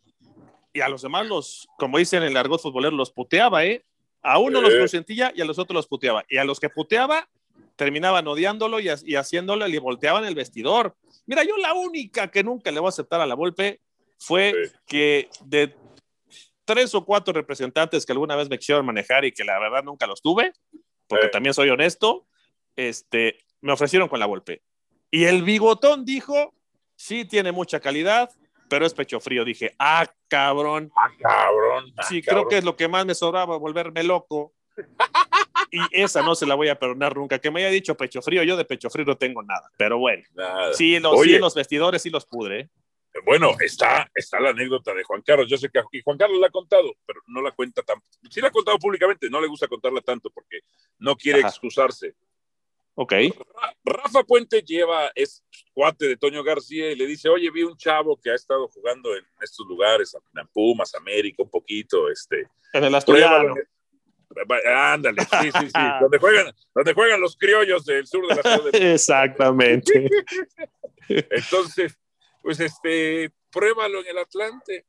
y 0.72 0.80
a 0.80 0.88
los 0.88 1.02
demás 1.02 1.26
los, 1.26 1.68
como 1.76 1.98
dicen 1.98 2.22
en 2.22 2.30
el 2.30 2.36
argot 2.36 2.62
futbolero, 2.62 2.96
los 2.96 3.10
puteaba, 3.10 3.64
¿eh? 3.64 3.84
A 4.22 4.38
uno 4.38 4.60
los 4.60 4.74
consentía 4.74 5.32
y 5.34 5.40
a 5.40 5.44
los 5.44 5.58
otros 5.58 5.74
los 5.74 5.88
puteaba. 5.88 6.24
Y 6.28 6.36
a 6.38 6.44
los 6.44 6.60
que 6.60 6.70
puteaba, 6.70 7.28
terminaban 7.74 8.26
odiándolo 8.28 8.78
y, 8.78 8.88
y 9.04 9.16
haciéndolo 9.16 9.66
y 9.66 9.78
volteaban 9.78 10.24
el 10.24 10.36
vestidor. 10.36 10.94
Mira, 11.26 11.42
yo 11.42 11.56
la 11.56 11.74
única 11.74 12.30
que 12.30 12.44
nunca 12.44 12.70
le 12.70 12.78
voy 12.78 12.86
a 12.86 12.90
aceptar 12.90 13.20
a 13.20 13.26
la 13.26 13.34
Volpe 13.34 13.80
fue 14.18 14.54
que 14.86 15.28
de 15.44 15.74
tres 16.72 16.94
o 16.94 17.04
cuatro 17.04 17.34
representantes 17.34 18.06
que 18.06 18.12
alguna 18.12 18.34
vez 18.34 18.48
me 18.48 18.58
quisieron 18.58 18.86
manejar 18.86 19.26
y 19.26 19.32
que 19.32 19.44
la 19.44 19.58
verdad 19.58 19.84
nunca 19.84 20.06
los 20.06 20.22
tuve, 20.22 20.54
porque 21.06 21.28
también 21.28 21.52
soy 21.52 21.68
honesto, 21.68 22.26
este, 22.76 23.36
me 23.60 23.72
ofrecieron 23.72 24.08
con 24.08 24.18
la 24.18 24.24
Volpe. 24.24 24.62
Y 25.10 25.24
el 25.24 25.42
bigotón 25.42 26.06
dijo, 26.06 26.54
sí 26.96 27.26
tiene 27.26 27.52
mucha 27.52 27.78
calidad, 27.78 28.30
pero 28.70 28.86
es 28.86 28.94
pecho 28.94 29.20
frío. 29.20 29.44
Dije, 29.44 29.74
ah, 29.78 30.10
cabrón. 30.28 30.90
Ah, 30.96 31.10
cabrón. 31.20 31.92
Ah, 31.98 32.04
sí, 32.04 32.22
creo 32.22 32.48
que 32.48 32.56
es 32.56 32.64
lo 32.64 32.74
que 32.74 32.88
más 32.88 33.04
me 33.04 33.14
sobraba, 33.14 33.58
volverme 33.58 34.02
loco. 34.02 34.54
y 35.70 35.80
esa 35.90 36.22
no 36.22 36.34
se 36.34 36.46
la 36.46 36.54
voy 36.54 36.70
a 36.70 36.78
perdonar 36.78 37.14
nunca. 37.14 37.38
Que 37.38 37.50
me 37.50 37.60
haya 37.60 37.70
dicho 37.70 37.94
pecho 37.94 38.22
frío, 38.22 38.42
yo 38.44 38.56
de 38.56 38.64
pecho 38.64 38.88
frío 38.88 39.04
no 39.04 39.18
tengo 39.18 39.42
nada. 39.42 39.70
Pero 39.76 39.98
bueno, 39.98 40.24
sí, 40.72 40.98
los, 40.98 41.20
sí, 41.20 41.38
los 41.38 41.54
vestidores 41.54 42.00
sí 42.00 42.08
los 42.08 42.24
pudre. 42.24 42.70
Bueno, 43.24 43.54
está, 43.60 44.10
está 44.14 44.40
la 44.40 44.50
anécdota 44.50 44.94
de 44.94 45.04
Juan 45.04 45.22
Carlos. 45.22 45.48
Yo 45.48 45.58
sé 45.58 45.68
que 45.68 45.80
y 45.92 46.02
Juan 46.02 46.16
Carlos 46.16 46.40
la 46.40 46.46
ha 46.46 46.50
contado, 46.50 46.94
pero 47.06 47.20
no 47.26 47.42
la 47.42 47.52
cuenta 47.52 47.82
tan. 47.82 47.98
Sí 48.30 48.40
la 48.40 48.48
ha 48.48 48.52
contado 48.52 48.78
públicamente, 48.78 49.28
no 49.28 49.40
le 49.40 49.48
gusta 49.48 49.68
contarla 49.68 50.00
tanto 50.00 50.30
porque 50.30 50.60
no 50.98 51.16
quiere 51.16 51.40
excusarse. 51.40 52.14
Ok. 52.94 53.12
Rafa 53.84 54.22
Puente 54.24 54.62
lleva, 54.62 55.10
es 55.14 55.44
cuate 55.72 56.08
de 56.08 56.16
Toño 56.16 56.42
García 56.42 56.90
y 56.90 56.96
le 56.96 57.06
dice, 57.06 57.28
oye, 57.28 57.50
vi 57.50 57.62
un 57.62 57.76
chavo 57.76 58.18
que 58.20 58.30
ha 58.30 58.34
estado 58.34 58.68
jugando 58.68 59.14
en 59.16 59.24
estos 59.40 59.66
lugares, 59.66 60.14
en 60.34 60.46
Pumas, 60.48 60.94
América, 60.94 61.42
un 61.42 61.50
poquito, 61.50 62.10
este. 62.10 62.48
En 62.72 62.84
el 62.84 62.94
Asturiano. 62.94 63.54
Ándale, 64.66 65.22
sí, 65.22 65.50
sí, 65.52 65.66
sí. 65.66 65.72
donde, 66.00 66.18
juegan, 66.18 66.54
donde 66.74 66.94
juegan 66.94 67.20
los 67.20 67.36
criollos 67.36 67.84
del 67.84 68.06
sur 68.06 68.26
de 68.26 68.34
la 68.34 68.42
ciudad 68.42 68.72
de 68.72 68.92
Exactamente. 68.94 70.08
Entonces, 71.08 71.98
pues 72.42 72.60
este, 72.60 73.30
pruébalo 73.50 74.00
en 74.00 74.08
el 74.08 74.18
Atlante. 74.18 74.86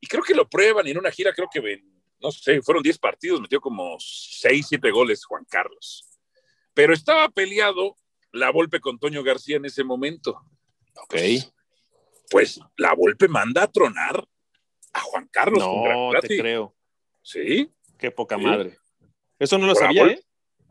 Y 0.00 0.06
creo 0.06 0.22
que 0.22 0.34
lo 0.34 0.48
prueban 0.48 0.86
y 0.86 0.90
en 0.90 0.98
una 0.98 1.10
gira, 1.10 1.32
creo 1.32 1.48
que, 1.52 1.84
no 2.20 2.32
sé, 2.32 2.62
fueron 2.62 2.82
10 2.82 2.98
partidos, 2.98 3.40
metió 3.40 3.60
como 3.60 3.96
6, 3.98 4.66
7 4.68 4.90
goles 4.90 5.24
Juan 5.24 5.44
Carlos 5.48 6.10
pero 6.74 6.94
estaba 6.94 7.28
peleado 7.28 7.96
la 8.32 8.50
Volpe 8.50 8.80
con 8.80 8.98
Toño 8.98 9.22
García 9.22 9.56
en 9.56 9.64
ese 9.64 9.84
momento. 9.84 10.40
Ok. 11.02 11.14
Pues, 12.30 12.60
la 12.76 12.94
Volpe 12.94 13.28
manda 13.28 13.64
a 13.64 13.70
tronar 13.70 14.26
a 14.92 15.00
Juan 15.00 15.28
Carlos. 15.30 15.58
No, 15.58 16.10
te 16.20 16.38
creo. 16.38 16.74
Sí. 17.22 17.70
Qué 17.98 18.10
poca 18.10 18.38
madre. 18.38 18.78
Eso 19.38 19.58
no 19.58 19.66
lo 19.66 19.74
sabía, 19.74 20.06
¿eh? 20.06 20.20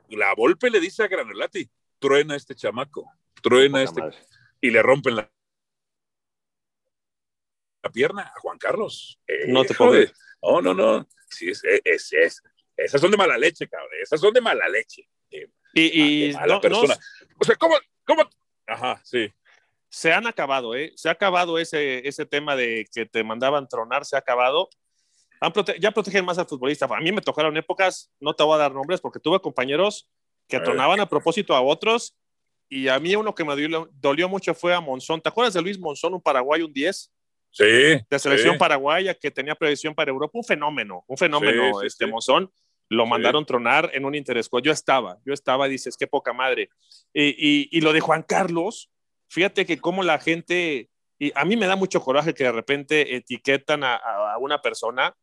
La 0.09 0.33
Volpe 0.33 0.69
le 0.69 0.79
dice 0.79 1.03
a 1.03 1.07
Granolati, 1.07 1.69
truena 1.99 2.35
este 2.35 2.55
chamaco, 2.55 3.05
truena 3.43 3.83
este. 3.83 4.01
Y 4.61 4.71
le 4.71 4.81
rompen 4.81 5.17
la, 5.17 5.31
la 7.81 7.89
pierna 7.91 8.23
a 8.23 8.39
Juan 8.39 8.57
Carlos. 8.57 9.19
no 9.47 9.63
te 9.63 9.73
puedo 9.73 9.93
No, 10.41 10.61
no, 10.61 10.73
no. 10.73 11.07
Sí, 11.29 11.49
es, 11.49 11.61
es, 11.63 12.13
es, 12.13 12.43
esas 12.75 13.01
son 13.01 13.11
de 13.11 13.17
mala 13.17 13.37
leche, 13.37 13.67
cabrón. 13.67 13.89
Esas 14.01 14.19
son 14.19 14.33
de 14.33 14.41
mala 14.41 14.67
leche. 14.69 15.07
Y, 15.73 16.33
a 16.33 16.47
la 16.47 16.59
persona. 16.59 16.97
o 17.39 17.45
sea, 17.45 17.55
¿cómo, 17.55 17.75
¿cómo? 18.05 18.27
Ajá, 18.65 18.99
sí. 19.03 19.31
Se 19.89 20.11
han 20.11 20.27
acabado, 20.27 20.75
¿eh? 20.75 20.93
Se 20.95 21.09
ha 21.09 21.13
acabado 21.13 21.57
ese, 21.57 22.07
ese 22.07 22.25
tema 22.25 22.55
de 22.55 22.87
que 22.93 23.05
te 23.05 23.23
mandaban 23.23 23.67
tronar, 23.67 24.05
se 24.05 24.15
ha 24.15 24.19
acabado. 24.19 24.69
ya 25.79 25.91
protegen 25.91 26.25
más 26.25 26.37
al 26.37 26.47
futbolista. 26.47 26.85
A 26.85 27.01
mí 27.01 27.11
me 27.11 27.21
tocaron 27.21 27.55
épocas, 27.57 28.11
no 28.19 28.33
te 28.33 28.43
voy 28.43 28.55
a 28.55 28.59
dar 28.59 28.73
nombres 28.73 29.01
porque 29.01 29.19
tuve 29.19 29.39
compañeros 29.39 30.09
que 30.47 30.59
tronaban 30.59 30.99
a 30.99 31.07
propósito 31.07 31.55
a 31.55 31.61
otros 31.61 32.15
y 32.69 32.87
a 32.87 32.99
mí 32.99 33.15
uno 33.15 33.33
que 33.33 33.43
me 33.43 33.55
dolió, 33.99 34.29
mucho 34.29 34.53
fue 34.53 34.73
a 34.75 34.79
Monzón. 34.79 35.21
¿Te 35.21 35.29
acuerdas 35.29 35.55
de 35.55 35.61
Luis 35.61 35.79
Monzón, 35.79 36.13
un 36.13 36.21
Paraguay, 36.21 36.61
un 36.61 36.71
10? 36.71 37.11
Sí. 37.51 37.65
De 38.09 38.19
selección 38.19 38.57
paraguaya 38.57 39.13
que 39.13 39.31
tenía 39.31 39.55
previsión 39.55 39.95
para 39.95 40.11
Europa, 40.11 40.37
un 40.37 40.43
fenómeno, 40.43 41.03
un 41.07 41.17
fenómeno 41.17 41.81
este 41.81 42.05
Monzón 42.05 42.51
lo 42.89 43.05
mandaron 43.05 43.45
tronar 43.45 43.91
en 43.93 44.05
un 44.05 44.15
interés. 44.15 44.49
Yo 44.63 44.71
estaba, 44.71 45.17
yo 45.25 45.33
estaba, 45.33 45.67
dices, 45.67 45.95
qué 45.95 46.07
poca 46.07 46.33
madre. 46.33 46.69
Y, 47.13 47.69
y, 47.71 47.81
lo 47.81 47.93
de 47.93 47.99
Juan 47.99 48.23
Carlos, 48.23 48.89
fíjate 49.29 49.65
que 49.65 49.79
como 49.79 50.01
la 50.01 50.17
gente, 50.19 50.89
y 51.19 51.31
a 51.35 51.45
mí 51.45 51.55
me 51.55 51.67
da 51.67 51.75
mucho 51.75 52.01
coraje 52.01 52.33
que 52.33 52.45
de 52.45 52.51
repente 52.51 53.15
etiquetan 53.15 53.83
a, 53.83 53.95
a 53.95 54.37
una 54.39 54.59
persona 54.61 55.15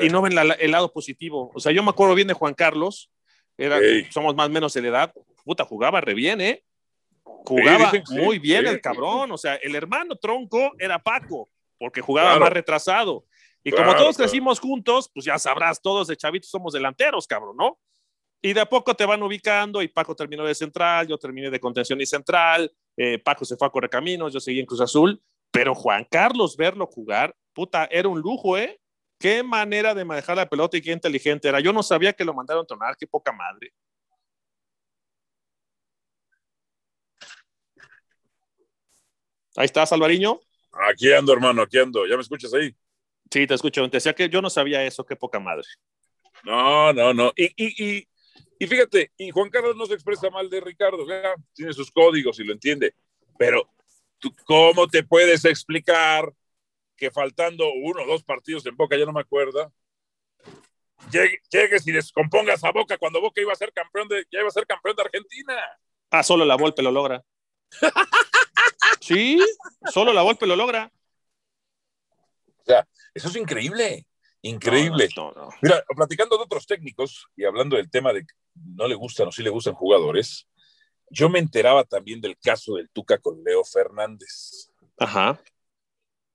y 0.00 0.08
no 0.08 0.22
ven 0.22 0.36
el 0.58 0.70
lado 0.70 0.92
positivo. 0.92 1.50
O 1.54 1.60
sea, 1.60 1.72
yo 1.72 1.82
me 1.82 1.90
acuerdo 1.90 2.14
bien 2.14 2.28
de 2.28 2.34
Juan 2.34 2.54
Carlos, 2.54 3.10
era, 3.58 3.78
somos 4.10 4.34
más 4.34 4.46
o 4.46 4.50
menos 4.50 4.72
de 4.74 4.86
edad, 4.86 5.12
puta, 5.44 5.64
jugaba 5.64 6.00
re 6.00 6.14
bien, 6.14 6.40
¿eh? 6.40 6.62
Jugaba 7.26 7.92
muy 8.10 8.38
bien 8.38 8.66
el 8.66 8.80
cabrón, 8.80 9.32
o 9.32 9.38
sea, 9.38 9.56
el 9.56 9.74
hermano 9.74 10.16
tronco 10.16 10.72
era 10.78 11.02
Paco, 11.02 11.48
porque 11.78 12.00
jugaba 12.00 12.38
más 12.38 12.52
retrasado. 12.52 13.24
Y 13.64 13.72
como 13.72 13.96
todos 13.96 14.16
crecimos 14.16 14.60
juntos, 14.60 15.10
pues 15.12 15.26
ya 15.26 15.38
sabrás, 15.38 15.82
todos 15.82 16.06
de 16.06 16.16
chavitos 16.16 16.50
somos 16.50 16.72
delanteros, 16.72 17.26
cabrón, 17.26 17.56
¿no? 17.56 17.78
Y 18.40 18.52
de 18.52 18.60
a 18.60 18.66
poco 18.66 18.94
te 18.94 19.04
van 19.04 19.22
ubicando 19.22 19.82
y 19.82 19.88
Paco 19.88 20.14
terminó 20.14 20.44
de 20.44 20.54
central, 20.54 21.08
yo 21.08 21.18
terminé 21.18 21.50
de 21.50 21.58
contención 21.58 22.00
y 22.00 22.06
central, 22.06 22.72
eh, 22.96 23.18
Paco 23.18 23.44
se 23.44 23.56
fue 23.56 23.66
a 23.66 23.70
Correcaminos, 23.70 24.32
yo 24.32 24.38
seguí 24.38 24.60
en 24.60 24.66
Cruz 24.66 24.80
Azul, 24.80 25.20
pero 25.50 25.74
Juan 25.74 26.06
Carlos 26.08 26.56
verlo 26.56 26.86
jugar, 26.86 27.34
puta, 27.52 27.88
era 27.90 28.08
un 28.08 28.20
lujo, 28.20 28.56
¿eh? 28.56 28.78
Qué 29.18 29.42
manera 29.42 29.94
de 29.94 30.04
manejar 30.04 30.36
la 30.36 30.48
pelota 30.48 30.76
y 30.76 30.82
qué 30.82 30.92
inteligente 30.92 31.48
era. 31.48 31.58
Yo 31.58 31.72
no 31.72 31.82
sabía 31.82 32.12
que 32.12 32.24
lo 32.24 32.34
mandaron 32.34 32.64
a 32.64 32.66
tronar, 32.66 32.96
qué 32.96 33.06
poca 33.06 33.32
madre. 33.32 33.72
Ahí 39.56 39.64
estás, 39.64 39.92
Alvariño. 39.92 40.40
Aquí 40.88 41.12
ando, 41.12 41.32
hermano, 41.32 41.62
aquí 41.62 41.78
ando. 41.78 42.06
¿Ya 42.06 42.16
me 42.16 42.22
escuchas 42.22 42.52
ahí? 42.52 42.74
Sí, 43.30 43.46
te 43.46 43.54
escucho. 43.54 43.82
Te 43.88 43.96
decía 43.96 44.14
que 44.14 44.28
yo 44.28 44.42
no 44.42 44.50
sabía 44.50 44.84
eso, 44.84 45.04
qué 45.04 45.16
poca 45.16 45.40
madre. 45.40 45.66
No, 46.44 46.92
no, 46.92 47.14
no. 47.14 47.32
Y, 47.34 47.46
y, 47.56 47.84
y, 47.84 48.08
y 48.58 48.66
fíjate, 48.66 49.12
y 49.16 49.30
Juan 49.30 49.48
Carlos 49.48 49.76
no 49.76 49.86
se 49.86 49.94
expresa 49.94 50.28
mal 50.30 50.50
de 50.50 50.60
Ricardo, 50.60 51.06
tiene 51.54 51.72
sus 51.72 51.90
códigos 51.90 52.38
y 52.38 52.44
lo 52.44 52.52
entiende. 52.52 52.94
Pero, 53.38 53.70
¿tú 54.18 54.34
¿cómo 54.44 54.86
te 54.86 55.02
puedes 55.02 55.44
explicar 55.46 56.30
que 56.96 57.10
faltando 57.10 57.66
uno 57.72 58.02
o 58.02 58.06
dos 58.06 58.24
partidos 58.24 58.64
en 58.66 58.76
Boca, 58.76 58.96
ya 58.96 59.04
no 59.04 59.12
me 59.12 59.20
acuerdo, 59.20 59.72
llegues 61.50 61.86
y 61.86 61.92
descompongas 61.92 62.64
a 62.64 62.72
Boca 62.72 62.96
cuando 62.96 63.20
Boca 63.20 63.40
iba 63.40 63.52
a 63.52 63.56
ser 63.56 63.72
campeón 63.72 64.08
de, 64.08 64.24
ya 64.30 64.40
iba 64.40 64.48
a 64.48 64.52
ser 64.52 64.66
campeón 64.66 64.96
de 64.96 65.02
Argentina? 65.02 65.54
Ah, 66.10 66.22
solo 66.22 66.44
la 66.44 66.56
Volpe 66.56 66.82
lo 66.82 66.90
logra. 66.90 67.22
Sí, 69.00 69.38
solo 69.92 70.12
la 70.12 70.22
golpe 70.22 70.46
lo 70.46 70.56
logra. 70.56 70.90
O 72.58 72.64
sea, 72.64 72.86
eso 73.14 73.28
es 73.28 73.36
increíble, 73.36 74.06
increíble. 74.42 75.08
No, 75.16 75.32
no, 75.32 75.42
no. 75.42 75.48
Mira, 75.62 75.84
platicando 75.94 76.36
de 76.36 76.44
otros 76.44 76.66
técnicos 76.66 77.26
y 77.36 77.44
hablando 77.44 77.76
del 77.76 77.90
tema 77.90 78.12
de 78.12 78.22
que 78.22 78.34
no 78.54 78.88
le 78.88 78.94
gustan 78.94 79.28
o 79.28 79.32
sí 79.32 79.42
le 79.42 79.50
gustan 79.50 79.74
jugadores, 79.74 80.46
yo 81.10 81.28
me 81.28 81.38
enteraba 81.38 81.84
también 81.84 82.20
del 82.20 82.36
caso 82.38 82.74
del 82.74 82.90
Tuca 82.90 83.18
con 83.18 83.42
Leo 83.44 83.62
Fernández. 83.64 84.70
Ajá. 84.98 85.40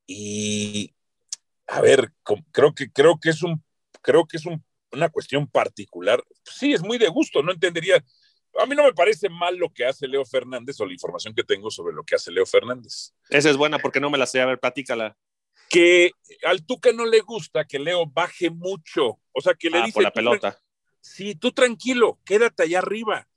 Y 0.08 0.94
a 1.68 1.82
ver, 1.82 2.12
creo 2.52 2.74
que 2.74 2.92
creo 2.92 3.20
que 3.20 3.30
es 3.30 3.44
un 3.44 3.64
creo 4.02 4.26
que 4.26 4.38
es 4.38 4.46
un- 4.46 4.64
una 4.92 5.10
cuestión 5.10 5.48
particular. 5.48 6.24
Sí, 6.44 6.74
es 6.74 6.82
muy 6.82 6.98
de 6.98 7.08
gusto, 7.08 7.42
no 7.42 7.52
entendería. 7.52 8.04
A 8.62 8.66
mí 8.66 8.76
no 8.76 8.84
me 8.84 8.94
parece 8.94 9.30
mal 9.30 9.56
lo 9.58 9.70
que 9.74 9.86
hace 9.86 10.08
Leo 10.08 10.26
Fernández 10.26 10.80
o 10.80 10.86
la 10.86 10.94
información 10.94 11.34
que 11.34 11.44
tengo 11.44 11.70
sobre 11.72 11.94
lo 11.94 12.04
que 12.04 12.16
hace 12.16 12.32
Leo 12.32 12.46
Fernández. 12.46 13.14
Esa 13.30 13.50
es 13.50 13.58
buena 13.58 13.80
porque 13.80 14.00
no 14.00 14.10
me 14.10 14.18
la 14.18 14.26
sé. 14.26 14.42
A 14.42 14.46
ver, 14.46 14.60
platícala. 14.60 15.18
Que 15.70 16.12
al 16.44 16.66
Tuca 16.66 16.92
no 16.92 17.06
le 17.06 17.22
gusta 17.22 17.66
que 17.66 17.80
Leo 17.80 18.06
baje 18.06 18.50
mucho. 18.50 19.20
O 19.32 19.42
sea, 19.42 19.54
que 19.54 19.70
le 19.70 19.78
Ah, 19.80 19.86
dice. 19.86 19.94
por 19.94 20.04
la 20.04 20.12
"Tú 20.12 20.16
pelota. 20.16 20.62
sí, 21.00 21.36
tú 21.36 21.52
tranquilo, 21.52 22.20
quédate 22.26 22.64
allá 22.64 22.80
arriba. 22.80 23.28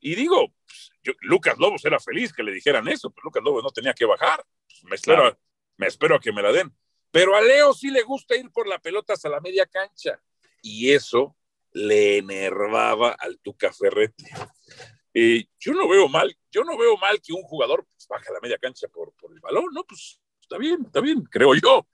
Y 0.00 0.14
digo, 0.14 0.52
pues, 0.66 0.90
yo- 1.02 1.12
Lucas 1.20 1.58
Lobos 1.58 1.84
era 1.84 2.00
feliz 2.00 2.32
que 2.32 2.42
le 2.42 2.52
dijeran 2.52 2.88
eso, 2.88 3.10
pero 3.10 3.24
Lucas 3.24 3.42
Lobos 3.42 3.62
no 3.62 3.70
tenía 3.70 3.92
que 3.94 4.04
bajar. 4.04 4.44
Pues, 4.66 4.84
me, 4.84 4.96
espero, 4.96 5.22
Claro. 5.22 5.38
me 5.76 5.86
espero 5.86 6.16
a 6.16 6.20
que 6.20 6.32
me 6.32 6.42
la 6.42 6.52
den. 6.52 6.74
Pero 7.10 7.36
a 7.36 7.40
Leo 7.40 7.72
sí 7.74 7.90
le 7.90 8.02
gusta 8.02 8.36
ir 8.36 8.50
por 8.50 8.66
la 8.68 8.78
pelota 8.78 9.12
hasta 9.14 9.28
la 9.28 9.40
media 9.40 9.66
cancha. 9.66 10.20
Y 10.62 10.90
eso 10.92 11.36
le 11.72 12.18
enervaba 12.18 13.12
al 13.18 13.38
Tuca 13.40 13.72
Ferretti. 13.72 14.24
Y 15.12 15.44
yo 15.58 15.72
no 15.72 15.88
veo 15.88 16.08
mal, 16.08 16.34
yo 16.50 16.62
no 16.64 16.76
veo 16.78 16.96
mal 16.96 17.20
que 17.20 17.32
un 17.32 17.42
jugador 17.42 17.84
pues, 17.92 18.06
baje 18.08 18.32
la 18.32 18.40
media 18.40 18.58
cancha 18.58 18.86
por, 18.88 19.12
por 19.14 19.32
el 19.32 19.40
balón, 19.40 19.66
¿no? 19.72 19.84
Pues 19.84 20.20
está 20.40 20.56
bien, 20.56 20.82
está 20.86 21.00
bien, 21.00 21.22
creo 21.30 21.54
yo. 21.54 21.86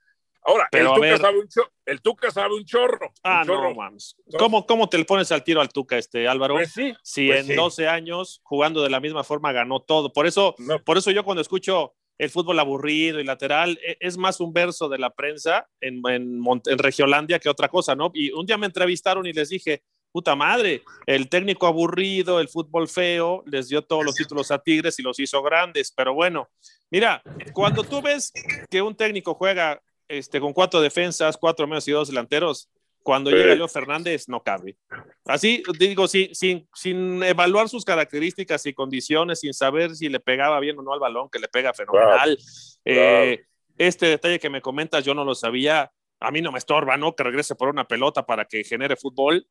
Ahora, 0.43 0.67
Pero, 0.71 0.89
el, 0.89 0.95
Tuca 0.95 1.07
ver. 1.07 1.17
sabe 1.19 1.39
un 1.39 1.47
cho- 1.49 1.71
el 1.85 2.01
Tuca 2.01 2.31
sabe 2.31 2.55
un 2.55 2.63
chorro. 2.63 3.11
Ah, 3.23 3.41
un 3.41 3.47
chorro. 3.47 3.69
no, 3.69 3.75
mames. 3.75 4.15
¿Cómo, 4.39 4.65
¿Cómo 4.65 4.87
te 4.87 4.97
le 4.97 5.03
pones 5.03 5.29
al 5.33 5.43
tiro 5.43 5.59
al 5.59 5.67
Tuca, 5.69 5.97
este 5.97 6.25
Álvaro? 6.27 6.53
Pues 6.53 6.71
sí. 6.71 6.93
si 7.03 7.27
pues 7.27 7.41
en 7.41 7.47
sí. 7.47 7.53
12 7.55 7.87
años, 7.89 8.39
jugando 8.43 8.81
de 8.81 8.89
la 8.89 9.01
misma 9.01 9.25
forma, 9.25 9.51
ganó 9.51 9.81
todo. 9.81 10.13
Por 10.13 10.25
eso, 10.25 10.55
No. 10.59 10.81
por 10.81 10.97
eso 10.97 11.11
yo 11.11 11.25
cuando 11.25 11.41
escucho 11.41 11.95
el 12.17 12.29
fútbol 12.29 12.59
aburrido 12.59 13.19
y 13.19 13.23
lateral, 13.23 13.79
e- 13.85 13.97
es 13.99 14.17
más 14.17 14.39
un 14.39 14.53
verso 14.53 14.89
de 14.89 14.97
la 14.97 15.09
prensa 15.11 15.67
en, 15.81 16.01
en, 16.09 16.41
en 16.65 16.77
Regiolandia 16.77 17.39
que 17.39 17.49
otra 17.49 17.69
cosa, 17.69 17.95
¿no? 17.95 18.11
Y 18.13 18.31
un 18.31 18.45
día 18.45 18.57
me 18.57 18.65
entrevistaron 18.65 19.25
y 19.25 19.33
les 19.33 19.49
dije, 19.49 19.83
puta 20.11 20.35
madre, 20.35 20.83
el 21.05 21.29
técnico 21.29 21.67
aburrido, 21.67 22.39
el 22.39 22.47
fútbol 22.47 22.87
feo, 22.87 23.43
les 23.45 23.69
dio 23.69 23.83
todos 23.83 24.03
los 24.03 24.15
títulos 24.15 24.49
a 24.51 24.59
Tigres 24.59 24.97
y 24.99 25.03
los 25.03 25.19
hizo 25.19 25.43
grandes. 25.43 25.91
Pero 25.95 26.13
bueno, 26.13 26.49
mira, 26.89 27.21
cuando 27.53 27.83
tú 27.83 28.01
ves 28.01 28.33
que 28.69 28.81
un 28.81 28.95
técnico 28.95 29.35
juega 29.35 29.81
este, 30.07 30.39
con 30.39 30.53
cuatro 30.53 30.81
defensas, 30.81 31.37
cuatro 31.37 31.67
medios 31.67 31.87
y 31.87 31.91
dos 31.91 32.07
delanteros, 32.07 32.69
cuando 33.07 33.29
Sí. 33.29 33.37
llega 33.37 33.55
Leo 33.55 33.69
Fernández 33.69 34.27
no 34.27 34.43
cabe. 34.43 34.75
Así 35.23 35.63
digo, 35.79 36.09
sin, 36.09 36.35
sin, 36.35 36.67
sin 36.73 37.23
evaluar 37.23 37.69
sus 37.69 37.85
características 37.85 38.65
y 38.65 38.73
condiciones, 38.73 39.39
sin 39.39 39.53
saber 39.53 39.95
si 39.95 40.09
le 40.09 40.19
pegaba 40.19 40.59
bien 40.59 40.77
o 40.77 40.81
no 40.81 40.91
al 40.91 40.99
balón, 40.99 41.29
que 41.29 41.39
le 41.39 41.47
pega 41.47 41.73
fenomenal. 41.73 42.37
Eh, 42.83 43.45
este 43.77 44.07
detalle 44.07 44.39
que 44.39 44.49
me 44.49 44.59
comentas, 44.61 45.05
yo 45.05 45.13
no 45.13 45.23
lo 45.23 45.35
sabía. 45.35 45.89
A 46.19 46.31
mí 46.31 46.41
no 46.41 46.51
me 46.51 46.57
estorba, 46.57 46.97
¿no? 46.97 47.15
Que 47.15 47.23
regrese 47.23 47.55
por 47.55 47.69
una 47.69 47.87
pelota 47.87 48.25
para 48.25 48.43
que 48.43 48.65
genere 48.65 48.97
fútbol. 48.97 49.47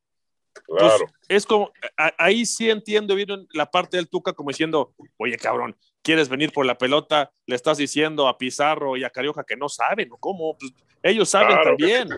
Claro. 0.65 1.05
Es 1.27 1.45
como, 1.45 1.71
a- 1.97 2.13
ahí 2.17 2.45
sí 2.45 2.69
entiendo 2.69 3.15
bien 3.15 3.47
la 3.51 3.69
parte 3.69 3.97
del 3.97 4.07
Tuca 4.09 4.33
como 4.33 4.49
diciendo, 4.49 4.93
oye, 5.17 5.37
cabrón, 5.37 5.75
¿quieres 6.01 6.29
venir 6.29 6.51
por 6.51 6.65
la 6.65 6.77
pelota? 6.77 7.31
Le 7.45 7.55
estás 7.55 7.77
diciendo 7.77 8.27
a 8.27 8.37
Pizarro 8.37 8.97
y 8.97 9.03
a 9.03 9.09
Carioca 9.09 9.43
que 9.43 9.55
no 9.57 9.69
saben, 9.69 10.11
¿o 10.11 10.17
cómo? 10.17 10.57
Pues, 10.57 10.71
ellos 11.03 11.29
saben 11.29 11.49
Claro 11.49 11.63
también. 11.71 12.09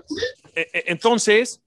E- 0.56 0.70
e- 0.74 0.84
Entonces, 0.88 1.62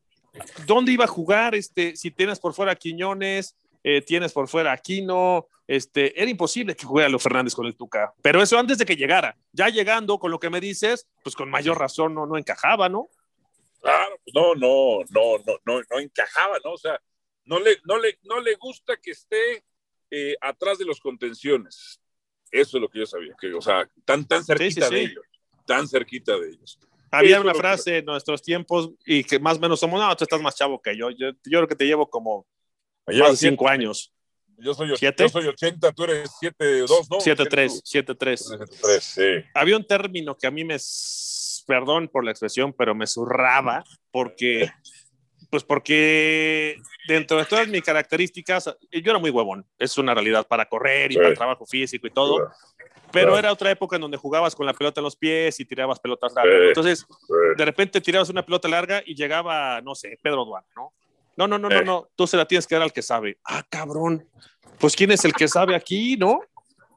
¿dónde 0.66 0.92
iba 0.92 1.04
a 1.04 1.08
jugar? 1.08 1.54
Este, 1.54 1.94
si 1.96 2.10
tienes 2.10 2.38
por 2.40 2.54
fuera 2.54 2.72
a 2.72 2.76
Quiñones, 2.76 3.56
eh, 3.84 4.00
tienes 4.00 4.32
por 4.32 4.48
fuera 4.48 4.70
a 4.70 4.74
Aquino, 4.74 5.48
este, 5.66 6.20
era 6.20 6.30
imposible 6.30 6.76
que 6.76 6.86
jugara 6.86 7.08
Leo 7.08 7.18
Fernández 7.18 7.54
con 7.54 7.66
el 7.66 7.74
Tuca. 7.76 8.12
Pero 8.22 8.42
eso 8.42 8.58
antes 8.58 8.78
de 8.78 8.84
que 8.84 8.94
llegara. 8.96 9.36
Ya 9.52 9.68
llegando 9.68 10.18
con 10.18 10.30
lo 10.30 10.38
que 10.38 10.50
me 10.50 10.60
dices, 10.60 11.08
pues 11.24 11.34
con 11.34 11.50
mayor 11.50 11.78
razón 11.78 12.14
no, 12.14 12.26
no 12.26 12.36
encajaba, 12.38 12.88
¿no? 12.88 13.08
Claro, 13.82 14.16
pues 14.24 14.32
no, 14.34 14.54
no, 14.54 15.00
no, 15.10 15.38
no, 15.44 15.58
no, 15.64 15.82
no 15.90 15.98
encajaba, 15.98 16.56
¿no? 16.64 16.72
O 16.72 16.78
sea, 16.78 16.98
no 17.44 17.58
le, 17.58 17.76
no 17.84 17.98
le, 17.98 18.16
no 18.22 18.40
le 18.40 18.54
gusta 18.54 18.96
que 18.96 19.10
esté 19.10 19.64
eh, 20.10 20.36
atrás 20.40 20.78
de 20.78 20.84
los 20.84 21.00
contenciones. 21.00 22.00
Eso 22.50 22.76
es 22.76 22.80
lo 22.80 22.88
que 22.88 23.00
yo 23.00 23.06
sabía, 23.06 23.34
que, 23.40 23.52
o 23.52 23.60
sea, 23.60 23.88
tan, 24.04 24.26
tan 24.26 24.44
cerquita 24.44 24.88
sí, 24.88 24.94
de 24.94 25.00
sí. 25.06 25.10
ellos, 25.12 25.24
tan 25.66 25.88
cerquita 25.88 26.38
de 26.38 26.50
ellos. 26.50 26.78
Había 27.10 27.36
Eso 27.36 27.42
una 27.42 27.52
que- 27.52 27.58
frase 27.58 27.98
en 27.98 28.04
nuestros 28.04 28.40
tiempos 28.40 28.90
y 29.04 29.24
que 29.24 29.38
más 29.40 29.56
o 29.58 29.60
menos 29.60 29.80
somos, 29.80 30.00
no, 30.00 30.16
tú 30.16 30.24
estás 30.24 30.40
más 30.40 30.54
chavo 30.54 30.80
que 30.80 30.96
yo. 30.96 31.10
Yo, 31.10 31.30
yo 31.30 31.58
creo 31.58 31.68
que 31.68 31.76
te 31.76 31.84
llevo 31.84 32.08
como 32.08 32.46
más 33.06 33.30
de 33.32 33.36
cinco 33.48 33.68
años. 33.68 34.12
Yo 34.58 34.74
soy, 34.74 34.96
¿Siete? 34.96 35.24
yo 35.24 35.28
soy 35.28 35.46
80, 35.48 35.92
tú 35.92 36.04
eres 36.04 36.30
7-2, 36.40 36.88
¿no? 37.10 37.18
7-3, 37.18 37.82
7-3. 37.82 38.68
7-3, 38.80 39.00
sí. 39.00 39.48
Había 39.54 39.76
un 39.76 39.84
término 39.84 40.36
que 40.36 40.46
a 40.46 40.50
mí 40.52 40.62
me, 40.62 40.76
perdón 41.62 42.08
por 42.08 42.24
la 42.24 42.30
expresión, 42.30 42.72
pero 42.72 42.94
me 42.94 43.06
zurraba 43.06 43.84
porque, 44.10 44.70
pues 45.50 45.64
porque 45.64 46.76
dentro 47.08 47.38
de 47.38 47.44
todas 47.44 47.68
mis 47.68 47.82
características, 47.82 48.64
yo 48.90 49.10
era 49.10 49.18
muy 49.18 49.30
huevón, 49.30 49.66
es 49.78 49.96
una 49.98 50.14
realidad 50.14 50.46
para 50.46 50.66
correr 50.66 51.12
y 51.12 51.14
Sí. 51.14 51.20
para 51.20 51.34
trabajo 51.34 51.66
físico 51.66 52.06
y 52.06 52.10
todo, 52.10 52.36
Claro, 52.36 52.52
pero 53.12 53.26
claro. 53.28 53.38
era 53.38 53.52
otra 53.52 53.70
época 53.70 53.96
en 53.96 54.02
donde 54.02 54.16
jugabas 54.16 54.54
con 54.54 54.66
la 54.66 54.72
pelota 54.72 55.00
en 55.00 55.04
los 55.04 55.16
pies 55.16 55.58
y 55.60 55.64
tirabas 55.64 56.00
pelotas 56.00 56.32
largas. 56.34 56.54
Sí. 56.60 56.68
Entonces, 56.68 56.98
sí. 57.08 57.34
de 57.56 57.64
repente 57.64 58.00
tirabas 58.00 58.28
una 58.30 58.44
pelota 58.44 58.68
larga 58.68 59.02
y 59.04 59.14
llegaba, 59.14 59.80
no 59.82 59.94
sé, 59.94 60.18
Pedro 60.22 60.44
Duarte, 60.44 60.70
¿no? 60.76 60.92
No, 61.36 61.48
no, 61.48 61.58
no, 61.58 61.68
no, 61.70 61.82
no, 61.82 62.08
tú 62.14 62.26
se 62.26 62.36
la 62.36 62.44
tienes 62.46 62.66
que 62.66 62.74
dar 62.74 62.82
al 62.82 62.92
que 62.92 63.00
sabe. 63.02 63.38
Ah, 63.44 63.62
cabrón, 63.68 64.28
pues 64.78 64.94
¿quién 64.94 65.10
es 65.12 65.24
el 65.24 65.32
que 65.32 65.48
sabe 65.48 65.74
aquí, 65.74 66.16
no? 66.18 66.40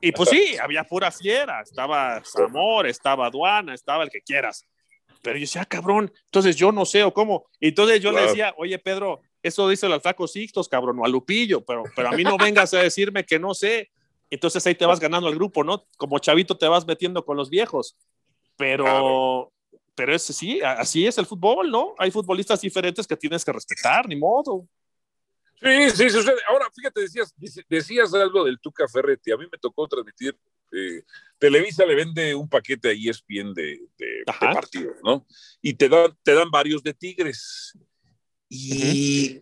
Y 0.06 0.12
pues 0.12 0.30
sí, 0.30 0.56
había 0.62 0.84
pura 0.84 1.10
fiera, 1.10 1.62
estaba 1.62 2.22
Zamor, 2.24 2.86
estaba 2.86 3.26
Aduana, 3.26 3.74
estaba 3.74 4.04
el 4.04 4.12
que 4.12 4.22
quieras. 4.22 4.64
Pero 5.24 5.38
yo 5.38 5.42
decía, 5.42 5.64
ah, 5.64 5.66
cabrón, 5.66 6.14
entonces 6.26 6.56
yo 6.56 6.72
no 6.72 6.86
sé 6.86 7.04
o 7.04 7.12
cómo. 7.12 7.48
Y 7.60 7.70
entonces 7.70 8.02
yo 8.02 8.12
le 8.12 8.22
decía, 8.22 8.54
oye, 8.58 8.78
Pedro, 8.78 9.22
eso 9.42 9.68
dice 9.68 9.88
el 9.88 10.00
Flaco 10.00 10.28
Sixtos, 10.28 10.70
cabrón, 10.70 11.00
o 11.00 11.06
a 11.06 11.08
Lupillo, 11.08 11.66
pero, 11.66 11.82
pero 11.96 12.10
a 12.10 12.12
mí 12.12 12.24
no 12.24 12.38
vengas 12.38 12.72
a 12.76 12.84
decirme 12.84 13.26
que 13.26 13.40
no 13.40 13.56
sé. 13.56 13.90
Entonces 14.30 14.64
ahí 14.68 14.76
te 14.76 14.86
vas 14.86 15.00
ganando 15.00 15.28
al 15.28 15.34
grupo, 15.34 15.64
¿no? 15.64 15.88
Como 15.98 16.20
chavito 16.20 16.56
te 16.56 16.68
vas 16.68 16.86
metiendo 16.86 17.26
con 17.26 17.36
los 17.36 17.50
viejos. 17.50 17.98
Pero, 18.58 18.84
Claro. 18.84 19.52
pero 19.96 20.14
es, 20.14 20.22
sí, 20.22 20.62
así 20.62 21.08
es 21.08 21.18
el 21.18 21.26
fútbol, 21.26 21.72
¿no? 21.72 21.96
Hay 21.98 22.12
futbolistas 22.12 22.62
diferentes 22.62 23.08
que 23.08 23.18
tienes 23.18 23.44
que 23.44 23.52
respetar, 23.52 24.08
ni 24.08 24.16
modo. 24.16 24.68
Sí, 25.66 25.90
sí, 25.92 26.10
sucede. 26.12 26.38
Ahora, 26.48 26.68
fíjate, 26.74 27.02
decías, 27.02 27.34
decías 27.68 28.14
algo 28.14 28.44
del 28.46 28.60
Tuca 28.60 28.88
Ferretti. 28.88 29.32
A 29.32 29.38
mí 29.38 29.46
me 29.52 29.58
tocó 29.58 29.88
transmitir. 29.88 30.38
eh, 30.72 31.04
Televisa 31.40 31.86
le 31.86 31.96
vende 31.96 32.36
un 32.36 32.48
paquete 32.48 32.90
a 32.90 32.92
ESPN 32.92 33.54
de, 33.54 33.82
de, 33.98 34.06
de 34.20 34.24
partidos, 34.40 34.98
¿no? 35.04 35.26
Y 35.62 35.74
te 35.74 35.90
dan, 35.90 36.16
te 36.24 36.34
dan 36.34 36.50
varios 36.52 36.84
de 36.84 36.94
Tigres. 36.94 37.74
Y 38.50 39.42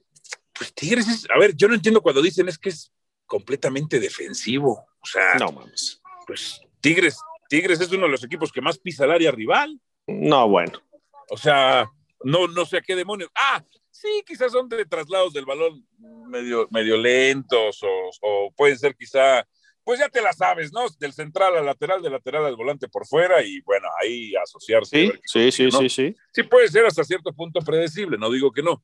pues 0.54 0.74
Tigres 0.74 1.08
es. 1.08 1.28
A 1.34 1.38
ver, 1.40 1.56
yo 1.56 1.68
no 1.68 1.76
entiendo 1.76 2.02
cuando 2.02 2.22
dicen 2.22 2.48
es 2.48 2.58
que 2.58 2.70
es 2.70 2.92
completamente 3.26 4.00
defensivo. 4.00 4.86
O 5.02 5.06
sea, 5.06 5.36
No, 5.40 5.52
mames. 5.52 6.02
pues 6.26 6.62
Tigres, 6.80 7.18
Tigres 7.50 7.82
es 7.82 7.92
uno 7.92 8.06
de 8.06 8.12
los 8.12 8.24
equipos 8.24 8.52
que 8.52 8.62
más 8.62 8.78
pisa 8.80 9.06
el 9.06 9.12
área 9.12 9.32
rival. 9.32 9.80
No, 10.08 10.48
bueno. 10.48 10.82
O 11.30 11.38
sea, 11.38 11.90
no, 12.24 12.48
no 12.48 12.66
sé 12.66 12.78
a 12.78 12.82
qué 12.82 12.96
demonios. 12.96 13.30
Ah, 13.36 13.64
sí, 13.92 14.24
quizás 14.26 14.52
son 14.52 14.68
de 14.70 14.86
traslados 14.86 15.34
del 15.34 15.46
balón 15.46 15.86
medio, 16.28 16.68
medio 16.72 16.98
lentos 16.98 17.82
o, 17.84 18.10
o 18.22 18.52
pueden 18.56 18.78
ser 18.78 18.96
quizá, 18.96 19.48
pues 19.84 20.00
ya 20.00 20.10
te 20.10 20.22
la 20.22 20.34
sabes, 20.34 20.72
¿no? 20.72 20.86
Del 21.00 21.14
central 21.14 21.58
al 21.58 21.66
lateral, 21.66 22.02
del 22.02 22.14
lateral 22.14 22.46
al 22.46 22.56
volante 22.56 22.88
por 22.88 23.06
fuera 23.06 23.44
y 23.44 23.62
bueno, 23.62 23.88
ahí 24.02 24.34
asociarse. 24.36 24.98
Sí, 24.98 25.12
sí, 25.26 25.52
sí, 25.52 25.72
sí, 25.72 25.90
sí. 25.90 26.16
Sí 26.32 26.44
puede 26.44 26.68
ser 26.68 26.86
hasta 26.86 27.04
cierto 27.04 27.34
punto 27.34 27.60
predecible, 27.62 28.18
no 28.18 28.32
digo 28.32 28.52
que 28.52 28.64
no, 28.64 28.84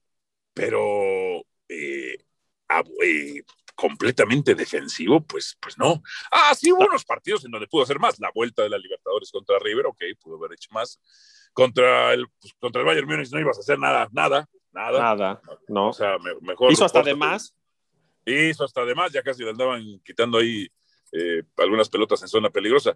pero 0.53 1.41
eh, 1.69 2.17
ah, 2.67 2.83
eh, 3.03 3.43
completamente 3.79 4.55
defensivo, 4.55 5.21
pues, 5.21 5.57
pues 5.61 5.77
no. 5.77 6.03
Ah, 6.31 6.53
sí 6.53 6.69
hubo 6.71 6.85
unos 6.85 7.05
partidos 7.05 7.45
en 7.45 7.51
donde 7.51 7.67
pudo 7.67 7.83
hacer 7.83 7.97
más. 7.97 8.19
La 8.19 8.29
vuelta 8.35 8.61
de 8.61 8.69
la 8.69 8.77
Libertadores 8.77 9.31
contra 9.31 9.57
River, 9.57 9.85
ok, 9.85 10.01
pudo 10.19 10.35
haber 10.35 10.53
hecho 10.53 10.69
más. 10.71 10.99
Contra 11.59 12.13
el, 12.13 12.25
pues, 12.39 12.53
contra 12.59 12.81
el 12.81 12.87
Bayern 12.87 13.07
Múnich 13.07 13.31
no 13.31 13.39
ibas 13.39 13.57
a 13.57 13.59
hacer 13.61 13.77
nada, 13.77 14.07
nada, 14.11 14.47
nada. 14.71 14.99
Nada, 14.99 15.41
no. 15.67 15.89
O 15.89 15.93
sea, 15.93 16.17
me- 16.19 16.35
mejor. 16.41 16.71
Hizo 16.71 16.85
hasta 16.85 17.03
de 17.03 17.15
más. 17.15 17.53
Hizo 18.25 18.63
hasta 18.63 18.85
de 18.85 18.95
más, 18.95 19.11
ya 19.11 19.21
casi 19.23 19.43
le 19.43 19.49
andaban 19.49 19.83
quitando 20.05 20.37
ahí 20.37 20.67
eh, 21.11 21.43
algunas 21.57 21.89
pelotas 21.89 22.21
en 22.21 22.27
zona 22.27 22.49
peligrosa. 22.49 22.95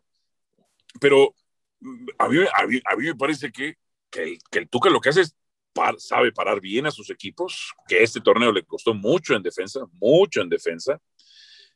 Pero 1.01 1.33
mm, 1.79 2.07
a 2.19 2.27
mí, 2.29 2.37
a 2.53 2.67
mí- 2.67 2.81
a 2.85 2.95
mí 2.95 3.03
me 3.05 3.15
parece 3.15 3.51
que, 3.51 3.75
que, 4.09 4.23
el, 4.23 4.37
que 4.51 4.59
el 4.59 4.69
Tuca 4.69 4.89
lo 4.89 5.01
que 5.01 5.09
hace 5.09 5.21
es 5.21 5.35
par- 5.73 5.99
sabe 5.99 6.31
parar 6.31 6.61
bien 6.61 6.85
a 6.85 6.91
sus 6.91 7.09
equipos, 7.09 7.73
que 7.87 8.03
este 8.03 8.21
torneo 8.21 8.51
le 8.51 8.63
costó 8.63 8.93
mucho 8.93 9.35
en 9.35 9.41
defensa, 9.43 9.81
mucho 9.93 10.41
en 10.41 10.49
defensa. 10.49 10.99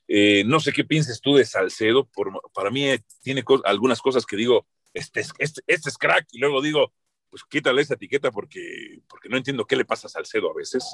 Eh, 0.07 0.43
no 0.45 0.59
sé 0.61 0.71
qué 0.71 0.85
pienses 0.85 1.19
tú 1.19 1.35
de 1.35 1.43
Salcedo. 1.43 2.07
para 2.53 2.69
mí 2.69 2.85
eh, 2.87 3.03
tiene 3.23 3.43
algunas 3.65 3.99
cosas 4.01 4.25
que 4.25 4.37
digo, 4.37 4.65
este 4.97 5.21
es, 5.21 5.31
este, 5.39 5.61
este, 5.67 5.89
es 5.89 5.97
crack, 5.97 6.27
y 6.31 6.39
luego 6.39 6.61
digo, 6.61 6.93
pues 7.29 7.43
quítale 7.49 7.81
esa 7.81 7.95
etiqueta 7.95 8.31
porque, 8.31 8.99
porque 9.07 9.29
no 9.29 9.37
entiendo 9.37 9.65
qué 9.65 9.75
le 9.75 9.85
pasa 9.85 10.07
a 10.07 10.09
Salcedo 10.09 10.51
a 10.51 10.55
veces. 10.55 10.85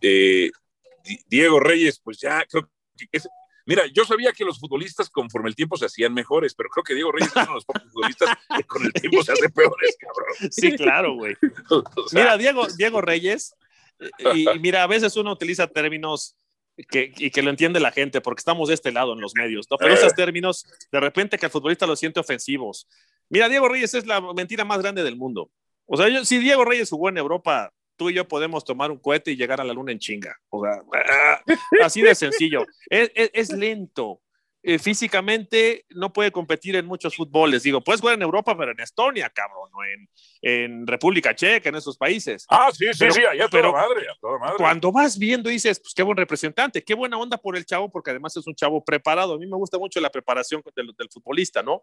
Eh, 0.00 0.50
Diego 1.26 1.60
Reyes, 1.60 2.00
pues 2.00 2.18
ya 2.18 2.44
creo 2.46 2.68
que 2.96 3.06
es, 3.12 3.28
Mira, 3.66 3.86
yo 3.86 4.04
sabía 4.04 4.32
que 4.32 4.44
los 4.44 4.60
futbolistas 4.60 5.08
conforme 5.08 5.48
el 5.48 5.56
tiempo 5.56 5.76
se 5.76 5.86
hacían 5.86 6.12
mejores, 6.12 6.54
pero 6.54 6.68
creo 6.68 6.84
que 6.84 6.94
Diego 6.94 7.12
Reyes 7.12 7.30
es 7.30 7.36
uno 7.36 7.46
de 7.46 7.54
los 7.54 7.64
pocos 7.64 7.82
futbolistas 7.84 8.36
que 8.56 8.64
con 8.64 8.84
el 8.84 8.92
tiempo 8.92 9.22
se 9.22 9.32
hace 9.32 9.48
peores, 9.48 9.96
cabrón. 9.98 10.34
Sí, 10.52 10.76
claro, 10.76 11.14
güey. 11.14 11.34
mira, 12.12 12.36
Diego, 12.36 12.66
Diego 12.76 13.00
Reyes, 13.00 13.54
y, 14.34 14.46
mira, 14.60 14.82
a 14.82 14.86
veces 14.86 15.16
uno 15.16 15.32
utiliza 15.32 15.66
términos 15.66 16.36
que, 16.88 17.12
y 17.16 17.30
que 17.30 17.42
lo 17.42 17.50
entiende 17.50 17.80
la 17.80 17.92
gente, 17.92 18.20
porque 18.20 18.40
estamos 18.40 18.68
de 18.68 18.74
este 18.74 18.92
lado 18.92 19.12
en 19.12 19.20
los 19.20 19.34
medios, 19.34 19.66
¿no? 19.70 19.76
Pero 19.76 19.94
esos 19.94 20.12
eh. 20.12 20.16
términos, 20.16 20.66
de 20.90 21.00
repente 21.00 21.38
que 21.38 21.46
el 21.46 21.52
futbolista 21.52 21.86
los 21.86 22.00
siente 22.00 22.20
ofensivos. 22.20 22.88
Mira, 23.28 23.48
Diego 23.48 23.68
Reyes 23.68 23.94
es 23.94 24.06
la 24.06 24.20
mentira 24.20 24.64
más 24.64 24.80
grande 24.80 25.02
del 25.02 25.16
mundo. 25.16 25.50
O 25.86 25.96
sea, 25.96 26.08
yo, 26.08 26.24
si 26.24 26.38
Diego 26.38 26.64
Reyes 26.64 26.90
jugó 26.90 27.08
en 27.08 27.18
Europa, 27.18 27.72
tú 27.96 28.10
y 28.10 28.14
yo 28.14 28.26
podemos 28.26 28.64
tomar 28.64 28.90
un 28.90 28.98
cohete 28.98 29.30
y 29.30 29.36
llegar 29.36 29.60
a 29.60 29.64
la 29.64 29.72
luna 29.72 29.92
en 29.92 29.98
chinga. 29.98 30.36
O 30.50 30.64
sea, 30.64 31.42
así 31.82 32.02
de 32.02 32.14
sencillo. 32.14 32.66
Es, 32.88 33.10
es, 33.14 33.52
lento. 33.52 34.20
Eh, 34.66 34.78
físicamente 34.78 35.84
no 35.90 36.10
puede 36.10 36.32
competir 36.32 36.74
en 36.74 36.86
muchos 36.86 37.14
fútboles. 37.14 37.62
Digo, 37.62 37.84
puedes 37.84 38.00
jugar 38.00 38.14
en 38.14 38.22
Europa, 38.22 38.56
pero 38.56 38.72
en 38.72 38.80
Estonia, 38.80 39.28
cabrón, 39.28 39.68
o 39.74 39.84
en, 39.84 40.08
en 40.40 40.86
República 40.86 41.34
Checa, 41.34 41.68
en 41.68 41.74
esos 41.74 41.98
países. 41.98 42.46
Ah, 42.48 42.70
sí, 42.72 42.86
sí, 42.94 43.10
sí, 43.10 43.20
allá 43.30 43.46
pero, 43.50 43.72
madre, 43.72 44.06
madre. 44.40 44.56
Cuando 44.56 44.90
vas 44.90 45.18
viendo 45.18 45.50
dices, 45.50 45.78
pues 45.78 45.92
qué 45.92 46.02
buen 46.02 46.16
representante, 46.16 46.82
qué 46.82 46.94
buena 46.94 47.18
onda 47.18 47.36
por 47.36 47.58
el 47.58 47.66
chavo, 47.66 47.90
porque 47.90 48.12
además 48.12 48.34
es 48.38 48.46
un 48.46 48.54
chavo 48.54 48.82
preparado. 48.82 49.34
A 49.34 49.38
mí 49.38 49.46
me 49.46 49.58
gusta 49.58 49.76
mucho 49.76 50.00
la 50.00 50.08
preparación 50.08 50.62
del, 50.74 50.94
del 50.96 51.10
futbolista, 51.10 51.62
¿no? 51.62 51.82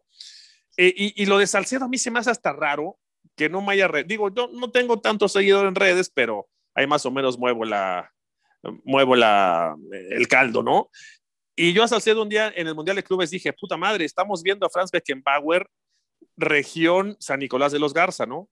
Eh, 0.76 0.92
y, 0.98 1.22
y, 1.22 1.28
lo 1.28 1.38
de 1.38 1.46
Salcedo 1.46 1.86
a 1.86 1.88
mí 1.88 2.00
se 2.00 2.10
me 2.10 2.18
hace 2.18 2.32
hasta 2.32 2.52
raro, 2.52 2.98
que 3.36 3.48
no 3.48 3.62
me 3.62 3.74
haya, 3.74 3.92
digo, 4.08 4.34
yo 4.34 4.50
no 4.54 4.72
tengo 4.72 5.00
tanto 5.00 5.28
seguidor 5.28 5.68
en 5.68 5.76
redes, 5.76 6.10
pero 6.10 6.48
ahí 6.74 6.88
más 6.88 7.06
o 7.06 7.12
menos 7.12 7.38
muevo 7.38 7.64
la, 7.64 8.12
muevo 8.84 9.16
la, 9.16 9.76
el 10.10 10.28
caldo, 10.28 10.64
¿no? 10.64 10.90
Y 11.62 11.74
yo 11.74 11.84
a 11.84 11.88
Salcedo 11.88 12.24
un 12.24 12.30
día 12.30 12.51
en 12.55 12.66
el 12.66 12.74
Mundial 12.74 12.95
de 12.95 13.03
Clubes 13.03 13.30
dije, 13.30 13.53
puta 13.53 13.78
madre, 13.78 14.03
estamos 14.03 14.41
viendo 14.41 14.66
a 14.66 14.70
Franz 14.72 14.89
Beckenbauer, 14.89 15.70
región 16.36 17.16
San 17.20 17.38
Nicolás 17.38 17.72
de 17.72 17.78
los 17.78 17.93
Garza, 17.93 18.26
¿no? 18.26 18.49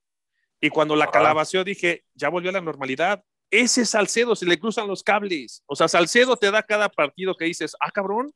Y 0.60 0.70
cuando 0.70 0.94
la 0.94 1.10
calabació 1.10 1.64
dije, 1.64 2.04
ya 2.14 2.28
volvió 2.28 2.50
a 2.50 2.52
la 2.52 2.60
normalidad. 2.60 3.24
Ese 3.50 3.84
Salcedo, 3.84 4.36
se 4.36 4.46
le 4.46 4.60
cruzan 4.60 4.86
los 4.86 5.02
cables. 5.02 5.64
O 5.66 5.74
sea, 5.74 5.88
Salcedo 5.88 6.36
te 6.36 6.52
da 6.52 6.62
cada 6.62 6.88
partido 6.88 7.34
que 7.34 7.46
dices, 7.46 7.74
ah, 7.80 7.90
cabrón, 7.90 8.32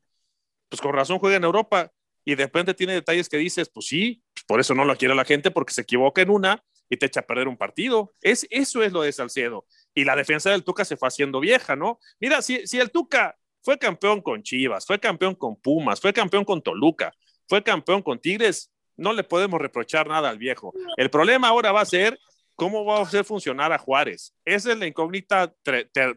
pues 0.67 0.81
con 0.81 0.91
razón 0.91 1.19
juega 1.19 1.37
en 1.37 1.45
Europa 1.45 1.89
y 2.25 2.35
de 2.35 2.43
repente 2.43 2.73
tiene 2.73 2.95
detalles 2.95 3.29
que 3.29 3.37
dices, 3.37 3.69
pues 3.69 3.85
sí, 3.85 4.23
por 4.45 4.59
eso 4.59 4.75
no 4.75 4.83
lo 4.83 4.97
quiere 4.97 5.15
la 5.15 5.23
gente 5.23 5.51
porque 5.51 5.73
se 5.73 5.83
equivoca 5.83 6.21
en 6.21 6.31
una 6.31 6.61
y 6.89 6.97
te 6.97 7.05
echa 7.05 7.21
a 7.21 7.25
perder 7.25 7.47
un 7.47 7.55
partido. 7.55 8.13
Es, 8.19 8.45
eso 8.49 8.83
es 8.83 8.91
lo 8.91 9.03
de 9.03 9.13
Salcedo. 9.13 9.65
Y 9.93 10.03
la 10.03 10.17
defensa 10.17 10.51
del 10.51 10.65
Tuca 10.65 10.83
se 10.83 10.97
fue 10.97 11.07
haciendo 11.07 11.39
vieja, 11.39 11.77
¿no? 11.77 12.01
Mira, 12.19 12.41
si, 12.41 12.67
si 12.67 12.77
el 12.77 12.91
Tuca 12.91 13.37
fue 13.65 13.79
campeón 13.79 14.21
con 14.21 14.43
Chivas, 14.43 14.85
fue 14.85 14.99
campeón 14.99 15.33
con 15.33 15.55
Pumas, 15.55 15.99
fue 15.99 16.13
campeón 16.13 16.45
con 16.45 16.61
Toluca, 16.61 17.11
fue 17.47 17.63
campeón 17.63 18.03
con 18.03 18.19
Tigres, 18.19 18.71
no 18.95 19.11
le 19.11 19.23
podemos 19.23 19.59
reprochar 19.59 20.07
nada 20.07 20.29
al 20.29 20.37
viejo. 20.37 20.71
El 20.97 21.09
problema 21.09 21.47
ahora 21.47 21.71
va 21.71 21.81
a 21.81 21.85
ser 21.85 22.19
cómo 22.53 22.85
va 22.85 22.99
a 22.99 23.01
hacer 23.01 23.25
funcionar 23.25 23.73
a 23.73 23.79
Juárez. 23.79 24.35
Esa 24.45 24.71
es 24.71 24.77
la 24.77 24.85
incógnita 24.85 25.51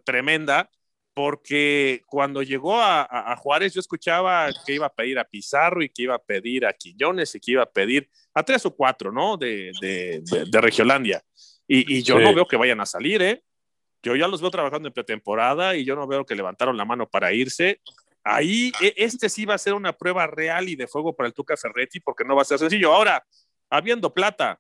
tremenda 0.05 0.69
porque 1.15 2.03
cuando 2.07 2.43
llegó 2.43 2.81
a, 2.81 3.35
Juárez 3.39 3.73
yo 3.73 3.81
escuchaba 3.81 4.51
que 4.67 4.75
iba 4.75 4.87
a 4.87 4.93
pedir 4.93 5.19
a 5.19 5.25
Pizarro 5.25 5.83
y 5.83 5.89
que 5.89 6.03
iba 6.03 6.15
a 6.15 6.23
pedir 6.23 6.67
a 6.67 6.75
Quiñones 6.75 7.35
y 7.35 7.41
que 7.41 7.53
iba 7.53 7.63
a 7.63 7.71
pedir 7.71 8.11
a 8.35 8.43
tres 8.43 8.67
o 8.67 8.77
cuatro, 8.77 9.11
¿no? 9.11 9.39
De, 9.39 9.73
de, 9.81 10.23
de, 10.23 10.61
Regiolandia. 10.61 11.25
Y, 11.67 12.03
yo 12.03 12.21
no 12.21 12.35
veo 12.35 12.47
que 12.47 12.57
vayan 12.57 12.81
a 12.81 12.87
salir, 12.87 13.23
¿eh? 13.23 13.43
Yo 14.09 14.17
ya 14.17 14.27
los 14.27 14.41
veo 14.41 14.51
trabajando 14.51 14.89
en 14.89 14.95
pretemporada 14.95 15.77
y 15.77 15.85
yo 15.85 15.95
no 15.95 16.07
veo 16.07 16.25
que 16.25 16.35
levantaron 16.35 16.79
la 16.79 16.87
mano 16.87 17.07
para 17.07 17.31
irse. 17.35 17.83
Ahí, 18.25 18.73
e, 18.81 18.95
este 18.97 19.29
sí 19.29 19.45
va 19.45 19.55
a 19.55 19.59
ser 19.59 19.75
una 19.75 19.93
prueba 19.93 20.27
real 20.27 20.67
y 20.67 20.77
de 20.77 20.87
fuego 20.87 21.15
para 21.15 21.27
el 21.27 21.35
Tuca 21.35 21.59
Ferretti 21.59 22.01
porque 22.01 22.25
no 22.25 22.35
va 22.35 22.41
a 22.41 22.47
ser 22.47 22.59
sencillo. 22.59 22.95
Ahora, 22.95 23.23
habiendo 23.69 24.15
plata, 24.15 24.59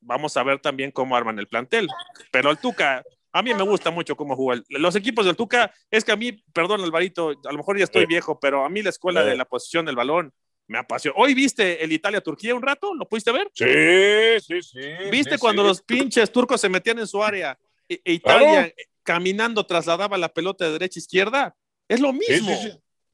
vamos 0.00 0.36
a 0.36 0.42
ver 0.42 0.58
también 0.58 0.90
cómo 0.90 1.16
arman 1.16 1.38
el 1.38 1.46
plantel. 1.46 1.86
Pero 2.32 2.50
el 2.50 2.58
Tuca 2.58 3.04
a 3.30 3.42
mí 3.42 3.54
me 3.54 3.62
gusta 3.62 3.92
mucho 3.92 4.16
cómo 4.16 4.34
juega. 4.34 4.64
Los 4.70 4.96
equipos 4.96 5.26
del 5.26 5.36
Tuca, 5.36 5.72
es 5.90 6.04
que 6.04 6.10
a 6.10 6.16
mí, 6.16 6.32
perdón, 6.52 6.80
Alvarito, 6.80 7.34
a 7.44 7.52
lo 7.52 7.58
mejor 7.58 7.78
ya 7.78 7.84
estoy 7.84 8.06
viejo, 8.06 8.40
pero 8.40 8.64
a 8.64 8.68
mí 8.68 8.82
la 8.82 8.90
escuela 8.90 9.22
de 9.22 9.36
la 9.36 9.44
posición 9.44 9.86
del 9.86 9.94
balón 9.94 10.32
me 10.66 10.78
apasiona. 10.78 11.16
Hoy 11.18 11.34
viste 11.34 11.84
el 11.84 11.92
Italia-Turquía 11.92 12.54
un 12.54 12.62
rato, 12.62 12.94
¿lo 12.94 13.06
pudiste 13.06 13.30
ver? 13.30 13.48
Sí, 13.52 14.40
sí, 14.40 14.62
sí. 14.62 14.80
¿Viste 15.10 15.38
cuando 15.38 15.62
los 15.62 15.82
pinches 15.82 16.32
turcos 16.32 16.60
se 16.60 16.68
metían 16.68 16.98
en 16.98 17.06
su 17.06 17.22
área 17.22 17.56
e, 17.88 18.12
Italia 18.12 18.72
caminando 19.02 19.64
trasladaba 19.66 20.18
la 20.18 20.32
pelota 20.32 20.64
de 20.64 20.72
derecha 20.72 20.98
a 20.98 21.02
izquierda? 21.02 21.56
Es 21.88 22.00
lo 22.00 22.12
mismo. 22.12 22.52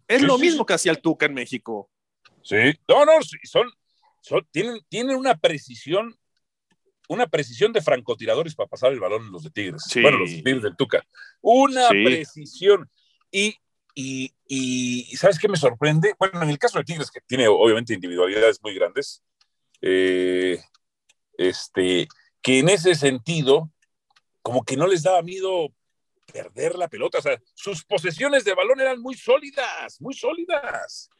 es 0.08 0.22
lo 0.22 0.38
mismo 0.38 0.64
que 0.64 0.74
hacía 0.74 0.92
el 0.92 1.00
Tuca 1.00 1.26
en 1.26 1.34
México. 1.34 1.90
Sí, 2.42 2.56
no, 2.88 3.04
no, 3.04 3.12
son, 3.44 3.70
son 4.20 4.46
tienen, 4.50 4.80
tienen 4.88 5.16
una 5.16 5.36
precisión 5.36 6.16
una 7.08 7.26
precisión 7.26 7.72
de 7.72 7.82
francotiradores 7.82 8.54
para 8.54 8.68
pasar 8.68 8.92
el 8.92 9.00
balón 9.00 9.30
los 9.30 9.42
de 9.42 9.50
Tigres. 9.50 9.84
Bueno, 10.00 10.18
los 10.18 10.30
Tigres 10.30 10.62
del 10.62 10.76
Tuca. 10.76 11.04
Una 11.40 11.88
precisión. 11.88 12.90
Y, 13.30 13.56
y, 13.94 15.16
¿sabes 15.16 15.38
qué 15.38 15.48
me 15.48 15.56
sorprende? 15.56 16.14
Bueno, 16.18 16.42
en 16.42 16.50
el 16.50 16.58
caso 16.58 16.78
de 16.78 16.84
Tigres, 16.84 17.10
que 17.10 17.20
tiene 17.20 17.48
obviamente 17.48 17.94
individualidades 17.94 18.62
muy 18.62 18.74
grandes, 18.74 19.22
eh, 19.80 20.60
este, 21.36 22.08
que 22.40 22.60
en 22.60 22.68
ese 22.68 22.94
sentido, 22.94 23.70
como 24.42 24.64
que 24.64 24.76
no 24.76 24.86
les 24.86 25.02
daba 25.02 25.22
miedo 25.22 25.72
perder 26.32 26.76
la 26.76 26.88
pelota. 26.88 27.18
O 27.18 27.22
sea, 27.22 27.40
sus 27.54 27.84
posesiones 27.84 28.44
de 28.44 28.54
balón 28.54 28.80
eran 28.80 29.00
muy 29.00 29.14
sólidas, 29.14 30.00
muy 30.00 30.14
sólidas 30.14 31.10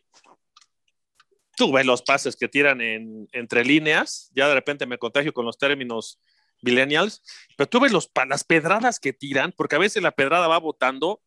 tú 1.57 1.73
ves 1.73 1.87
los 1.87 2.03
pases 2.03 2.37
que 2.37 2.49
tiran 2.49 2.81
en, 2.81 3.29
entre 3.33 3.65
líneas, 3.65 4.31
ya 4.35 4.49
de 4.49 4.55
repente 4.55 4.87
me 4.87 4.99
contagio 4.99 5.33
con 5.33 5.45
los 5.45 5.59
términos 5.59 6.19
millennials, 6.63 7.23
pero 7.57 7.69
tú 7.69 7.81
ves 7.81 7.93
las 7.93 8.45
pedradas 8.45 9.01
que 9.01 9.13
tiran, 9.13 9.53
porque 9.53 9.77
a 9.77 9.81
veces 9.81 10.03
la 10.03 10.13
pedrada 10.13 10.49
va 10.49 10.59
botando 10.59 11.21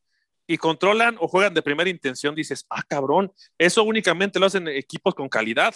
y 0.47 0.57
controlan 0.57 1.17
o 1.19 1.27
juegan 1.27 1.53
de 1.53 1.61
primera 1.61 1.89
intención, 1.89 2.35
dices, 2.35 2.65
ah, 2.69 2.83
cabrón, 2.83 3.33
eso 3.57 3.83
únicamente 3.83 4.39
lo 4.39 4.45
hacen 4.45 4.67
equipos 4.67 5.15
con 5.15 5.27
calidad 5.27 5.75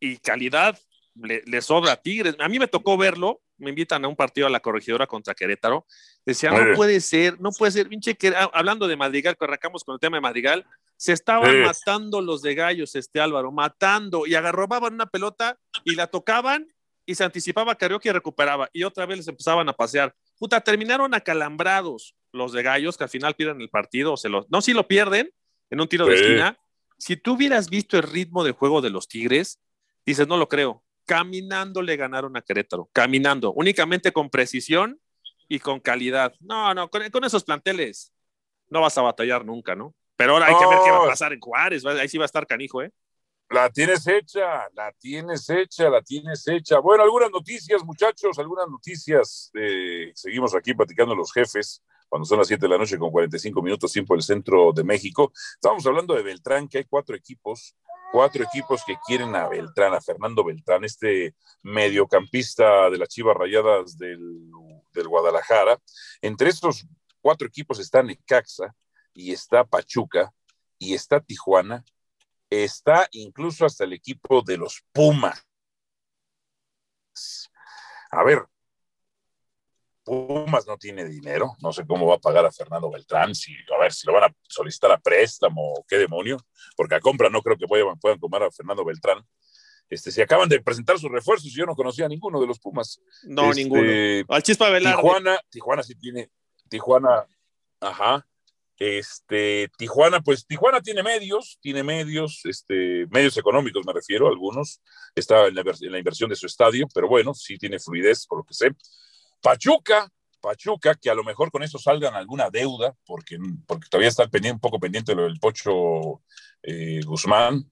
y 0.00 0.18
calidad 0.18 0.78
le, 1.14 1.62
sobra 1.62 1.92
a 1.92 1.96
Tigres. 1.96 2.36
A 2.38 2.48
mí 2.48 2.58
me 2.58 2.68
tocó 2.68 2.96
verlo, 2.96 3.40
me 3.56 3.70
invitan 3.70 4.04
a 4.04 4.08
un 4.08 4.16
partido 4.16 4.46
a 4.46 4.50
la 4.50 4.60
corregidora 4.60 5.06
contra 5.06 5.34
Querétaro, 5.34 5.86
decía, 6.24 6.50
no 6.50 6.74
puede 6.74 7.00
ser, 7.00 7.40
no 7.40 7.50
puede 7.52 7.72
ser, 7.72 7.88
pinche, 7.88 8.16
que, 8.16 8.34
hablando 8.52 8.88
de 8.88 8.96
Madrigal, 8.96 9.36
que 9.36 9.44
arrancamos 9.44 9.84
con 9.84 9.94
el 9.94 10.00
tema 10.00 10.16
de 10.16 10.22
Madrigal, 10.22 10.66
se 10.96 11.12
estaban 11.12 11.62
matando 11.62 12.20
los 12.20 12.42
de 12.42 12.54
gallos, 12.54 12.94
este 12.94 13.20
Álvaro, 13.20 13.52
matando, 13.52 14.26
y 14.26 14.34
agarrobaban 14.34 14.94
una 14.94 15.06
pelota 15.06 15.58
y 15.84 15.94
la 15.94 16.06
tocaban 16.06 16.68
y 17.06 17.14
se 17.14 17.24
anticipaba 17.24 17.74
Carioca 17.74 18.08
y 18.08 18.12
recuperaba, 18.12 18.70
y 18.72 18.82
otra 18.84 19.06
vez 19.06 19.18
les 19.18 19.28
empezaban 19.28 19.68
a 19.68 19.72
pasear. 19.72 20.14
Puta, 20.38 20.60
terminaron 20.60 21.14
acalambrados 21.14 22.14
los 22.32 22.52
de 22.52 22.62
gallos, 22.62 22.96
que 22.96 23.04
al 23.04 23.10
final 23.10 23.34
pierden 23.34 23.60
el 23.60 23.68
partido, 23.68 24.16
se 24.16 24.28
los, 24.28 24.46
no, 24.50 24.62
si 24.62 24.72
lo 24.72 24.88
pierden 24.88 25.30
en 25.70 25.80
un 25.80 25.88
tiro 25.88 26.06
de 26.06 26.14
esquina. 26.14 26.58
Si 26.96 27.16
tú 27.16 27.34
hubieras 27.34 27.68
visto 27.68 27.96
el 27.96 28.04
ritmo 28.04 28.44
de 28.44 28.52
juego 28.52 28.80
de 28.80 28.90
los 28.90 29.08
Tigres, 29.08 29.60
dices, 30.06 30.26
no 30.28 30.36
lo 30.36 30.48
creo. 30.48 30.82
Caminando 31.06 31.82
le 31.82 31.96
ganaron 31.96 32.36
a 32.36 32.42
Querétaro, 32.42 32.88
caminando, 32.92 33.52
únicamente 33.52 34.12
con 34.12 34.30
precisión 34.30 35.00
y 35.48 35.58
con 35.58 35.80
calidad. 35.80 36.34
No, 36.40 36.72
no, 36.74 36.88
con, 36.88 37.08
con 37.10 37.24
esos 37.24 37.44
planteles 37.44 38.12
no 38.70 38.80
vas 38.80 38.96
a 38.98 39.02
batallar 39.02 39.44
nunca, 39.44 39.74
¿no? 39.74 39.94
Pero 40.16 40.32
ahora 40.32 40.46
hay 40.46 40.54
que 40.58 40.66
ver 40.66 40.78
qué 40.84 40.90
va 40.90 41.04
a 41.04 41.08
pasar 41.08 41.32
en 41.32 41.40
Juárez. 41.40 41.84
Ahí 41.84 42.08
sí 42.08 42.18
va 42.18 42.24
a 42.24 42.26
estar 42.26 42.46
canijo, 42.46 42.82
¿eh? 42.82 42.92
La 43.50 43.70
tienes 43.70 44.06
hecha, 44.06 44.68
la 44.74 44.92
tienes 44.92 45.48
hecha, 45.50 45.90
la 45.90 46.02
tienes 46.02 46.46
hecha. 46.48 46.78
Bueno, 46.78 47.02
algunas 47.02 47.30
noticias, 47.30 47.84
muchachos, 47.84 48.38
algunas 48.38 48.68
noticias. 48.68 49.50
Eh, 49.54 50.12
seguimos 50.14 50.54
aquí 50.54 50.74
platicando 50.74 51.14
los 51.14 51.32
jefes 51.32 51.82
cuando 52.08 52.26
son 52.26 52.38
las 52.38 52.48
7 52.48 52.62
de 52.62 52.68
la 52.68 52.78
noche 52.78 52.98
con 52.98 53.10
45 53.10 53.62
minutos 53.62 53.92
tiempo 53.92 54.14
del 54.14 54.22
centro 54.22 54.72
de 54.72 54.84
México. 54.84 55.32
Estamos 55.54 55.84
hablando 55.86 56.14
de 56.14 56.22
Beltrán, 56.22 56.68
que 56.68 56.78
hay 56.78 56.84
cuatro 56.84 57.16
equipos, 57.16 57.76
cuatro 58.14 58.44
equipos 58.44 58.84
que 58.86 58.96
quieren 59.04 59.34
a 59.34 59.48
Beltrán, 59.48 59.92
a 59.92 60.00
Fernando 60.00 60.44
Beltrán, 60.44 60.84
este 60.84 61.34
mediocampista 61.62 62.88
de 62.88 62.96
las 62.96 63.08
Chivas 63.08 63.36
Rayadas 63.36 63.98
del, 63.98 64.52
Guadalajara. 65.04 65.76
Entre 66.22 66.48
estos 66.48 66.86
cuatro 67.20 67.48
equipos 67.48 67.80
está 67.80 68.04
Necaxa, 68.04 68.72
y 69.12 69.32
está 69.32 69.64
Pachuca 69.64 70.32
y 70.78 70.94
está 70.94 71.18
Tijuana, 71.18 71.84
está 72.50 73.08
incluso 73.10 73.66
hasta 73.66 73.82
el 73.82 73.92
equipo 73.92 74.42
de 74.42 74.58
los 74.58 74.84
Pumas. 74.92 75.44
A 78.12 78.22
ver, 78.22 78.46
Pumas 80.04 80.66
no 80.66 80.76
tiene 80.76 81.04
dinero, 81.06 81.56
no 81.60 81.72
sé 81.72 81.86
cómo 81.86 82.06
va 82.06 82.16
a 82.16 82.20
pagar 82.20 82.44
a 82.44 82.52
Fernando 82.52 82.90
Beltrán, 82.90 83.34
si, 83.34 83.54
a 83.74 83.80
ver 83.80 83.92
si 83.92 84.06
lo 84.06 84.12
van 84.12 84.24
a 84.24 84.34
solicitar 84.42 84.92
a 84.92 84.98
préstamo 84.98 85.72
o 85.72 85.84
qué 85.88 85.96
demonio, 85.96 86.36
porque 86.76 86.94
a 86.94 87.00
compra 87.00 87.30
no 87.30 87.40
creo 87.40 87.56
que 87.56 87.66
puedan, 87.66 87.98
puedan 87.98 88.18
comprar 88.18 88.42
a 88.42 88.50
Fernando 88.50 88.84
Beltrán. 88.84 89.24
Este, 89.88 90.10
si 90.10 90.20
acaban 90.22 90.48
de 90.48 90.60
presentar 90.60 90.98
sus 90.98 91.10
refuerzos, 91.10 91.52
yo 91.52 91.66
no 91.66 91.74
conocía 91.74 92.06
a 92.06 92.08
ninguno 92.08 92.40
de 92.40 92.46
los 92.46 92.58
Pumas. 92.58 93.00
No, 93.24 93.50
Este, 93.50 93.62
ninguno. 93.62 94.26
Al 94.28 94.42
Chispa 94.42 94.70
Velarde. 94.70 94.96
Tijuana, 94.96 95.40
Tijuana 95.50 95.82
sí 95.82 95.94
tiene, 95.94 96.30
Tijuana, 96.68 97.26
ajá. 97.80 98.26
Este, 98.76 99.70
Tijuana, 99.78 100.20
pues 100.20 100.46
Tijuana 100.46 100.80
tiene 100.80 101.02
medios, 101.02 101.58
tiene 101.60 101.82
medios, 101.82 102.40
este, 102.44 103.06
medios 103.10 103.36
económicos 103.36 103.86
me 103.86 103.92
refiero, 103.92 104.26
algunos, 104.26 104.80
está 105.14 105.46
en 105.46 105.54
la, 105.54 105.62
en 105.62 105.92
la 105.92 105.98
inversión 105.98 106.28
de 106.28 106.36
su 106.36 106.46
estadio, 106.46 106.86
pero 106.92 107.08
bueno, 107.08 107.34
sí 107.34 107.56
tiene 107.56 107.78
fluidez, 107.78 108.26
por 108.26 108.38
lo 108.38 108.44
que 108.44 108.54
sé. 108.54 108.70
Pachuca, 109.44 110.10
Pachuca, 110.40 110.94
que 110.94 111.10
a 111.10 111.14
lo 111.14 111.22
mejor 111.22 111.50
con 111.50 111.62
eso 111.62 111.78
salgan 111.78 112.14
alguna 112.14 112.48
deuda, 112.48 112.96
porque, 113.04 113.38
porque 113.66 113.88
todavía 113.90 114.08
está 114.08 114.26
pendiente, 114.26 114.54
un 114.54 114.60
poco 114.60 114.80
pendiente 114.80 115.14
lo 115.14 115.24
del 115.24 115.38
Pocho 115.38 116.22
eh, 116.62 117.02
Guzmán. 117.04 117.68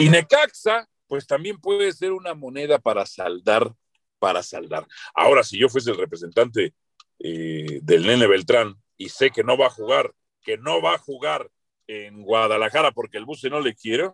Y 0.00 0.08
Necaxa, 0.08 0.88
pues 1.06 1.28
también 1.28 1.60
puede 1.60 1.92
ser 1.92 2.10
una 2.10 2.34
moneda 2.34 2.80
para 2.80 3.06
saldar, 3.06 3.72
para 4.18 4.42
saldar. 4.42 4.84
Ahora, 5.14 5.44
si 5.44 5.60
yo 5.60 5.68
fuese 5.68 5.92
el 5.92 5.96
representante 5.96 6.74
eh, 7.20 7.78
del 7.82 8.04
Nene 8.04 8.26
Beltrán 8.26 8.74
y 8.96 9.08
sé 9.08 9.30
que 9.30 9.44
no 9.44 9.56
va 9.56 9.66
a 9.66 9.70
jugar, 9.70 10.12
que 10.42 10.58
no 10.58 10.82
va 10.82 10.94
a 10.94 10.98
jugar 10.98 11.52
en 11.86 12.24
Guadalajara 12.24 12.90
porque 12.90 13.18
el 13.18 13.26
buce 13.26 13.48
no 13.48 13.60
le 13.60 13.76
quiere, 13.76 14.10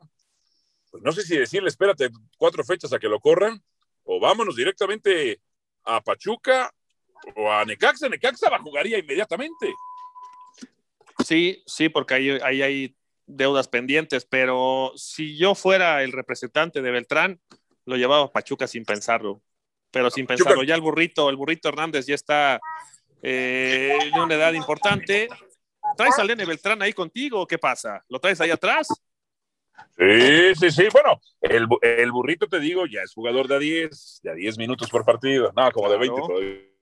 pues 0.90 1.02
no 1.02 1.12
sé 1.12 1.22
si 1.22 1.38
decirle, 1.38 1.70
espérate 1.70 2.10
cuatro 2.36 2.62
fechas 2.64 2.92
a 2.92 2.98
que 2.98 3.08
lo 3.08 3.18
corran, 3.18 3.62
o 4.04 4.20
vámonos 4.20 4.56
directamente 4.56 5.40
a 5.84 6.02
Pachuca 6.02 6.70
o 7.36 7.50
a 7.50 7.64
Necaxa. 7.64 8.08
Necaxa 8.08 8.50
la 8.50 8.58
jugaría 8.58 8.98
inmediatamente. 8.98 9.72
Sí, 11.24 11.62
sí, 11.66 11.88
porque 11.88 12.14
ahí, 12.14 12.30
ahí 12.42 12.62
hay 12.62 12.96
deudas 13.26 13.68
pendientes, 13.68 14.24
pero 14.24 14.92
si 14.96 15.36
yo 15.36 15.54
fuera 15.54 16.02
el 16.02 16.12
representante 16.12 16.80
de 16.80 16.90
Beltrán, 16.90 17.40
lo 17.84 17.96
llevaba 17.96 18.24
a 18.26 18.32
Pachuca 18.32 18.66
sin 18.66 18.84
pensarlo. 18.84 19.42
Pero 19.90 20.10
sin 20.10 20.26
Pachuca. 20.26 20.50
pensarlo, 20.50 20.64
ya 20.64 20.74
el 20.74 20.80
burrito, 20.80 21.28
el 21.30 21.36
burrito 21.36 21.68
Hernández 21.68 22.06
ya 22.06 22.14
está 22.14 22.60
eh, 23.22 24.10
de 24.14 24.20
una 24.20 24.34
edad 24.34 24.52
importante. 24.52 25.28
¿Traes 25.96 26.18
al 26.18 26.28
Nene 26.28 26.44
Beltrán 26.44 26.82
ahí 26.82 26.92
contigo? 26.92 27.46
¿Qué 27.46 27.58
pasa? 27.58 28.04
¿Lo 28.08 28.20
traes 28.20 28.40
ahí 28.40 28.50
atrás? 28.50 28.88
Sí, 29.96 30.54
sí, 30.54 30.70
sí. 30.70 30.84
Bueno, 30.92 31.20
el, 31.40 31.66
el 31.82 32.12
burrito, 32.12 32.46
te 32.46 32.60
digo, 32.60 32.86
ya 32.86 33.02
es 33.02 33.12
jugador 33.12 33.48
de 33.48 33.56
a 33.56 33.58
10, 33.58 34.20
de 34.22 34.30
a 34.30 34.34
10 34.34 34.58
minutos 34.58 34.90
por 34.90 35.04
partido. 35.04 35.52
No, 35.56 35.70
como 35.72 35.90
de 35.90 35.96
Claro. 35.98 36.14
20 36.14 36.28
todavía. 36.28 36.77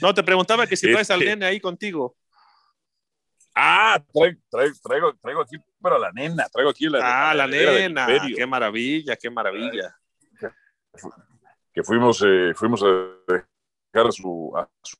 No, 0.00 0.14
te 0.14 0.22
preguntaba 0.22 0.66
que 0.66 0.76
si 0.76 0.90
traes 0.90 1.10
al 1.10 1.20
Este- 1.20 1.30
Nene 1.30 1.46
ahí 1.46 1.60
contigo. 1.60 2.16
Ah, 3.54 4.02
traigo, 4.12 4.40
traigo, 4.82 5.14
traigo, 5.20 5.40
aquí, 5.42 5.56
pero 5.82 5.98
la 5.98 6.10
nena, 6.12 6.48
traigo 6.48 6.70
aquí 6.70 6.86
la, 6.88 7.30
Ah, 7.30 7.34
la 7.34 7.46
nena. 7.46 8.06
Qué 8.34 8.46
maravilla, 8.46 9.16
qué 9.16 9.28
maravilla. 9.28 9.94
que 11.72 11.82
fuimos, 11.82 12.22
eh, 12.26 12.52
fuimos 12.54 12.82
a 12.82 12.86
dejar 13.26 14.08
a 14.08 14.12
su, 14.12 14.52
a 14.56 14.68
su 14.82 14.96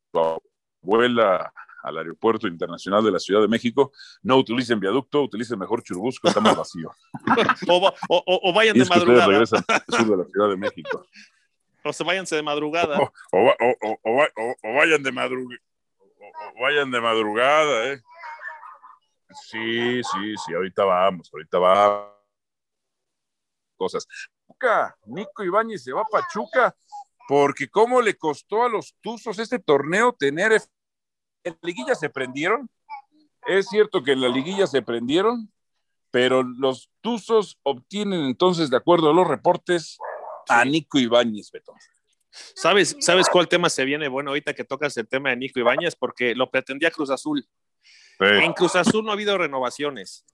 abuela 0.82 1.52
al 1.82 1.98
aeropuerto 1.98 2.46
internacional 2.46 3.02
de 3.02 3.10
la 3.12 3.18
Ciudad 3.18 3.40
de 3.40 3.48
México. 3.48 3.92
No 4.22 4.36
utilicen 4.36 4.78
viaducto, 4.78 5.22
utilicen 5.22 5.58
mejor 5.58 5.82
Churubusco, 5.82 6.28
está 6.28 6.40
más 6.40 6.56
vacío. 6.56 6.90
O, 7.68 7.80
va- 7.80 7.94
o- 8.08 8.22
o- 8.26 8.50
o 8.50 8.52
vayan 8.52 8.76
Y 8.76 8.80
de 8.80 8.82
es 8.84 8.90
que 8.90 8.98
ustedes 8.98 9.18
madrugada. 9.18 9.26
regresan 9.26 9.64
al 9.68 9.84
sur 9.96 10.10
de 10.10 10.16
la 10.24 10.28
Ciudad 10.28 10.48
de 10.50 10.56
México. 10.56 11.06
O 11.84 11.92
se 11.92 12.04
váyanse 12.04 12.36
de 12.36 12.42
madrugada. 12.42 12.98
O, 12.98 13.12
o 13.32 13.44
va- 13.44 13.56
o- 13.60 13.98
o- 14.02 14.14
va- 14.16 14.72
vayan 14.74 15.02
de 15.02 15.12
madrugada. 15.12 15.60
Vayan 16.60 16.90
de 16.90 17.00
madrugada, 17.00 17.92
¿eh? 17.92 18.00
Sí, 19.48 20.02
sí, 20.02 20.34
sí, 20.44 20.54
ahorita 20.54 20.84
vamos, 20.84 21.30
ahorita 21.32 21.58
vamos. 21.58 22.10
Cosas. 23.76 24.06
Nico 25.06 25.42
Ibáñez 25.42 25.84
se 25.84 25.92
va 25.92 26.02
a 26.02 26.04
Pachuca, 26.04 26.76
porque 27.28 27.68
cómo 27.68 28.02
le 28.02 28.14
costó 28.16 28.64
a 28.64 28.68
los 28.68 28.94
Tuzos 29.00 29.38
este 29.38 29.58
torneo 29.58 30.12
tener. 30.12 30.52
En 31.44 31.52
la 31.54 31.58
liguilla 31.62 31.94
se 31.94 32.10
prendieron. 32.10 32.68
Es 33.46 33.68
cierto 33.68 34.02
que 34.02 34.12
en 34.12 34.20
la 34.20 34.28
liguilla 34.28 34.66
se 34.66 34.82
prendieron, 34.82 35.50
pero 36.10 36.42
los 36.42 36.90
Tuzos 37.00 37.58
obtienen 37.62 38.20
entonces, 38.26 38.68
de 38.68 38.76
acuerdo 38.76 39.10
a 39.10 39.14
los 39.14 39.26
reportes, 39.26 39.96
a 40.48 40.64
Nico 40.64 40.98
Ibáñez, 40.98 41.50
Beto. 41.50 41.74
¿Sabes, 42.30 42.96
¿Sabes 43.00 43.28
cuál 43.28 43.48
tema 43.48 43.68
se 43.68 43.84
viene? 43.84 44.08
Bueno, 44.08 44.30
ahorita 44.30 44.54
que 44.54 44.64
tocas 44.64 44.96
el 44.96 45.08
tema 45.08 45.30
de 45.30 45.36
Nico 45.36 45.58
Ibáñez, 45.58 45.96
porque 45.96 46.34
lo 46.34 46.50
pretendía 46.50 46.90
Cruz 46.90 47.10
Azul. 47.10 47.44
En 48.20 48.52
Cruz 48.52 48.76
Azul 48.76 49.04
no 49.04 49.10
ha 49.10 49.14
habido 49.14 49.38
renovaciones, 49.38 50.26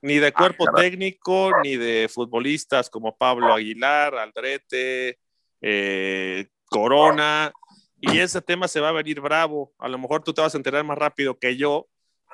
ni 0.00 0.16
de 0.16 0.32
cuerpo 0.32 0.64
caray. 0.64 0.90
técnico, 0.90 1.50
ni 1.62 1.76
de 1.76 2.08
futbolistas 2.12 2.88
como 2.88 3.16
Pablo 3.16 3.52
Aguilar, 3.52 4.14
Aldrete, 4.14 5.18
eh, 5.60 6.48
Corona, 6.64 7.52
y 8.00 8.18
ese 8.18 8.40
tema 8.40 8.68
se 8.68 8.80
va 8.80 8.88
a 8.88 8.92
venir 8.92 9.20
bravo. 9.20 9.74
A 9.78 9.88
lo 9.88 9.98
mejor 9.98 10.24
tú 10.24 10.32
te 10.32 10.40
vas 10.40 10.54
a 10.54 10.56
enterar 10.56 10.82
más 10.84 10.96
rápido 10.96 11.38
que 11.38 11.56
yo, 11.56 11.88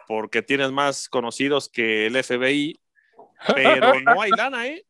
porque 0.07 0.43
tienes 0.43 0.71
más 0.71 1.09
conocidos 1.09 1.69
que 1.69 2.07
el 2.07 2.23
FBI, 2.23 2.81
pero 3.55 4.01
no 4.01 4.23
hay 4.23 4.31
lana, 4.31 4.69
¿eh? 4.69 4.86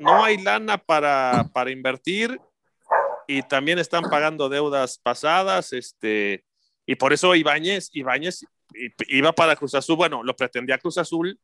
No 0.00 0.24
hay 0.24 0.38
lana 0.38 0.78
para, 0.78 1.50
para 1.52 1.70
invertir 1.70 2.40
y 3.28 3.42
también 3.42 3.78
están 3.78 4.04
pagando 4.04 4.48
deudas 4.48 4.98
pasadas, 4.98 5.72
este, 5.72 6.44
y 6.86 6.96
por 6.96 7.12
eso 7.12 7.34
Ibáñez, 7.34 7.90
Ibáñez 7.92 8.44
iba 9.08 9.32
para 9.32 9.54
Cruz 9.56 9.74
Azul, 9.74 9.96
bueno, 9.96 10.22
lo 10.22 10.34
pretendía 10.34 10.78
Cruz 10.78 10.98
Azul, 10.98 11.38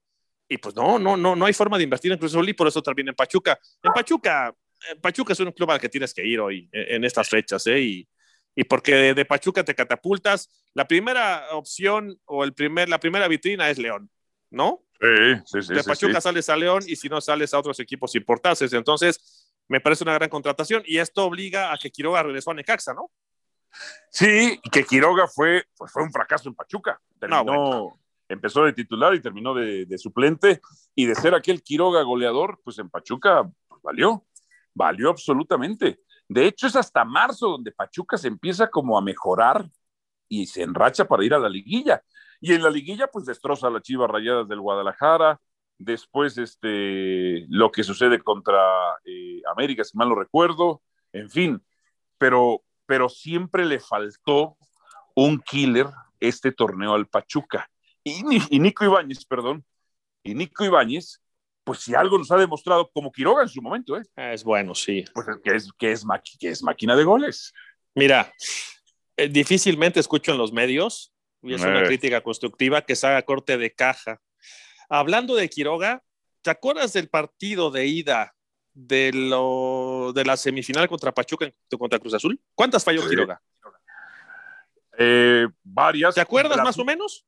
y 0.48 0.58
pues 0.58 0.74
no, 0.74 0.98
no, 0.98 1.16
no, 1.16 1.36
no 1.36 1.46
hay 1.46 1.52
forma 1.52 1.76
de 1.76 1.84
invertir 1.84 2.10
en 2.12 2.18
Cruz 2.18 2.32
Azul 2.32 2.48
y 2.48 2.54
por 2.54 2.66
eso 2.66 2.82
también 2.82 3.08
en 3.08 3.14
Pachuca. 3.14 3.58
En 3.82 3.92
Pachuca, 3.92 4.54
en 4.90 5.00
Pachuca 5.00 5.34
es 5.34 5.40
un 5.40 5.52
club 5.52 5.70
al 5.70 5.80
que 5.80 5.88
tienes 5.88 6.14
que 6.14 6.26
ir 6.26 6.40
hoy, 6.40 6.68
en, 6.72 6.96
en 6.96 7.04
estas 7.04 7.28
fechas, 7.28 7.66
¿eh? 7.66 7.80
Y, 7.80 8.08
y 8.54 8.64
porque 8.64 8.94
de, 8.94 9.14
de 9.14 9.24
Pachuca 9.26 9.62
te 9.62 9.74
catapultas, 9.74 10.48
la 10.72 10.88
primera 10.88 11.48
opción 11.52 12.18
o 12.24 12.42
el 12.42 12.54
primer, 12.54 12.88
la 12.88 12.98
primera 12.98 13.28
vitrina 13.28 13.68
es 13.68 13.76
León, 13.78 14.10
¿no? 14.50 14.85
Sí, 15.00 15.62
sí, 15.62 15.74
de 15.74 15.84
Pachuca 15.84 16.20
sales 16.20 16.48
a 16.48 16.56
León 16.56 16.82
y 16.86 16.96
si 16.96 17.08
no 17.08 17.20
sales 17.20 17.52
a 17.52 17.58
otros 17.58 17.78
equipos 17.80 18.14
importantes. 18.14 18.72
Entonces, 18.72 19.52
me 19.68 19.80
parece 19.80 20.04
una 20.04 20.14
gran 20.14 20.30
contratación 20.30 20.82
y 20.86 20.98
esto 20.98 21.24
obliga 21.24 21.72
a 21.72 21.78
que 21.78 21.90
Quiroga 21.90 22.22
regresó 22.22 22.50
a 22.50 22.54
Necaxa, 22.54 22.94
¿no? 22.94 23.10
Sí, 24.10 24.60
que 24.72 24.84
Quiroga 24.84 25.26
fue, 25.26 25.64
pues 25.76 25.92
fue 25.92 26.02
un 26.02 26.12
fracaso 26.12 26.48
en 26.48 26.54
Pachuca. 26.54 27.00
Terminó, 27.18 27.44
No, 27.44 28.00
empezó 28.28 28.64
de 28.64 28.72
titular 28.72 29.14
y 29.14 29.20
terminó 29.20 29.54
de, 29.54 29.84
de 29.86 29.98
suplente. 29.98 30.60
Y 30.94 31.06
de 31.06 31.14
ser 31.14 31.34
aquel 31.34 31.62
Quiroga 31.62 32.02
goleador, 32.02 32.60
pues 32.64 32.78
en 32.78 32.88
Pachuca 32.88 33.48
pues, 33.68 33.82
valió, 33.82 34.24
valió 34.74 35.10
absolutamente. 35.10 36.00
De 36.28 36.46
hecho, 36.46 36.66
es 36.66 36.76
hasta 36.76 37.04
marzo 37.04 37.48
donde 37.48 37.72
Pachuca 37.72 38.16
se 38.16 38.28
empieza 38.28 38.68
como 38.68 38.96
a 38.96 39.02
mejorar 39.02 39.68
y 40.28 40.46
se 40.46 40.62
enracha 40.62 41.06
para 41.06 41.24
ir 41.24 41.34
a 41.34 41.38
la 41.38 41.48
liguilla. 41.48 42.02
Y 42.46 42.52
en 42.52 42.62
la 42.62 42.70
liguilla, 42.70 43.08
pues 43.08 43.26
destroza 43.26 43.66
a 43.66 43.70
las 43.70 43.82
Chivas 43.82 44.08
Rayadas 44.08 44.46
del 44.46 44.60
Guadalajara. 44.60 45.40
Después, 45.78 46.38
este, 46.38 47.44
lo 47.48 47.72
que 47.72 47.82
sucede 47.82 48.20
contra 48.20 48.62
eh, 49.04 49.42
América, 49.50 49.82
si 49.82 49.98
mal 49.98 50.08
no 50.08 50.14
recuerdo. 50.14 50.80
En 51.12 51.28
fin, 51.28 51.60
pero, 52.18 52.62
pero 52.86 53.08
siempre 53.08 53.64
le 53.64 53.80
faltó 53.80 54.56
un 55.16 55.40
killer 55.40 55.88
este 56.20 56.52
torneo 56.52 56.94
al 56.94 57.08
Pachuca. 57.08 57.68
Y, 58.04 58.22
y 58.50 58.60
Nico 58.60 58.84
Ibáñez, 58.84 59.24
perdón, 59.24 59.64
y 60.22 60.32
Nico 60.34 60.64
Ibáñez, 60.64 61.20
pues 61.64 61.80
si 61.80 61.96
algo 61.96 62.16
nos 62.16 62.30
ha 62.30 62.36
demostrado, 62.36 62.88
como 62.92 63.10
Quiroga 63.10 63.42
en 63.42 63.48
su 63.48 63.60
momento, 63.60 63.96
¿eh? 63.96 64.02
es 64.14 64.44
bueno, 64.44 64.72
sí. 64.72 65.04
pues 65.12 65.26
que 65.42 65.56
es, 65.56 65.72
que, 65.76 65.90
es 65.90 66.06
maqui- 66.06 66.38
que 66.38 66.50
es 66.50 66.62
máquina 66.62 66.94
de 66.94 67.02
goles. 67.02 67.52
Mira, 67.96 68.32
eh, 69.16 69.28
difícilmente 69.28 69.98
escucho 69.98 70.30
en 70.30 70.38
los 70.38 70.52
medios, 70.52 71.12
y 71.42 71.54
es 71.54 71.62
una 71.62 71.84
crítica 71.84 72.20
constructiva, 72.22 72.82
que 72.82 72.96
se 72.96 73.06
haga 73.06 73.22
corte 73.22 73.56
de 73.56 73.72
caja. 73.72 74.20
Hablando 74.88 75.34
de 75.34 75.48
Quiroga, 75.48 76.02
¿te 76.42 76.50
acuerdas 76.50 76.92
del 76.92 77.08
partido 77.08 77.70
de 77.70 77.86
ida 77.86 78.34
de, 78.72 79.12
lo, 79.12 80.12
de 80.14 80.24
la 80.24 80.36
semifinal 80.36 80.88
contra 80.88 81.12
Pachuca 81.12 81.50
contra 81.78 81.98
Cruz 81.98 82.14
Azul? 82.14 82.40
¿Cuántas 82.54 82.84
falló 82.84 83.02
Sí. 83.02 83.08
Quiroga? 83.10 83.40
Eh, 84.98 85.46
varias. 85.62 86.14
¿Te 86.14 86.20
acuerdas 86.20 86.58
más 86.58 86.78
o 86.78 86.84
menos? 86.84 87.26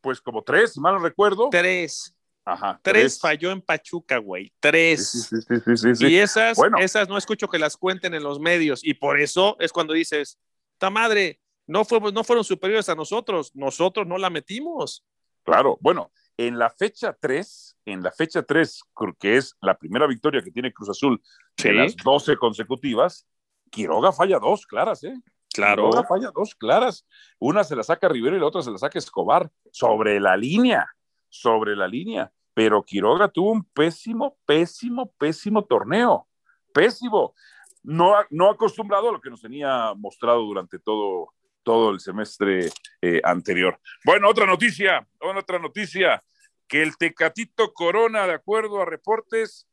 Pues 0.00 0.20
como 0.20 0.42
tres, 0.42 0.72
si 0.72 0.80
mal 0.80 0.94
no 0.94 1.00
recuerdo. 1.00 1.48
Tres. 1.50 2.14
Ajá. 2.44 2.78
Tres 2.82 3.18
falló 3.18 3.50
en 3.52 3.62
Pachuca, 3.62 4.18
güey. 4.18 4.52
Tres. 4.60 5.28
Sí, 5.30 5.36
sí, 5.76 5.94
sí. 5.94 6.06
Y 6.06 6.16
esas, 6.16 6.56
Bueno. 6.56 6.76
esas 6.78 7.08
no 7.08 7.16
escucho 7.16 7.48
que 7.48 7.58
las 7.58 7.76
cuenten 7.76 8.12
en 8.14 8.22
los 8.22 8.38
medios. 8.38 8.84
Y 8.84 8.94
por 8.94 9.18
eso 9.18 9.56
es 9.60 9.72
cuando 9.72 9.94
dices, 9.94 10.38
ta 10.76 10.90
madre, 10.90 11.40
no, 11.66 11.82
no 12.12 12.24
fueron 12.24 12.44
superiores 12.44 12.88
a 12.88 12.94
nosotros, 12.94 13.54
nosotros 13.54 14.06
no 14.06 14.18
la 14.18 14.30
metimos. 14.30 15.04
Claro, 15.42 15.76
bueno, 15.80 16.10
en 16.36 16.58
la 16.58 16.70
fecha 16.70 17.16
3, 17.18 17.76
en 17.84 18.02
la 18.02 18.10
fecha 18.10 18.42
3, 18.42 18.82
que 19.18 19.36
es 19.36 19.56
la 19.60 19.76
primera 19.76 20.06
victoria 20.06 20.42
que 20.42 20.50
tiene 20.50 20.72
Cruz 20.72 20.90
Azul 20.90 21.20
de 21.56 21.62
Sí. 21.62 21.72
las 21.72 21.96
12 21.96 22.36
consecutivas, 22.36 23.26
Quiroga 23.70 24.12
falla 24.12 24.38
dos, 24.38 24.66
claras, 24.66 25.02
¿eh? 25.02 25.14
Claro. 25.52 25.90
Quiroga 25.90 26.06
falla 26.06 26.30
dos 26.32 26.54
claras. 26.54 27.04
Una 27.40 27.64
se 27.64 27.74
la 27.74 27.82
saca 27.82 28.08
Rivero 28.08 28.36
y 28.36 28.38
la 28.40 28.46
otra 28.46 28.62
se 28.62 28.70
la 28.70 28.78
saca 28.78 28.98
Escobar. 29.00 29.50
Sobre 29.72 30.20
la 30.20 30.36
línea. 30.36 30.86
Sobre 31.28 31.74
la 31.74 31.88
línea. 31.88 32.32
Pero 32.54 32.84
Quiroga 32.84 33.26
tuvo 33.28 33.50
un 33.50 33.64
pésimo, 33.64 34.36
pésimo, 34.46 35.12
pésimo 35.18 35.64
torneo. 35.64 36.28
Pésimo. 36.72 37.34
No, 37.82 38.14
no 38.30 38.48
acostumbrado 38.48 39.08
a 39.08 39.12
lo 39.12 39.20
que 39.20 39.30
nos 39.30 39.42
tenía 39.42 39.92
mostrado 39.96 40.42
durante 40.42 40.78
todo, 40.78 41.32
todo 41.64 41.90
el 41.90 42.00
semestre 42.00 42.70
eh, 43.02 43.20
anterior. 43.24 43.80
Bueno, 44.04 44.28
otra 44.28 44.46
noticia, 44.46 45.06
otra 45.18 45.58
noticia, 45.58 46.22
que 46.68 46.82
el 46.82 46.96
Tecatito 46.96 47.72
Corona, 47.72 48.26
de 48.26 48.34
acuerdo 48.34 48.80
a 48.80 48.84
reportes, 48.84 49.66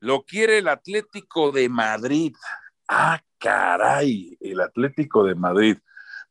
lo 0.00 0.24
quiere 0.24 0.58
el 0.58 0.68
Atlético 0.68 1.52
de 1.52 1.68
Madrid. 1.68 2.34
Ah, 2.88 3.20
caray, 3.38 4.36
el 4.40 4.60
Atlético 4.60 5.24
de 5.24 5.34
Madrid. 5.34 5.76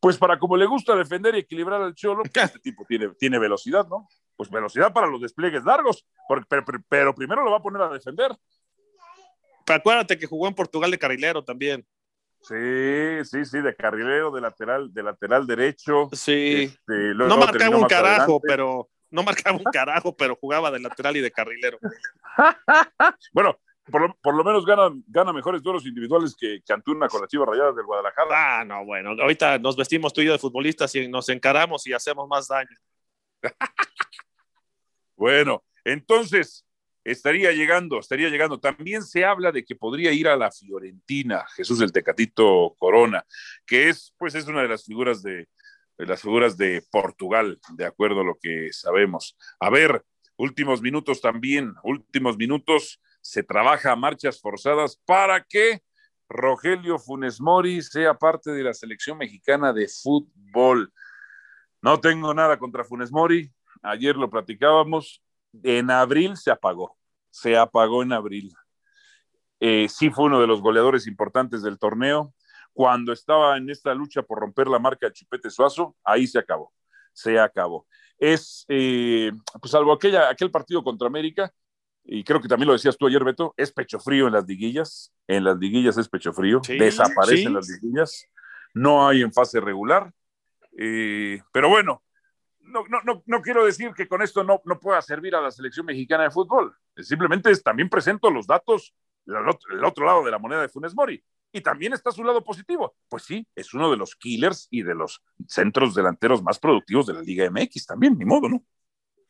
Pues 0.00 0.18
para 0.18 0.38
como 0.38 0.56
le 0.56 0.66
gusta 0.66 0.94
defender 0.94 1.34
y 1.34 1.38
equilibrar 1.38 1.82
al 1.82 1.94
Cholo, 1.94 2.22
pues 2.22 2.44
este 2.44 2.58
tipo 2.62 2.84
tiene, 2.86 3.08
tiene 3.18 3.38
velocidad, 3.38 3.86
¿no? 3.88 4.08
Pues 4.36 4.50
velocidad 4.50 4.92
para 4.92 5.06
los 5.06 5.20
despliegues 5.20 5.64
largos, 5.64 6.06
porque, 6.28 6.46
pero, 6.48 6.64
pero 6.88 7.14
primero 7.14 7.42
lo 7.42 7.50
va 7.50 7.58
a 7.58 7.62
poner 7.62 7.82
a 7.82 7.88
defender. 7.88 8.36
Pero 9.64 9.78
acuérdate 9.78 10.18
que 10.18 10.26
jugó 10.26 10.46
en 10.46 10.54
Portugal 10.54 10.90
de 10.90 10.98
carrilero 10.98 11.42
también. 11.42 11.86
Sí, 12.46 13.24
sí, 13.24 13.44
sí, 13.44 13.60
de 13.60 13.74
carrilero, 13.74 14.30
de 14.30 14.40
lateral, 14.40 14.94
de 14.94 15.02
lateral 15.02 15.48
derecho. 15.48 16.08
Sí. 16.12 16.70
Este, 16.70 17.14
luego 17.14 17.34
no 17.34 17.44
marcaba 17.44 17.76
un 17.76 17.88
carajo, 17.88 18.22
adelante. 18.22 18.46
pero 18.46 18.88
no 19.10 19.22
marcaba 19.24 19.56
un 19.56 19.64
carajo, 19.64 20.16
pero 20.16 20.36
jugaba 20.36 20.70
de 20.70 20.78
lateral 20.78 21.16
y 21.16 21.20
de 21.20 21.30
carrilero. 21.32 21.78
Bueno, 23.32 23.58
por 23.90 24.02
lo, 24.02 24.14
por 24.16 24.34
lo 24.34 24.44
menos 24.44 24.64
gana, 24.66 24.90
gana 25.06 25.32
mejores 25.32 25.62
duelos 25.62 25.86
individuales 25.86 26.36
que, 26.38 26.60
que 26.64 26.72
Antuna 26.72 27.08
con 27.08 27.20
las 27.20 27.30
Chivas 27.30 27.48
Rayadas 27.48 27.74
del 27.74 27.86
Guadalajara. 27.86 28.60
Ah, 28.60 28.64
no, 28.64 28.84
bueno, 28.84 29.10
ahorita 29.10 29.58
nos 29.58 29.76
vestimos 29.76 30.12
tú 30.12 30.20
y 30.20 30.26
yo 30.26 30.32
de 30.32 30.38
futbolistas 30.38 30.94
y 30.94 31.08
nos 31.08 31.28
encaramos 31.30 31.86
y 31.86 31.94
hacemos 31.94 32.28
más 32.28 32.48
daño. 32.48 32.76
Bueno, 35.18 35.64
entonces 35.82 36.65
estaría 37.06 37.52
llegando, 37.52 38.00
estaría 38.00 38.28
llegando. 38.28 38.58
También 38.58 39.02
se 39.02 39.24
habla 39.24 39.52
de 39.52 39.64
que 39.64 39.76
podría 39.76 40.12
ir 40.12 40.28
a 40.28 40.36
la 40.36 40.50
Fiorentina, 40.50 41.46
Jesús 41.54 41.80
el 41.80 41.92
Tecatito 41.92 42.74
Corona, 42.78 43.24
que 43.64 43.88
es, 43.88 44.14
pues, 44.18 44.34
es 44.34 44.46
una 44.46 44.62
de 44.62 44.68
las 44.68 44.84
figuras 44.84 45.22
de, 45.22 45.48
de 45.98 46.06
las 46.06 46.20
figuras 46.20 46.56
de 46.56 46.84
Portugal, 46.90 47.58
de 47.74 47.86
acuerdo 47.86 48.20
a 48.20 48.24
lo 48.24 48.36
que 48.40 48.72
sabemos. 48.72 49.36
A 49.60 49.70
ver, 49.70 50.04
últimos 50.36 50.82
minutos 50.82 51.20
también, 51.20 51.74
últimos 51.84 52.36
minutos, 52.36 53.00
se 53.20 53.42
trabaja 53.42 53.92
a 53.92 53.96
marchas 53.96 54.40
forzadas 54.40 55.00
para 55.04 55.42
que 55.44 55.82
Rogelio 56.28 56.98
Funes 56.98 57.40
Mori 57.40 57.82
sea 57.82 58.14
parte 58.14 58.50
de 58.50 58.64
la 58.64 58.74
selección 58.74 59.18
mexicana 59.18 59.72
de 59.72 59.88
fútbol. 59.88 60.92
No 61.82 62.00
tengo 62.00 62.34
nada 62.34 62.58
contra 62.58 62.84
Funes 62.84 63.12
Mori, 63.12 63.52
ayer 63.82 64.16
lo 64.16 64.28
platicábamos, 64.28 65.22
en 65.62 65.90
abril 65.90 66.36
se 66.36 66.50
apagó, 66.50 66.96
se 67.30 67.56
apagó 67.56 68.02
en 68.02 68.12
abril. 68.12 68.54
Eh, 69.60 69.88
sí 69.88 70.10
fue 70.10 70.26
uno 70.26 70.40
de 70.40 70.46
los 70.46 70.60
goleadores 70.60 71.06
importantes 71.06 71.62
del 71.62 71.78
torneo. 71.78 72.34
Cuando 72.72 73.12
estaba 73.12 73.56
en 73.56 73.70
esta 73.70 73.94
lucha 73.94 74.22
por 74.22 74.38
romper 74.38 74.68
la 74.68 74.78
marca 74.78 75.06
de 75.06 75.12
Chupete 75.12 75.48
Suazo, 75.48 75.96
ahí 76.04 76.26
se 76.26 76.38
acabó, 76.38 76.72
se 77.12 77.38
acabó. 77.38 77.86
Es, 78.18 78.64
eh, 78.68 79.32
pues 79.60 79.70
salvo 79.70 79.92
aquella, 79.92 80.28
aquel 80.28 80.50
partido 80.50 80.84
contra 80.84 81.06
América, 81.06 81.52
y 82.04 82.22
creo 82.22 82.40
que 82.40 82.48
también 82.48 82.68
lo 82.68 82.74
decías 82.74 82.96
tú 82.96 83.06
ayer, 83.06 83.24
Beto, 83.24 83.52
es 83.56 83.72
pecho 83.72 83.98
frío 83.98 84.26
en 84.26 84.34
las 84.34 84.46
liguillas, 84.46 85.12
en 85.26 85.44
las 85.44 85.58
liguillas 85.58 85.98
es 85.98 86.08
pecho 86.08 86.32
frío, 86.32 86.60
Sí, 86.62 86.78
desaparece 86.78 87.38
sí. 87.38 87.44
en 87.44 87.54
las 87.54 87.68
liguillas, 87.68 88.26
no 88.74 89.08
hay 89.08 89.22
en 89.22 89.32
fase 89.32 89.58
regular, 89.60 90.12
eh, 90.78 91.42
pero 91.52 91.68
bueno, 91.68 92.02
no, 92.66 92.84
no, 92.88 93.00
no, 93.04 93.22
no, 93.26 93.42
quiero 93.42 93.64
decir 93.64 93.92
que 93.94 94.08
con 94.08 94.22
esto 94.22 94.44
no, 94.44 94.60
no 94.64 94.78
pueda 94.78 95.00
servir 95.02 95.34
a 95.34 95.40
la 95.40 95.50
selección 95.50 95.86
mexicana 95.86 96.24
de 96.24 96.30
fútbol. 96.30 96.76
Simplemente 96.96 97.50
es, 97.50 97.62
también 97.62 97.88
presento 97.88 98.30
los 98.30 98.46
datos, 98.46 98.94
el 99.26 99.84
otro, 99.84 100.06
lado 100.06 100.24
de 100.24 100.30
la 100.30 100.38
moneda 100.38 100.62
de 100.62 100.68
Funes 100.68 100.94
Mori. 100.94 101.22
Y 101.52 101.60
también 101.60 101.92
está 101.92 102.10
su 102.10 102.22
lado 102.22 102.42
positivo. 102.44 102.96
Pues 103.08 103.22
sí, 103.24 103.46
es 103.54 103.72
uno 103.72 103.90
de 103.90 103.96
los 103.96 104.14
killers 104.14 104.68
y 104.70 104.82
de 104.82 104.94
los 104.94 105.22
centros 105.46 105.94
delanteros 105.94 106.42
más 106.42 106.58
productivos 106.58 107.06
de 107.06 107.14
la 107.14 107.22
Liga 107.22 107.48
MX 107.50 107.86
también, 107.86 108.18
ni 108.18 108.24
modo, 108.24 108.48
¿no? 108.48 108.64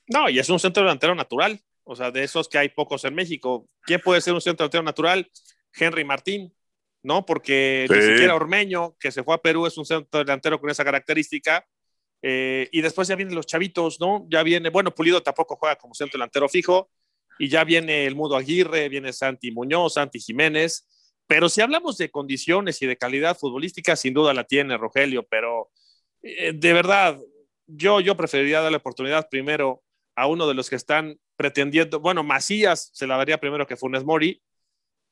No, 0.09 0.28
y 0.28 0.39
es 0.39 0.49
un 0.49 0.59
centro 0.59 0.82
delantero 0.82 1.14
natural. 1.14 1.61
O 1.84 1.95
sea, 1.95 2.11
de 2.11 2.24
esos 2.24 2.49
que 2.49 2.59
hay 2.59 2.68
pocos 2.68 3.05
en 3.05 3.14
México. 3.14 3.68
¿Quién 3.82 4.01
puede 4.01 4.20
ser 4.20 4.34
un 4.34 4.41
centro 4.41 4.64
delantero 4.64 4.82
natural? 4.82 5.30
Henry 5.72 6.05
Martín, 6.05 6.53
¿no? 7.03 7.24
Porque 7.24 7.87
Sí. 7.89 7.95
ni 7.95 8.03
siquiera 8.03 8.34
Ormeño, 8.34 8.97
que 8.99 9.12
se 9.12 9.22
fue 9.22 9.34
a 9.34 9.39
Perú, 9.39 9.66
es 9.66 9.78
un 9.78 9.84
centro 9.84 10.20
delantero 10.24 10.61
con 10.61 10.68
esa 10.70 10.84
característica. 10.84 11.64
Eh, 12.22 12.68
y 12.72 12.80
después 12.80 13.08
ya 13.08 13.16
vienen 13.16 13.34
los 13.34 13.46
chavitos, 13.46 14.00
¿no? 14.00 14.26
Ya 14.30 14.42
viene, 14.42 14.70
bueno, 14.70 14.94
Pulido 14.94 15.22
tampoco 15.22 15.56
juega 15.56 15.76
como 15.76 15.94
centro 15.94 16.18
delantero 16.18 16.48
fijo. 16.48 16.90
Y 17.38 17.48
ya 17.48 17.64
viene 17.64 18.06
el 18.06 18.14
Mudo 18.14 18.36
Aguirre, 18.36 18.88
viene 18.88 19.12
Santi 19.12 19.50
Muñoz, 19.50 19.94
Santi 19.94 20.18
Jiménez. 20.18 20.88
Pero 21.26 21.48
si 21.48 21.60
hablamos 21.60 21.98
de 21.98 22.10
condiciones 22.10 22.80
y 22.82 22.86
de 22.86 22.96
calidad 22.96 23.36
futbolística, 23.36 23.96
sin 23.96 24.14
duda 24.14 24.32
la 24.32 24.44
tiene 24.44 24.78
Rogelio. 24.78 25.26
Pero 25.28 25.70
eh, 26.22 26.52
de 26.54 26.72
verdad, 26.72 27.18
yo, 27.66 28.00
yo 28.00 28.16
preferiría 28.16 28.60
darle 28.60 28.78
oportunidad 28.78 29.28
primero 29.28 29.82
a 30.14 30.26
uno 30.26 30.48
de 30.48 30.54
los 30.54 30.70
que 30.70 30.76
están 30.76 31.18
pretendiendo, 31.36 32.00
bueno, 32.00 32.22
Macías 32.22 32.90
se 32.94 33.06
la 33.06 33.16
daría 33.18 33.38
primero 33.38 33.66
que 33.66 33.76
Funes 33.76 34.04
Mori, 34.04 34.42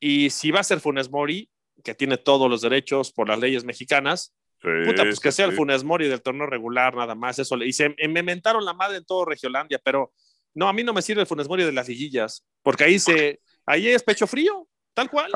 y 0.00 0.30
si 0.30 0.50
va 0.50 0.60
a 0.60 0.64
ser 0.64 0.80
Funes 0.80 1.10
Mori, 1.10 1.50
que 1.82 1.94
tiene 1.94 2.16
todos 2.16 2.50
los 2.50 2.62
derechos 2.62 3.12
por 3.12 3.28
las 3.28 3.38
leyes 3.38 3.64
mexicanas, 3.64 4.34
Sí, 4.64 4.70
puta, 4.86 5.02
pues 5.02 5.20
que 5.20 5.30
sí, 5.30 5.36
sea 5.36 5.46
el. 5.46 5.52
Funes 5.52 5.84
Mori 5.84 6.08
del 6.08 6.22
torneo 6.22 6.46
regular, 6.46 6.94
nada 6.96 7.14
más, 7.14 7.38
eso 7.38 7.54
le, 7.54 7.66
y 7.66 7.72
se 7.74 7.94
me 8.08 8.22
mentaron 8.22 8.64
la 8.64 8.72
madre 8.72 8.96
en 8.96 9.04
todo 9.04 9.26
Regiolandia, 9.26 9.78
pero 9.84 10.14
no, 10.54 10.68
a 10.68 10.72
mí 10.72 10.82
no 10.82 10.94
me 10.94 11.02
sirve 11.02 11.20
el 11.20 11.26
Funes 11.26 11.48
Mori 11.48 11.64
de 11.64 11.72
las 11.72 11.86
liguillas, 11.86 12.46
porque 12.62 12.84
ahí 12.84 12.98
se, 12.98 13.42
ahí 13.66 13.88
es 13.88 14.02
pecho 14.02 14.26
frío, 14.26 14.66
tal 14.94 15.10
cual. 15.10 15.32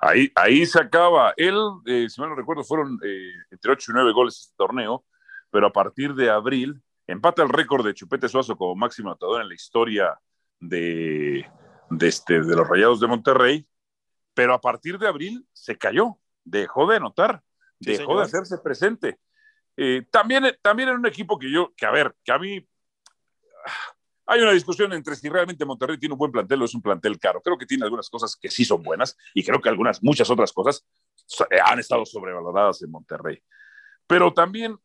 Ahí, 0.00 0.30
ahí 0.36 0.64
se 0.64 0.80
acaba. 0.80 1.34
Él, 1.36 1.56
eh, 1.86 2.06
si 2.08 2.20
mal 2.20 2.30
no 2.30 2.36
recuerdo, 2.36 2.62
fueron 2.62 3.00
eh, 3.04 3.32
entre 3.50 3.72
8 3.72 3.90
y 3.90 3.94
9 3.94 4.12
goles 4.12 4.38
este 4.38 4.54
torneo, 4.56 5.04
pero 5.50 5.66
a 5.66 5.72
partir 5.72 6.14
de 6.14 6.30
abril 6.30 6.80
empata 7.08 7.42
el 7.42 7.48
récord 7.48 7.84
de 7.84 7.94
Chupete 7.94 8.28
Suazo 8.28 8.56
como 8.56 8.76
máximo 8.76 9.08
anotador 9.08 9.42
en 9.42 9.48
la 9.48 9.54
historia 9.54 10.16
de, 10.60 11.44
de, 11.90 12.08
este, 12.08 12.42
de 12.42 12.56
los 12.56 12.68
Rayados 12.68 13.00
de 13.00 13.08
Monterrey, 13.08 13.66
pero 14.34 14.54
a 14.54 14.60
partir 14.60 14.98
de 14.98 15.08
abril 15.08 15.46
se 15.52 15.76
cayó, 15.76 16.18
dejó 16.44 16.88
de 16.88 16.96
anotar, 16.96 17.42
Sí, 17.82 17.90
dejó 17.90 18.04
señor. 18.04 18.18
de 18.18 18.24
hacerse 18.24 18.58
presente. 18.58 19.18
Eh, 19.76 20.06
también, 20.10 20.56
también 20.62 20.90
en 20.90 20.96
un 20.96 21.06
equipo 21.06 21.38
que 21.38 21.50
yo, 21.50 21.72
que 21.76 21.86
a 21.86 21.90
ver, 21.90 22.14
que 22.24 22.32
a 22.32 22.38
mí 22.38 22.66
hay 24.26 24.40
una 24.40 24.52
discusión 24.52 24.92
entre 24.92 25.16
si 25.16 25.28
realmente 25.28 25.64
Monterrey 25.64 25.98
tiene 25.98 26.14
un 26.14 26.18
buen 26.18 26.32
plantel 26.32 26.62
o 26.62 26.64
es 26.64 26.74
un 26.74 26.82
plantel 26.82 27.18
caro. 27.18 27.40
Creo 27.42 27.58
que 27.58 27.66
tiene 27.66 27.84
algunas 27.84 28.08
cosas 28.08 28.36
que 28.36 28.50
sí 28.50 28.64
son 28.64 28.82
buenas 28.82 29.16
y 29.34 29.44
creo 29.44 29.60
que 29.60 29.68
algunas, 29.68 30.02
muchas 30.02 30.30
otras 30.30 30.52
cosas 30.52 30.86
eh, 31.50 31.58
han 31.64 31.78
estado 31.78 32.04
sobrevaloradas 32.04 32.82
en 32.82 32.90
Monterrey. 32.90 33.42
Pero 34.06 34.32
también 34.32 34.78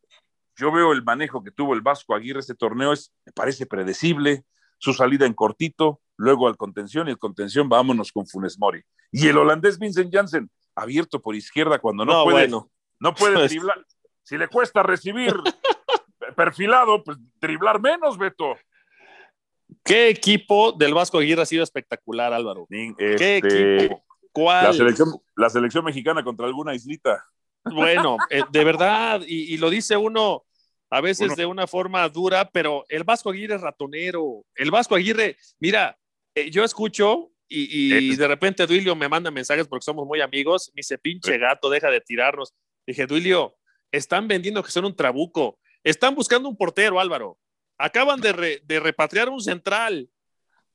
yo 0.56 0.72
veo 0.72 0.92
el 0.92 1.04
manejo 1.04 1.44
que 1.44 1.52
tuvo 1.52 1.74
el 1.74 1.82
Vasco 1.82 2.16
Aguirre 2.16 2.40
este 2.40 2.56
torneo, 2.56 2.92
es, 2.92 3.14
me 3.26 3.32
parece 3.32 3.66
predecible, 3.66 4.44
su 4.80 4.94
salida 4.94 5.26
en 5.26 5.34
cortito, 5.34 6.02
luego 6.18 6.48
al 6.48 6.58
contención 6.58 7.08
y 7.08 7.12
el 7.12 7.18
contención 7.18 7.70
vámonos 7.70 8.12
con 8.12 8.28
Funes 8.28 8.58
Mori. 8.60 8.82
Y 9.12 9.28
el 9.28 9.38
holandés 9.38 9.80
Vincent 9.80 10.14
Janssen, 10.14 10.50
abierto 10.76 11.22
por 11.22 11.36
izquierda 11.36 11.80
cuando 11.80 12.06
no, 12.06 12.14
No, 12.14 12.24
puede, 12.24 12.48
bueno. 12.48 12.72
No 13.00 13.14
puede 13.16 13.34
driblar. 13.48 13.86
Si 14.24 14.38
le 14.38 14.48
cuesta 14.48 14.84
recibir 14.84 15.34
perfilado, 16.36 17.04
pues 17.04 17.18
driblar 17.40 17.80
menos, 17.82 18.18
Beto. 18.18 18.56
¿Qué 19.84 20.10
equipo 20.10 20.72
del 20.72 20.94
Vasco 20.94 21.18
Aguirre 21.20 21.42
ha 21.42 21.46
sido 21.46 21.64
espectacular, 21.64 22.34
Álvaro? 22.34 22.68
¿Qué 22.70 23.16
¿Qué 23.18 23.38
equipo? 23.38 24.04
¿Cuál? 24.32 24.66
La 24.66 24.74
selección, 24.74 25.10
la 25.36 25.50
selección 25.50 25.84
mexicana 25.86 26.24
contra 26.24 26.46
alguna 26.46 26.74
islita. 26.76 27.24
Bueno, 27.66 28.18
eh, 28.30 28.44
de 28.50 28.64
verdad, 28.64 29.22
y, 29.28 29.54
y 29.54 29.58
lo 29.58 29.70
dice 29.70 29.98
uno 29.98 30.44
a 30.90 31.02
veces 31.02 31.36
de 31.36 31.46
una 31.46 31.68
forma 31.68 32.08
dura, 32.08 32.50
pero 32.50 32.86
el 32.88 33.04
Vasco 33.04 33.30
Aguirre 33.30 33.56
es 33.56 33.62
ratonero. 33.62 34.46
El 34.56 34.72
Vasco 34.72 34.96
Aguirre, 34.96 35.36
mira, 35.60 35.98
eh, 36.34 36.50
yo 36.50 36.64
escucho 36.64 37.32
y, 37.50 37.98
y 38.06 38.12
Es- 38.12 38.18
de 38.18 38.28
repente 38.28 38.66
Duilio 38.68 38.96
me 38.96 39.10
manda 39.10 39.32
mensajes 39.32 39.68
porque 39.68 39.84
somos 39.84 40.06
muy 40.06 40.22
amigos. 40.22 40.72
Me 40.74 40.80
dice, 40.80 40.98
pinche 40.98 41.38
gato, 41.38 41.70
deja 41.70 41.90
de 41.90 42.00
tirarnos. 42.00 42.54
Dije, 42.88 43.06
Duilio, 43.06 43.56
están 43.92 44.28
vendiendo 44.28 44.64
que 44.64 44.72
son 44.72 44.86
un 44.86 44.96
trabuco. 44.96 45.60
Están 45.84 46.16
buscando 46.16 46.50
un 46.50 46.58
portero, 46.58 47.00
Álvaro. 47.00 47.38
Acaban 47.78 48.20
de, 48.22 48.34
re- 48.34 48.62
de 48.66 48.80
repatriar 48.80 49.30
un 49.30 49.42
central. 49.42 50.10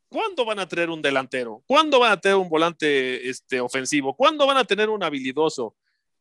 ¿Cuándo 0.08 0.44
van 0.44 0.58
a 0.58 0.68
tener 0.68 0.90
un 0.90 1.00
delantero? 1.00 1.62
¿Cuándo 1.66 1.98
van 1.98 2.12
a 2.12 2.20
tener 2.20 2.36
un 2.36 2.48
volante 2.50 3.28
este, 3.28 3.60
ofensivo? 3.60 4.14
¿Cuándo 4.14 4.46
van 4.46 4.58
a 4.58 4.64
tener 4.64 4.90
un 4.90 5.02
habilidoso? 5.02 5.74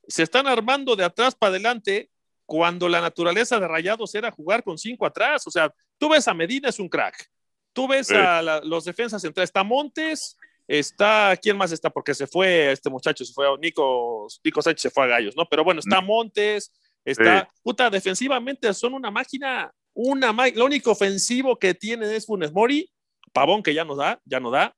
Se 0.08 0.24
están 0.24 0.48
armando 0.48 0.96
de 0.96 1.04
atrás 1.04 1.36
para 1.36 1.52
adelante 1.52 2.10
cuando 2.46 2.88
la 2.90 3.02
naturaleza 3.02 3.60
de 3.60 3.68
Rayados 3.68 4.16
era 4.16 4.32
jugar 4.32 4.64
con 4.64 4.78
cinco 4.78 5.06
atrás. 5.06 5.46
O 5.46 5.52
sea, 5.52 5.74
tú 5.98 6.10
ves 6.10 6.28
a 6.28 6.34
Medina 6.34 6.70
es 6.70 6.80
un 6.80 6.88
crack. 6.88 7.30
Tú 7.74 7.88
ves 7.88 8.08
Sí. 8.08 8.16
a 8.16 8.42
la- 8.42 8.62
los 8.62 8.86
defensas 8.86 9.22
centrales. 9.22 9.50
Está 9.50 9.64
Montes, 9.64 10.38
Está, 10.68 11.38
¿quién 11.42 11.58
más 11.58 11.72
está? 11.72 11.90
Porque 11.90 12.14
se 12.14 12.28
fue 12.28 12.72
este 12.72 12.90
muchacho, 12.90 13.26
se 13.26 13.34
fue 13.34 13.48
a 13.48 13.58
Nico, 13.58 14.28
Nico 14.44 14.62
Sánchez 14.62 14.82
se 14.82 14.90
fue 14.90 15.04
a 15.04 15.08
Gallos, 15.08 15.36
¿no? 15.36 15.46
Pero 15.50 15.64
bueno, 15.64 15.80
está 15.80 16.02
Montes, 16.02 16.74
está, 17.04 17.48
puta, 17.62 17.90
defensivamente 17.90 18.74
son 18.74 18.94
una 18.94 19.12
máquina, 19.12 19.74
una 19.94 20.32
máquina. 20.32 20.60
Lo 20.60 20.66
único 20.66 20.92
ofensivo 20.92 21.58
que 21.58 21.74
tiene 21.74 22.16
es 22.16 22.26
Funes 22.26 22.54
Mori, 22.54 22.90
Pavón 23.34 23.64
que 23.64 23.74
ya 23.74 23.84
nos 23.84 23.98
da, 23.98 24.22
ya 24.26 24.40
no 24.40 24.50
da, 24.52 24.76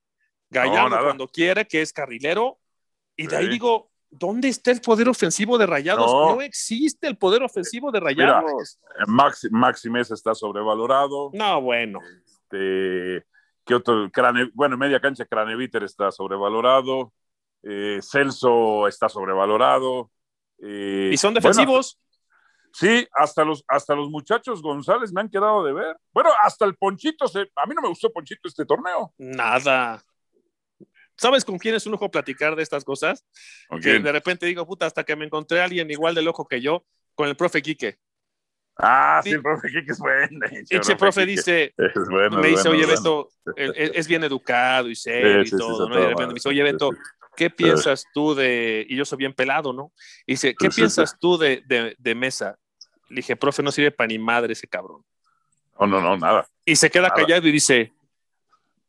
Gallardo 0.50 1.04
cuando 1.04 1.28
quiere, 1.28 1.66
que 1.66 1.82
es 1.82 1.94
carrilero, 1.94 2.60
y 3.16 3.28
de 3.28 3.36
ahí 3.36 3.48
digo, 3.48 3.92
¿dónde 4.10 4.48
está 4.48 4.72
el 4.72 4.82
poder 4.82 5.10
ofensivo 5.10 5.58
de 5.58 5.66
Rayados? 5.66 6.12
No, 6.12 6.42
existe 6.42 7.08
el 7.08 7.18
poder 7.18 7.44
ofensivo 7.44 7.92
de 7.92 8.00
Rayados. 8.00 8.80
Mira, 9.08 10.02
está 10.02 10.34
sobrevalorado. 10.34 11.30
No, 11.34 11.62
bueno. 11.62 12.00
Este, 12.26 13.26
¿qué 13.66 13.76
otro? 13.76 14.10
bueno, 14.54 14.78
media 14.78 15.00
cancha 15.00 15.26
Craneviter 15.26 15.84
está 15.84 16.12
sobrevalorado. 16.12 17.14
Eh, 17.64 18.00
Celso 18.02 18.88
está 18.88 19.10
sobrevalorado. 19.10 20.12
Eh, 20.60 21.12
¿Y 21.14 21.18
son 21.18 21.34
defensivos? 21.34 22.00
sí, 22.74 23.08
hasta 23.14 23.44
los, 23.44 23.64
hasta 23.68 23.96
los 23.96 24.10
muchachos 24.10 24.62
González 24.62 25.14
me 25.14 25.22
han 25.22 25.30
quedado 25.30 25.64
de 25.64 25.74
ver. 25.74 25.98
Bueno, 26.12 26.30
hasta 26.44 26.66
el 26.66 26.76
Ponchito, 26.76 27.28
se, 27.28 27.42
a 27.56 27.66
mí 27.66 27.76
no 27.76 27.82
me 27.82 27.90
gustó 27.90 28.12
Ponchito 28.12 28.48
este 28.48 28.66
torneo. 28.66 29.14
Nada. 29.18 30.04
¿Sabes 31.16 31.46
con 31.46 31.58
quién 31.58 31.76
es 31.76 31.86
un 31.86 31.92
lujo 31.92 32.10
platicar 32.10 32.56
de 32.56 32.64
estas 32.64 32.84
cosas? 32.84 33.26
Que 33.82 34.00
de 34.00 34.12
repente 34.12 34.46
digo, 34.46 34.66
puta, 34.66 34.86
hasta 34.86 35.04
que 35.04 35.16
me 35.16 35.26
encontré 35.26 35.62
a 35.62 35.66
alguien 35.66 35.90
igual 35.92 36.16
de 36.16 36.24
loco 36.24 36.48
que 36.48 36.60
yo, 36.60 36.86
con 37.14 37.28
el 37.28 37.36
profe 37.36 37.62
Quique. 37.62 37.98
Ah, 38.78 39.22
sí, 39.24 39.32
el 39.32 39.42
profe 39.42 39.68
Quique 39.68 39.92
es 39.92 40.00
bueno. 40.00 40.46
Ese 40.70 40.96
profe 40.96 41.26
dice, 41.26 41.74
me 42.32 42.48
dice, 42.48 42.70
oye, 42.70 42.86
Beto, 42.86 43.30
es, 43.56 44.08
bien 44.08 44.24
educado 44.24 44.90
y 44.90 44.96
serio 44.96 45.44
y 45.44 45.50
todo, 45.50 45.88
¿no? 45.88 45.96
Y 45.96 46.02
de 46.02 46.08
repente 46.08 46.28
me 46.28 46.34
dice, 46.34 46.50
oye, 46.50 46.64
Beto, 46.64 46.90
¿qué 47.36 47.50
piensas 47.50 48.06
tú 48.14 48.34
de, 48.34 48.86
y 48.90 48.96
yo 48.96 49.06
soy 49.06 49.20
bien 49.20 49.34
pelado, 49.34 49.74
¿no? 49.74 49.92
Y 50.26 50.34
dice, 50.34 50.56
¿qué 50.58 50.70
piensas 50.70 51.18
tú 51.20 51.38
de, 51.38 51.62
de, 51.66 51.96
de, 51.98 52.16
Mesa? 52.16 52.58
Le 53.10 53.18
dije, 53.18 53.36
profe, 53.36 53.62
no 53.62 53.72
sirve 53.72 53.92
para 53.92 54.08
ni 54.08 54.18
madre 54.18 54.54
ese 54.54 54.68
cabrón. 54.68 55.04
No, 55.80 55.88
no, 55.88 56.02
no, 56.02 56.18
nada. 56.18 56.48
Y 56.66 56.76
se 56.76 56.90
queda 56.90 57.10
callado 57.12 57.48
y 57.48 57.52
dice, 57.52 57.94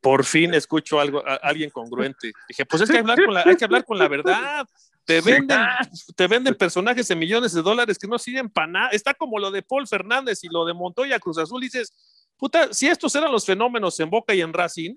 por 0.01 0.25
fin 0.25 0.55
escucho 0.55 1.01
algo, 1.01 1.27
a, 1.27 1.35
alguien 1.37 1.71
congruente. 1.71 2.33
Dije, 2.49 2.65
pues 2.67 2.83
es 2.83 2.91
que, 2.91 2.99
hablar 2.99 3.25
con 3.25 3.35
la, 3.35 3.43
hay 3.43 3.57
que 3.57 3.65
hablar 3.65 3.85
con 3.85 3.99
la 3.99 4.09
verdad. 4.09 4.67
Te 5.05 5.21
venden, 5.21 5.61
te 6.17 6.27
venden 6.27 6.55
personajes 6.55 7.07
de 7.09 7.15
millones 7.15 7.53
de 7.53 7.63
dólares 7.63 7.99
que 7.99 8.07
no 8.07 8.19
sirven 8.19 8.49
para 8.49 8.67
nada. 8.67 8.89
Está 8.89 9.13
como 9.13 9.39
lo 9.39 9.51
de 9.51 9.63
Paul 9.63 9.87
Fernández 9.87 10.43
y 10.45 10.49
lo 10.49 10.65
de 10.65 10.73
Montoya 10.73 11.19
Cruz 11.19 11.39
Azul. 11.39 11.61
Dices, 11.61 11.93
puta, 12.37 12.73
si 12.73 12.87
estos 12.87 13.15
eran 13.15 13.31
los 13.31 13.45
fenómenos 13.45 13.99
en 14.01 14.09
Boca 14.09 14.35
y 14.35 14.41
en 14.41 14.53
Racing, 14.53 14.95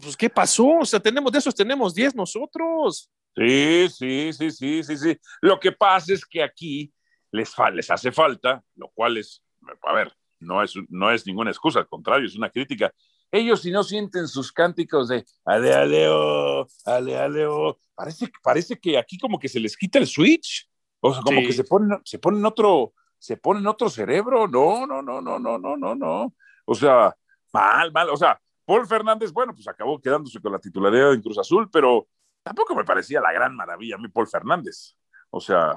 pues 0.00 0.16
¿qué 0.16 0.30
pasó? 0.30 0.78
O 0.80 0.86
sea, 0.86 1.00
tenemos, 1.00 1.30
de 1.30 1.38
esos 1.38 1.54
tenemos 1.54 1.94
10 1.94 2.14
nosotros. 2.14 3.10
Sí, 3.36 3.88
sí, 3.90 4.32
sí, 4.32 4.50
sí, 4.50 4.82
sí, 4.82 4.96
sí. 4.96 5.16
Lo 5.42 5.60
que 5.60 5.72
pasa 5.72 6.12
es 6.12 6.24
que 6.24 6.42
aquí 6.42 6.92
les, 7.30 7.52
les 7.74 7.90
hace 7.90 8.10
falta, 8.10 8.64
lo 8.74 8.88
cual 8.88 9.18
es, 9.18 9.42
a 9.82 9.92
ver, 9.92 10.12
no 10.40 10.62
es, 10.62 10.72
no 10.88 11.10
es 11.10 11.26
ninguna 11.26 11.50
excusa, 11.50 11.80
al 11.80 11.88
contrario, 11.88 12.26
es 12.26 12.36
una 12.36 12.50
crítica 12.50 12.92
ellos 13.30 13.62
si 13.62 13.70
no 13.70 13.82
sienten 13.82 14.26
sus 14.28 14.52
cánticos 14.52 15.08
de 15.08 15.24
ale 15.44 15.74
aleo, 15.74 16.66
ale 16.84 17.18
aleo, 17.18 17.78
parece, 17.94 18.30
parece 18.42 18.78
que 18.78 18.98
aquí 18.98 19.18
como 19.18 19.38
que 19.38 19.48
se 19.48 19.60
les 19.60 19.76
quita 19.76 19.98
el 19.98 20.06
switch, 20.06 20.68
o 21.00 21.12
sea, 21.12 21.22
como 21.22 21.40
que 21.40 21.52
se 21.52 21.64
ponen, 21.64 22.00
se 22.04 22.18
ponen 22.18 22.44
otro, 22.44 22.94
se 23.18 23.36
ponen 23.36 23.66
otro 23.66 23.88
cerebro, 23.90 24.48
no, 24.48 24.86
no, 24.86 25.02
no, 25.02 25.20
no, 25.20 25.38
no, 25.38 25.58
no, 25.58 25.76
no, 25.76 25.94
no, 25.94 26.34
o 26.64 26.74
sea, 26.74 27.14
mal, 27.52 27.92
mal, 27.92 28.10
o 28.10 28.16
sea, 28.16 28.40
Paul 28.64 28.86
Fernández, 28.86 29.32
bueno, 29.32 29.54
pues 29.54 29.68
acabó 29.68 30.00
quedándose 30.00 30.40
con 30.40 30.52
la 30.52 30.58
titularidad 30.58 31.12
en 31.12 31.22
Cruz 31.22 31.38
Azul, 31.38 31.70
pero 31.70 32.08
tampoco 32.42 32.74
me 32.74 32.84
parecía 32.84 33.20
la 33.20 33.32
gran 33.32 33.54
maravilla 33.54 33.96
a 33.96 33.98
mí 33.98 34.08
Paul 34.08 34.28
Fernández, 34.28 34.96
o 35.30 35.40
sea, 35.40 35.74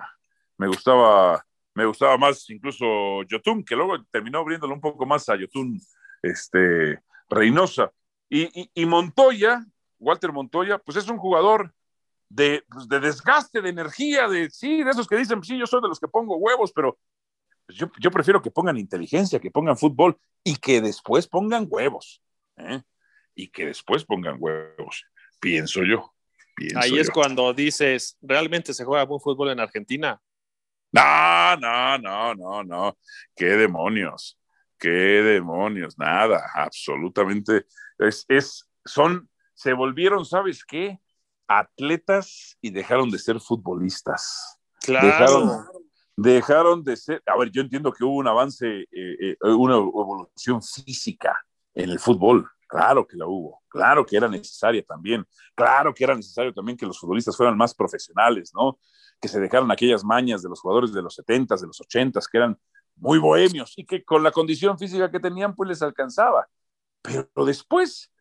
me 0.58 0.68
gustaba, 0.68 1.46
me 1.74 1.86
gustaba 1.86 2.18
más 2.18 2.50
incluso 2.50 3.24
Yotun, 3.24 3.64
que 3.64 3.76
luego 3.76 4.04
terminó 4.12 4.40
abriéndolo 4.40 4.74
un 4.74 4.82
poco 4.82 5.06
más 5.06 5.28
a 5.28 5.36
Yotun, 5.36 5.80
este, 6.22 7.00
Reynosa. 7.32 7.92
Y, 8.30 8.86
Montoya, 8.86 9.66
Walter 10.00 10.32
Montoya, 10.32 10.78
pues 10.78 10.98
es 10.98 11.10
un 11.10 11.18
jugador 11.18 11.74
de, 12.30 12.64
pues, 12.70 12.88
de, 12.88 13.00
desgaste, 13.00 13.62
de 13.62 13.70
energía, 13.70 14.28
de 14.28 14.50
sí, 14.50 14.84
de 14.84 14.92
esos 14.92 15.08
que 15.08 15.18
dicen, 15.18 15.44
sí, 15.44 15.58
yo 15.58 15.66
soy 15.66 15.82
de 15.82 15.90
los 15.90 16.00
que 16.00 16.08
pongo 16.08 16.38
huevos, 16.38 16.72
pero 16.72 16.98
pues, 17.66 17.78
yo, 17.78 17.92
yo, 18.00 18.10
prefiero 18.10 18.42
que 18.42 18.52
pongan 18.52 18.78
inteligencia, 18.78 19.40
que 19.40 19.52
pongan 19.52 19.78
fútbol 19.78 20.18
y 20.44 20.56
que 20.56 20.80
después 20.82 21.28
pongan 21.28 21.68
huevos. 21.70 22.22
¿eh? 22.58 22.82
Y 23.36 23.50
que 23.50 23.66
después 23.66 24.06
pongan 24.06 24.38
huevos, 24.40 25.06
pienso 25.40 25.84
yo. 25.84 26.14
Ahí 26.76 27.00
es 27.00 27.10
cuando 27.10 27.54
dices, 27.54 28.18
¿realmente 28.22 28.74
se 28.74 28.86
juega 28.86 29.04
buen 29.06 29.20
fútbol 29.20 29.50
en 29.50 29.60
Argentina? 29.60 30.22
No, 30.92 31.58
no, 31.58 31.98
no, 31.98 32.36
no, 32.36 32.64
no. 32.64 32.98
¿Qué 33.36 33.46
demonios? 33.46 34.38
Qué 34.82 34.90
demonios, 34.90 35.98
nada, 35.98 36.44
absolutamente. 36.56 37.68
Es, 38.00 38.26
es, 38.28 38.68
son, 38.84 39.30
se 39.54 39.74
volvieron, 39.74 40.26
¿sabes 40.26 40.66
qué? 40.66 41.00
Atletas 41.48 42.58
y 42.62 42.72
dejaron 42.72 43.12
de 43.12 43.20
ser 43.20 43.40
futbolistas. 43.40 44.60
Claro. 44.82 45.06
Dejaron, 45.06 45.66
dejaron 46.18 46.84
de 46.84 46.98
ser, 46.98 47.22
a 47.28 47.38
ver, 47.38 47.52
yo 47.52 47.62
entiendo 47.62 47.94
que 47.94 48.04
hubo 48.04 48.16
un 48.16 48.28
avance, 48.28 48.82
eh, 48.82 48.88
eh, 48.92 49.36
una 49.44 49.76
evolución 49.76 50.62
física 50.64 51.38
en 51.76 51.92
el 51.92 52.00
fútbol, 52.00 52.50
claro 52.68 53.06
que 53.06 53.18
la 53.18 53.28
hubo, 53.28 53.62
claro 53.70 54.04
que 54.04 54.18
era 54.18 54.28
necesaria 54.28 54.84
también, 54.84 55.24
claro 55.54 55.94
que 55.94 56.04
era 56.04 56.16
necesario 56.16 56.54
también 56.54 56.76
que 56.76 56.88
los 56.88 57.00
futbolistas 57.00 57.38
fueran 57.38 57.56
más 57.56 57.76
profesionales, 57.76 58.52
¿no? 58.56 58.80
Que 59.22 59.28
se 59.28 59.40
dejaran 59.40 59.70
aquellas 59.70 60.04
mañas 60.04 60.42
de 60.42 60.50
los 60.50 60.60
jugadores 60.60 60.92
de 60.92 61.04
los 61.04 61.20
70s, 61.20 61.60
de 61.62 61.68
los 61.68 61.80
80s, 61.80 62.26
que 62.32 62.38
eran 62.40 62.58
muy 62.96 63.20
bohemios 63.20 63.74
y 63.78 63.86
que 63.86 64.04
con 64.04 64.24
la 64.24 64.32
condición 64.32 64.78
física 64.78 65.10
que 65.12 65.20
tenían 65.20 65.56
pues 65.56 65.70
les 65.70 65.82
alcanzaba. 65.82 66.48
Pero 67.02 67.46
después, 67.46 68.12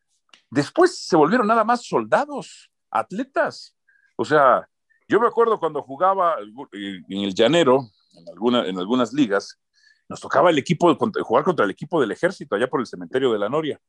después 0.51 0.97
se 0.99 1.17
volvieron 1.17 1.47
nada 1.47 1.65
más 1.65 1.85
soldados, 1.87 2.71
atletas. 2.91 3.77
O 4.17 4.25
sea, 4.25 4.69
yo 5.09 5.21
me 5.21 5.27
acuerdo 5.27 5.59
cuando 5.59 5.83
jugaba 5.83 6.37
en 6.73 7.25
el 7.25 7.35
llanero, 7.35 7.91
en, 8.15 8.29
alguna, 8.29 8.67
en 8.67 8.79
algunas 8.79 9.13
ligas, 9.13 9.61
nos 10.09 10.21
tocaba 10.21 10.51
el 10.51 10.59
equipo, 10.59 10.97
jugar 11.23 11.45
contra 11.45 11.65
el 11.65 11.71
equipo 11.71 12.01
del 12.01 12.11
ejército 12.11 12.57
allá 12.57 12.69
por 12.69 12.81
el 12.81 12.87
cementerio 12.87 13.33
de 13.33 13.39
la 13.39 13.49
Noria. 13.49 13.81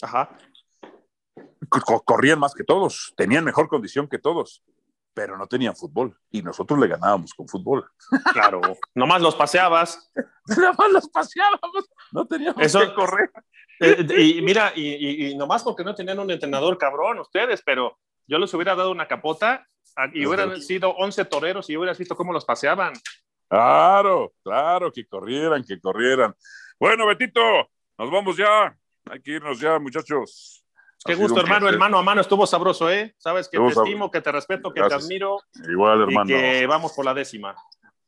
Ajá. 0.00 0.36
Corrían 2.04 2.38
más 2.38 2.54
que 2.54 2.64
todos, 2.64 3.12
tenían 3.16 3.44
mejor 3.44 3.68
condición 3.68 4.08
que 4.08 4.18
todos 4.18 4.62
pero 5.16 5.38
no 5.38 5.46
tenían 5.46 5.74
fútbol 5.74 6.14
y 6.30 6.42
nosotros 6.42 6.78
le 6.78 6.88
ganábamos 6.88 7.32
con 7.32 7.48
fútbol. 7.48 7.90
Claro, 8.34 8.60
nomás 8.94 9.22
los 9.22 9.34
paseabas. 9.34 10.12
nomás 10.46 10.92
los 10.92 11.08
paseábamos, 11.08 11.88
no 12.12 12.26
teníamos 12.26 12.62
Eso, 12.62 12.80
que 12.80 12.94
correr. 12.94 13.30
Eh, 13.80 14.36
y 14.36 14.42
mira, 14.42 14.72
y, 14.76 15.30
y, 15.30 15.34
nomás 15.34 15.62
porque 15.62 15.84
no 15.84 15.94
tenían 15.94 16.18
un 16.18 16.30
entrenador 16.30 16.76
cabrón 16.76 17.18
ustedes, 17.20 17.62
pero 17.64 17.98
yo 18.26 18.38
les 18.38 18.52
hubiera 18.52 18.74
dado 18.74 18.90
una 18.90 19.08
capota 19.08 19.66
y 20.12 20.26
hubieran 20.26 20.60
sido 20.60 20.90
11 20.90 21.24
toreros 21.24 21.70
y 21.70 21.76
hubieras 21.78 21.96
visto 21.96 22.14
cómo 22.14 22.34
los 22.34 22.44
paseaban. 22.44 22.92
Claro, 23.48 24.34
claro, 24.42 24.92
que 24.92 25.06
corrieran, 25.06 25.64
que 25.64 25.80
corrieran. 25.80 26.34
Bueno, 26.78 27.06
Betito, 27.06 27.40
nos 27.96 28.10
vamos 28.10 28.36
ya. 28.36 28.76
Hay 29.10 29.22
que 29.22 29.32
irnos 29.32 29.58
ya, 29.58 29.78
muchachos. 29.78 30.65
Qué 31.04 31.14
gusto, 31.14 31.40
hermano. 31.40 31.68
El 31.68 31.78
mano 31.78 31.98
a 31.98 32.02
mano 32.02 32.20
estuvo 32.20 32.46
sabroso, 32.46 32.90
¿eh? 32.90 33.14
Sabes 33.18 33.48
que 33.48 33.58
te 33.58 33.66
estimo, 33.66 34.10
que 34.10 34.20
te 34.20 34.32
respeto, 34.32 34.72
que 34.72 34.82
te 34.82 34.94
admiro. 34.94 35.38
Igual, 35.68 36.02
hermano. 36.02 36.30
Y 36.30 36.34
que 36.34 36.66
vamos 36.66 36.92
por 36.92 37.04
la 37.04 37.14
décima. 37.14 37.54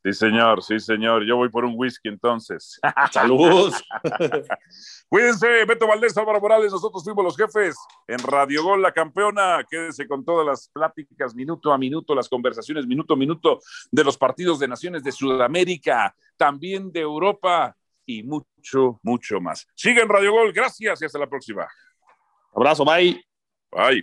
Sí, 0.04 0.12
señor, 0.12 0.62
sí, 0.62 0.78
señor. 0.78 1.24
Yo 1.26 1.36
voy 1.36 1.48
por 1.48 1.64
un 1.64 1.74
whisky 1.76 2.08
entonces. 2.08 2.78
Salud. 3.12 3.72
Cuídense, 5.08 5.64
Beto 5.64 5.86
Valdés, 5.86 6.16
Álvaro 6.16 6.40
Morales, 6.40 6.70
nosotros 6.70 7.02
fuimos 7.02 7.24
los 7.24 7.36
jefes 7.36 7.76
en 8.06 8.18
Radio 8.18 8.62
Gol, 8.62 8.82
la 8.82 8.92
campeona. 8.92 9.64
Quédense 9.68 10.06
con 10.06 10.24
todas 10.24 10.46
las 10.46 10.68
pláticas 10.68 11.34
minuto 11.34 11.72
a 11.72 11.78
minuto, 11.78 12.14
las 12.14 12.28
conversaciones 12.28 12.86
minuto 12.86 13.14
a 13.14 13.16
minuto 13.16 13.58
de 13.90 14.04
los 14.04 14.16
partidos 14.16 14.58
de 14.60 14.68
naciones 14.68 15.02
de 15.02 15.12
Sudamérica, 15.12 16.14
también 16.36 16.92
de 16.92 17.00
Europa 17.00 17.74
y 18.06 18.22
mucho, 18.22 19.00
mucho 19.02 19.40
más. 19.40 19.66
Sigan 19.74 20.08
Radio 20.08 20.32
Gol, 20.32 20.52
gracias 20.52 21.02
y 21.02 21.04
hasta 21.04 21.18
la 21.18 21.28
próxima. 21.28 21.66
Abrazo, 22.54 22.84
bye. 22.84 23.14
Bye. 23.72 24.02